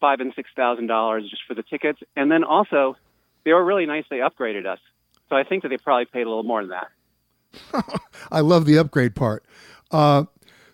five 0.00 0.20
and 0.20 0.32
six 0.34 0.50
thousand 0.56 0.88
dollars 0.88 1.28
just 1.30 1.42
for 1.46 1.54
the 1.54 1.62
tickets, 1.62 2.00
and 2.16 2.30
then 2.30 2.42
also 2.42 2.96
they 3.44 3.52
were 3.52 3.64
really 3.64 3.86
nice. 3.86 4.04
They 4.10 4.18
upgraded 4.18 4.66
us, 4.66 4.80
so 5.28 5.36
I 5.36 5.44
think 5.44 5.62
that 5.62 5.68
they 5.68 5.78
probably 5.78 6.06
paid 6.06 6.22
a 6.22 6.28
little 6.28 6.42
more 6.42 6.62
than 6.66 6.70
that. 6.70 8.00
I 8.32 8.40
love 8.40 8.66
the 8.66 8.78
upgrade 8.78 9.14
part. 9.14 9.44
Uh, 9.90 10.24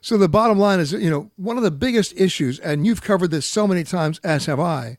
so 0.00 0.18
the 0.18 0.28
bottom 0.28 0.58
line 0.58 0.80
is, 0.80 0.92
you 0.92 1.10
know, 1.10 1.30
one 1.36 1.56
of 1.56 1.62
the 1.62 1.70
biggest 1.70 2.18
issues, 2.18 2.58
and 2.58 2.86
you've 2.86 3.00
covered 3.02 3.30
this 3.30 3.46
so 3.46 3.66
many 3.66 3.84
times, 3.84 4.20
as 4.24 4.46
have 4.46 4.60
I, 4.60 4.98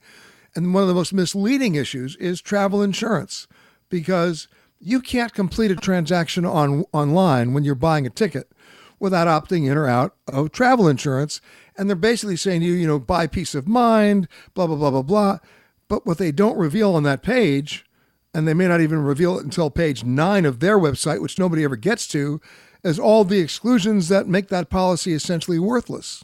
and 0.55 0.73
one 0.73 0.83
of 0.83 0.89
the 0.89 0.95
most 0.95 1.13
misleading 1.13 1.75
issues 1.75 2.15
is 2.15 2.41
travel 2.41 2.81
insurance 2.81 3.47
because 3.89 4.47
you 4.79 5.01
can't 5.01 5.33
complete 5.33 5.71
a 5.71 5.75
transaction 5.75 6.45
on 6.45 6.85
online 6.93 7.53
when 7.53 7.63
you're 7.63 7.75
buying 7.75 8.05
a 8.05 8.09
ticket 8.09 8.51
without 8.99 9.27
opting 9.27 9.69
in 9.69 9.77
or 9.77 9.87
out 9.87 10.15
of 10.27 10.51
travel 10.51 10.87
insurance. 10.87 11.41
And 11.77 11.89
they're 11.89 11.95
basically 11.95 12.37
saying 12.37 12.61
to 12.61 12.67
you, 12.67 12.73
you 12.73 12.87
know, 12.87 12.99
buy 12.99 13.27
peace 13.27 13.53
of 13.55 13.67
mind, 13.67 14.27
blah, 14.53 14.67
blah, 14.67 14.77
blah, 14.77 14.91
blah, 14.91 15.01
blah. 15.01 15.39
But 15.87 16.05
what 16.05 16.17
they 16.17 16.31
don't 16.31 16.57
reveal 16.57 16.95
on 16.95 17.03
that 17.03 17.21
page, 17.21 17.85
and 18.33 18.47
they 18.47 18.53
may 18.53 18.67
not 18.67 18.81
even 18.81 18.99
reveal 18.99 19.37
it 19.37 19.43
until 19.43 19.69
page 19.69 20.03
nine 20.03 20.45
of 20.45 20.59
their 20.59 20.79
website, 20.79 21.21
which 21.21 21.37
nobody 21.37 21.63
ever 21.63 21.75
gets 21.75 22.07
to, 22.09 22.39
is 22.83 22.99
all 22.99 23.23
the 23.23 23.39
exclusions 23.39 24.07
that 24.09 24.27
make 24.27 24.47
that 24.47 24.69
policy 24.69 25.13
essentially 25.13 25.59
worthless. 25.59 26.23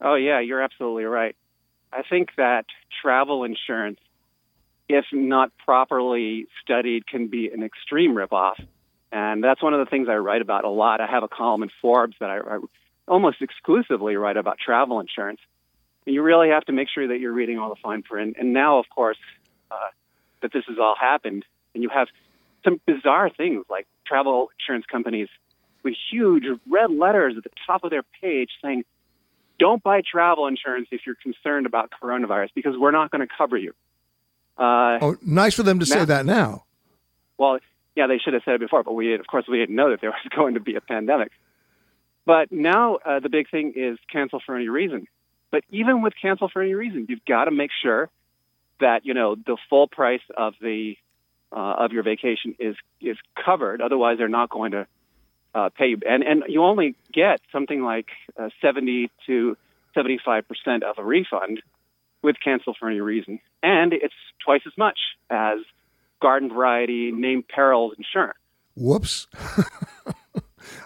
Oh, 0.00 0.16
yeah, 0.16 0.40
you're 0.40 0.62
absolutely 0.62 1.04
right. 1.04 1.36
I 1.94 2.02
think 2.02 2.30
that 2.36 2.66
travel 3.02 3.44
insurance 3.44 3.98
if 4.88 5.06
not 5.12 5.50
properly 5.64 6.46
studied, 6.62 7.06
can 7.06 7.28
be 7.28 7.50
an 7.50 7.62
extreme 7.62 8.14
ripoff. 8.14 8.54
And 9.10 9.42
that's 9.42 9.62
one 9.62 9.72
of 9.72 9.80
the 9.80 9.86
things 9.86 10.08
I 10.08 10.16
write 10.16 10.42
about 10.42 10.64
a 10.64 10.68
lot. 10.68 11.00
I 11.00 11.06
have 11.06 11.22
a 11.22 11.28
column 11.28 11.62
in 11.62 11.70
Forbes 11.80 12.16
that 12.20 12.30
I, 12.30 12.38
I 12.38 12.58
almost 13.08 13.40
exclusively 13.40 14.16
write 14.16 14.36
about 14.36 14.58
travel 14.58 15.00
insurance. 15.00 15.40
And 16.06 16.14
you 16.14 16.22
really 16.22 16.50
have 16.50 16.64
to 16.66 16.72
make 16.72 16.88
sure 16.92 17.08
that 17.08 17.18
you're 17.18 17.32
reading 17.32 17.58
all 17.58 17.70
the 17.70 17.80
fine 17.82 18.02
print. 18.02 18.36
And 18.38 18.52
now, 18.52 18.78
of 18.78 18.86
course, 18.90 19.16
uh, 19.70 19.76
that 20.42 20.52
this 20.52 20.64
has 20.68 20.78
all 20.78 20.96
happened, 21.00 21.44
and 21.74 21.82
you 21.82 21.88
have 21.88 22.08
some 22.64 22.80
bizarre 22.86 23.30
things 23.30 23.64
like 23.70 23.86
travel 24.06 24.50
insurance 24.58 24.84
companies 24.90 25.28
with 25.82 25.94
huge 26.10 26.44
red 26.68 26.90
letters 26.90 27.34
at 27.36 27.44
the 27.44 27.50
top 27.66 27.84
of 27.84 27.90
their 27.90 28.02
page 28.20 28.50
saying, 28.62 28.84
don't 29.64 29.82
buy 29.82 30.02
travel 30.02 30.46
insurance 30.46 30.88
if 30.90 31.00
you're 31.06 31.14
concerned 31.14 31.64
about 31.64 31.90
coronavirus 31.90 32.50
because 32.54 32.74
we're 32.78 32.90
not 32.90 33.10
going 33.10 33.26
to 33.26 33.34
cover 33.34 33.56
you. 33.56 33.72
Uh, 34.58 34.98
oh, 35.00 35.16
nice 35.22 35.54
for 35.54 35.62
them 35.62 35.78
to 35.78 35.88
now, 35.88 36.00
say 36.00 36.04
that 36.04 36.26
now. 36.26 36.64
Well, 37.38 37.58
yeah, 37.96 38.06
they 38.06 38.18
should 38.18 38.34
have 38.34 38.42
said 38.44 38.56
it 38.56 38.60
before, 38.60 38.82
but 38.82 38.92
we, 38.92 39.14
of 39.14 39.26
course, 39.26 39.46
we 39.48 39.56
didn't 39.56 39.74
know 39.74 39.88
that 39.88 40.02
there 40.02 40.10
was 40.10 40.20
going 40.36 40.52
to 40.52 40.60
be 40.60 40.74
a 40.74 40.82
pandemic. 40.82 41.32
But 42.26 42.52
now 42.52 42.96
uh, 42.96 43.20
the 43.20 43.30
big 43.30 43.50
thing 43.50 43.72
is 43.74 43.98
cancel 44.12 44.38
for 44.44 44.54
any 44.54 44.68
reason. 44.68 45.06
But 45.50 45.64
even 45.70 46.02
with 46.02 46.12
cancel 46.20 46.50
for 46.50 46.60
any 46.60 46.74
reason, 46.74 47.06
you've 47.08 47.24
got 47.24 47.46
to 47.46 47.50
make 47.50 47.70
sure 47.82 48.10
that 48.80 49.06
you 49.06 49.14
know 49.14 49.34
the 49.34 49.56
full 49.70 49.88
price 49.88 50.20
of 50.36 50.52
the 50.60 50.96
uh, 51.52 51.74
of 51.78 51.92
your 51.92 52.02
vacation 52.02 52.54
is 52.58 52.76
is 53.00 53.16
covered. 53.42 53.80
Otherwise, 53.80 54.18
they're 54.18 54.28
not 54.28 54.50
going 54.50 54.72
to 54.72 54.86
uh, 55.54 55.70
pay. 55.70 55.96
And 56.06 56.22
and 56.22 56.44
you 56.48 56.62
only 56.62 56.96
get 57.12 57.40
something 57.52 57.82
like 57.82 58.08
uh, 58.38 58.48
seventy 58.60 59.10
to 59.26 59.56
seventy 59.94 60.18
five 60.24 60.44
percent 60.48 60.82
of 60.82 60.98
a 60.98 61.04
refund 61.04 61.62
with 62.22 62.36
cancel 62.42 62.74
for 62.78 62.88
any 62.88 63.00
reason. 63.00 63.38
And 63.62 63.92
it's 63.92 64.14
twice 64.44 64.62
as 64.66 64.72
much 64.76 64.98
as 65.30 65.58
garden 66.20 66.48
variety 66.48 67.12
named 67.12 67.48
perils 67.48 67.94
insurance. 67.98 68.38
Whoops. 68.76 69.26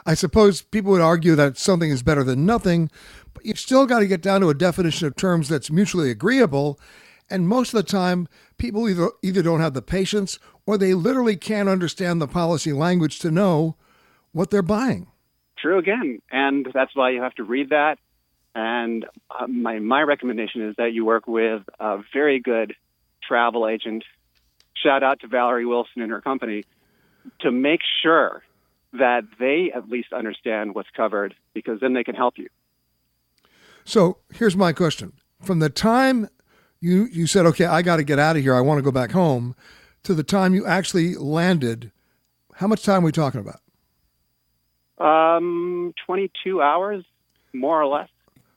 I 0.07 0.15
suppose 0.15 0.63
people 0.63 0.91
would 0.93 1.01
argue 1.01 1.37
that 1.37 1.57
something 1.57 1.91
is 1.91 2.03
better 2.03 2.25
than 2.25 2.45
nothing, 2.45 2.91
but 3.33 3.47
you've 3.47 3.61
still 3.61 3.87
got 3.87 4.01
to 4.01 4.07
get 4.07 4.21
down 4.21 4.41
to 4.41 4.49
a 4.49 4.55
definition 4.55 5.07
of 5.07 5.15
terms 5.15 5.49
that's 5.49 5.71
mutually 5.71 6.11
agreeable. 6.11 6.81
And 7.31 7.47
most 7.47 7.73
of 7.73 7.77
the 7.77 7.89
time, 7.89 8.27
people 8.57 8.89
either 8.89 9.11
either 9.23 9.43
don't 9.43 9.61
have 9.61 9.75
the 9.75 9.83
patience 9.83 10.39
or 10.67 10.77
they 10.77 10.95
literally 10.95 11.37
can't 11.37 11.69
understand 11.69 12.21
the 12.21 12.27
policy 12.27 12.73
language 12.73 13.19
to 13.21 13.31
know 13.31 13.77
what 14.33 14.51
they're 14.51 14.63
buying. 14.63 15.09
True 15.59 15.79
again. 15.79 16.21
And 16.31 16.69
that's 16.73 16.95
why 16.95 17.11
you 17.11 17.23
have 17.23 17.35
to 17.35 17.45
read 17.45 17.71
that 17.71 17.99
And 18.55 19.07
uh, 19.31 19.47
my, 19.47 19.79
my 19.79 20.03
recommendation 20.03 20.69
is 20.69 20.75
that 20.79 20.93
you 20.93 21.05
work 21.05 21.29
with 21.29 21.63
a 21.79 21.99
very 22.13 22.41
good 22.41 22.75
travel 23.23 23.69
agent. 23.69 24.05
Shout 24.75 25.03
out 25.03 25.21
to 25.21 25.29
Valerie 25.29 25.67
Wilson 25.67 26.03
and 26.03 26.11
her 26.11 26.21
company 26.21 26.65
to 27.41 27.53
make 27.53 27.81
sure 28.03 28.43
that 28.95 29.23
they 29.39 29.71
at 29.75 29.89
least 29.89 30.13
understand 30.13 30.75
what's 30.75 30.89
covered 30.97 31.35
because 31.55 31.79
then 31.81 31.93
they 31.93 32.03
can 32.03 32.15
help 32.17 32.39
you. 32.39 32.49
So 33.85 34.19
here's 34.33 34.57
my 34.57 34.73
question. 34.73 35.13
From 35.43 35.61
the 35.61 35.71
time 35.71 36.29
you, 36.81 37.07
you 37.07 37.27
said, 37.27 37.47
okay, 37.47 37.67
I 37.67 37.83
got 37.83 37.97
to 37.97 38.03
get 38.03 38.19
out 38.19 38.37
of 38.37 38.43
here, 38.43 38.55
I 38.55 38.61
want 38.61 38.79
to 38.79 38.83
go 38.83 38.91
back 38.91 39.13
home, 39.13 39.55
to 40.03 40.15
the 40.15 40.25
time 40.25 40.55
you 40.55 40.67
actually 40.67 41.15
landed, 41.15 41.93
how 42.55 42.67
much 42.67 42.83
time 42.83 43.03
are 43.03 43.07
we 43.07 43.13
talking 43.13 43.41
about? 43.41 43.61
Um, 45.01 45.95
22 46.07 46.61
hours, 46.61 47.05
more 47.53 47.81
or 47.81 47.87
less. 47.87 48.09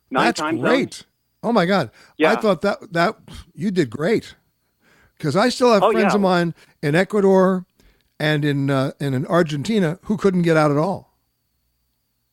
Nine 0.10 0.26
That's 0.26 0.42
great. 0.42 0.94
zones. 0.96 1.04
Oh 1.44 1.52
my 1.54 1.66
God. 1.66 1.92
Yeah. 2.18 2.32
I 2.34 2.36
thought 2.36 2.62
that, 2.62 2.94
that 2.94 3.18
you 3.54 3.72
did 3.72 3.90
great. 3.90 4.36
Because 5.18 5.36
I 5.36 5.50
still 5.50 5.72
have 5.74 5.84
Oh, 5.84 5.92
friends 5.92 6.12
yeah. 6.14 6.16
of 6.16 6.22
mine 6.22 6.56
in 6.82 6.96
Ecuador 6.96 7.66
and 8.20 8.44
in, 8.44 8.70
uh, 8.70 8.92
and 9.00 9.14
in 9.16 9.26
Argentina 9.28 10.00
who 10.04 10.18
couldn't 10.18 10.42
get 10.42 10.58
out 10.58 10.72
at 10.72 10.78
all. 10.78 11.16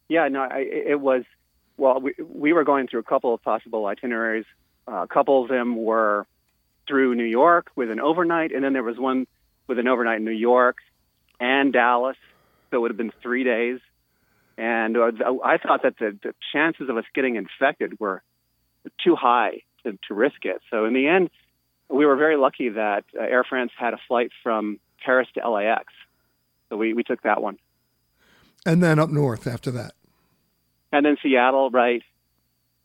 Yeah, 0.08 0.28
no, 0.28 0.40
I, 0.40 0.60
it 0.60 1.00
was. 1.00 1.24
Well, 1.76 2.00
we 2.00 2.14
we 2.18 2.52
were 2.54 2.64
going 2.64 2.88
through 2.88 3.00
a 3.00 3.04
couple 3.04 3.32
of 3.34 3.42
possible 3.42 3.84
itineraries. 3.86 4.46
Uh, 4.90 5.02
a 5.02 5.06
couple 5.06 5.42
of 5.42 5.48
them 5.50 5.76
were 5.76 6.26
through 6.88 7.14
New 7.14 7.24
York 7.24 7.70
with 7.76 7.90
an 7.90 8.00
overnight, 8.00 8.50
and 8.52 8.64
then 8.64 8.72
there 8.72 8.82
was 8.82 8.98
one 8.98 9.26
with 9.66 9.78
an 9.78 9.86
overnight 9.86 10.18
in 10.18 10.24
New 10.24 10.30
York 10.30 10.78
and 11.38 11.72
Dallas. 11.74 12.16
So 12.70 12.78
it 12.78 12.80
would 12.80 12.90
have 12.90 12.96
been 12.96 13.12
three 13.22 13.44
days. 13.44 13.80
And 14.58 14.96
uh, 14.96 15.12
I 15.44 15.56
thought 15.58 15.84
that 15.84 15.98
the, 15.98 16.18
the 16.20 16.34
chances 16.52 16.88
of 16.88 16.96
us 16.96 17.04
getting 17.14 17.36
infected 17.36 18.00
were 18.00 18.24
too 19.02 19.14
high 19.14 19.62
to, 19.84 19.96
to 20.08 20.14
risk 20.14 20.44
it. 20.44 20.60
So 20.68 20.84
in 20.84 20.94
the 20.94 21.06
end, 21.06 21.30
we 21.88 22.04
were 22.04 22.16
very 22.16 22.36
lucky 22.36 22.70
that 22.70 23.04
uh, 23.16 23.22
Air 23.22 23.44
France 23.48 23.70
had 23.78 23.94
a 23.94 23.98
flight 24.08 24.30
from 24.42 24.80
Paris 25.04 25.28
to 25.34 25.48
LAX. 25.48 25.84
So 26.68 26.76
we, 26.76 26.92
we 26.92 27.04
took 27.04 27.22
that 27.22 27.40
one. 27.40 27.56
And 28.66 28.82
then 28.82 28.98
up 28.98 29.10
north 29.10 29.46
after 29.46 29.70
that. 29.70 29.92
And 30.90 31.06
then 31.06 31.16
Seattle, 31.22 31.70
right? 31.70 32.02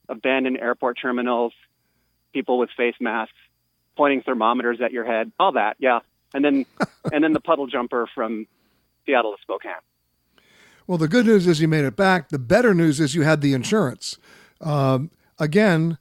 Abandoned 0.07 0.59
airport 0.59 0.99
terminals, 1.01 1.53
people 2.33 2.59
with 2.59 2.69
face 2.77 2.95
masks, 2.99 3.33
pointing 3.97 4.21
thermometers 4.21 4.79
at 4.79 4.91
your 4.91 5.05
head, 5.05 5.31
all 5.39 5.53
that, 5.53 5.77
yeah. 5.79 6.01
And 6.35 6.45
then, 6.45 6.65
and 7.11 7.23
then 7.23 7.33
the 7.33 7.39
puddle 7.39 7.65
jumper 7.65 8.07
from 8.13 8.45
Seattle 9.07 9.35
to 9.35 9.41
Spokane. 9.41 9.73
Well, 10.85 10.97
the 10.97 11.07
good 11.07 11.25
news 11.25 11.47
is 11.47 11.61
you 11.61 11.67
made 11.67 11.85
it 11.85 11.95
back. 11.95 12.29
The 12.29 12.39
better 12.39 12.73
news 12.73 12.99
is 12.99 13.15
you 13.15 13.21
had 13.21 13.41
the 13.41 13.53
insurance. 13.53 14.17
Um, 14.59 15.11
again, 15.39 15.97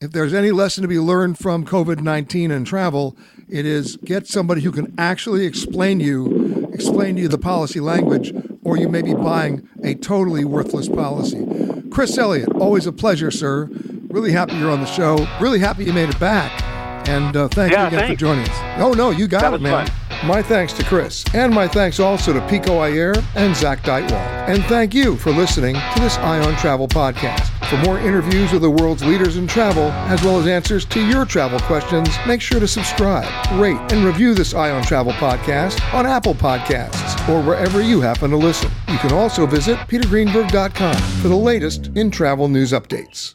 if 0.00 0.12
there's 0.12 0.34
any 0.34 0.50
lesson 0.50 0.82
to 0.82 0.88
be 0.88 0.98
learned 0.98 1.38
from 1.38 1.64
COVID 1.64 2.00
19 2.00 2.50
and 2.50 2.66
travel, 2.66 3.16
it 3.48 3.64
is 3.64 3.96
get 3.96 4.26
somebody 4.26 4.60
who 4.60 4.72
can 4.72 4.94
actually 4.98 5.46
explain 5.46 6.00
you, 6.00 6.68
explain 6.72 7.16
to 7.16 7.22
you 7.22 7.28
the 7.28 7.38
policy 7.38 7.80
language, 7.80 8.34
or 8.62 8.76
you 8.76 8.88
may 8.90 9.00
be 9.00 9.14
buying 9.14 9.66
a 9.82 9.94
totally 9.94 10.44
worthless 10.44 10.88
policy. 10.88 11.46
Chris 11.90 12.18
Elliott, 12.18 12.52
always 12.56 12.86
a 12.86 12.92
pleasure, 12.92 13.30
sir. 13.30 13.70
Really 14.08 14.32
happy 14.32 14.56
you're 14.56 14.70
on 14.70 14.80
the 14.80 14.86
show. 14.86 15.26
Really 15.40 15.60
happy 15.60 15.84
you 15.84 15.94
made 15.94 16.10
it 16.10 16.20
back. 16.20 16.65
And 17.08 17.36
uh, 17.36 17.48
thank 17.48 17.70
you 17.72 17.78
Yeah, 17.78 17.88
again 17.88 18.08
for 18.10 18.16
joining 18.16 18.48
us. 18.48 18.58
Oh, 18.80 18.92
no, 18.92 19.10
you 19.10 19.26
got 19.28 19.42
That 19.42 19.54
it, 19.54 19.60
man. 19.60 19.86
fun. 19.86 19.96
My 20.26 20.40
thanks 20.42 20.72
to 20.74 20.82
Chris, 20.84 21.24
and 21.34 21.52
my 21.54 21.68
thanks 21.68 22.00
also 22.00 22.32
to 22.32 22.40
Pico 22.48 22.78
Iyer 22.78 23.12
and 23.34 23.54
Zak 23.54 23.82
Dychtwald. 23.82 24.48
And 24.48 24.64
thank 24.64 24.94
you 24.94 25.14
for 25.16 25.30
listening 25.30 25.74
to 25.74 26.00
this 26.00 26.16
Eye 26.18 26.40
on 26.40 26.56
Travel 26.56 26.88
podcast. 26.88 27.50
For 27.68 27.76
more 27.78 27.98
interviews 27.98 28.50
with 28.52 28.62
the 28.62 28.70
world's 28.70 29.04
leaders 29.04 29.36
in 29.36 29.46
travel, 29.46 29.90
as 30.08 30.22
well 30.24 30.38
as 30.40 30.46
answers 30.46 30.84
to 30.86 31.04
your 31.06 31.26
travel 31.26 31.58
questions, 31.60 32.08
make 32.26 32.40
sure 32.40 32.60
to 32.60 32.66
subscribe, 32.68 33.26
rate, 33.60 33.76
and 33.92 34.04
review 34.06 34.34
this 34.34 34.54
Eye 34.54 34.70
on 34.70 34.82
Travel 34.84 35.12
podcast 35.14 35.82
on 35.92 36.06
Apple 36.06 36.34
Podcasts 36.34 37.28
or 37.28 37.42
wherever 37.42 37.82
you 37.82 38.00
happen 38.00 38.30
to 38.30 38.36
listen. 38.36 38.70
You 38.88 38.98
can 38.98 39.12
also 39.12 39.46
visit 39.46 39.76
petergreenberg.com 39.80 40.94
for 41.20 41.28
the 41.28 41.36
latest 41.36 41.88
in 41.94 42.10
travel 42.10 42.48
news 42.48 42.72
updates. 42.72 43.34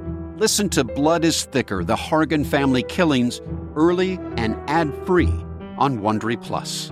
Listen 0.41 0.69
to 0.69 0.83
Blood 0.83 1.23
is 1.23 1.45
Thicker 1.45 1.83
The 1.83 1.95
Hargan 1.95 2.43
Family 2.43 2.81
Killings 2.81 3.39
early 3.75 4.17
and 4.37 4.57
ad 4.67 4.91
free 5.05 5.29
on 5.77 5.99
Wondery 5.99 6.41
Plus. 6.41 6.89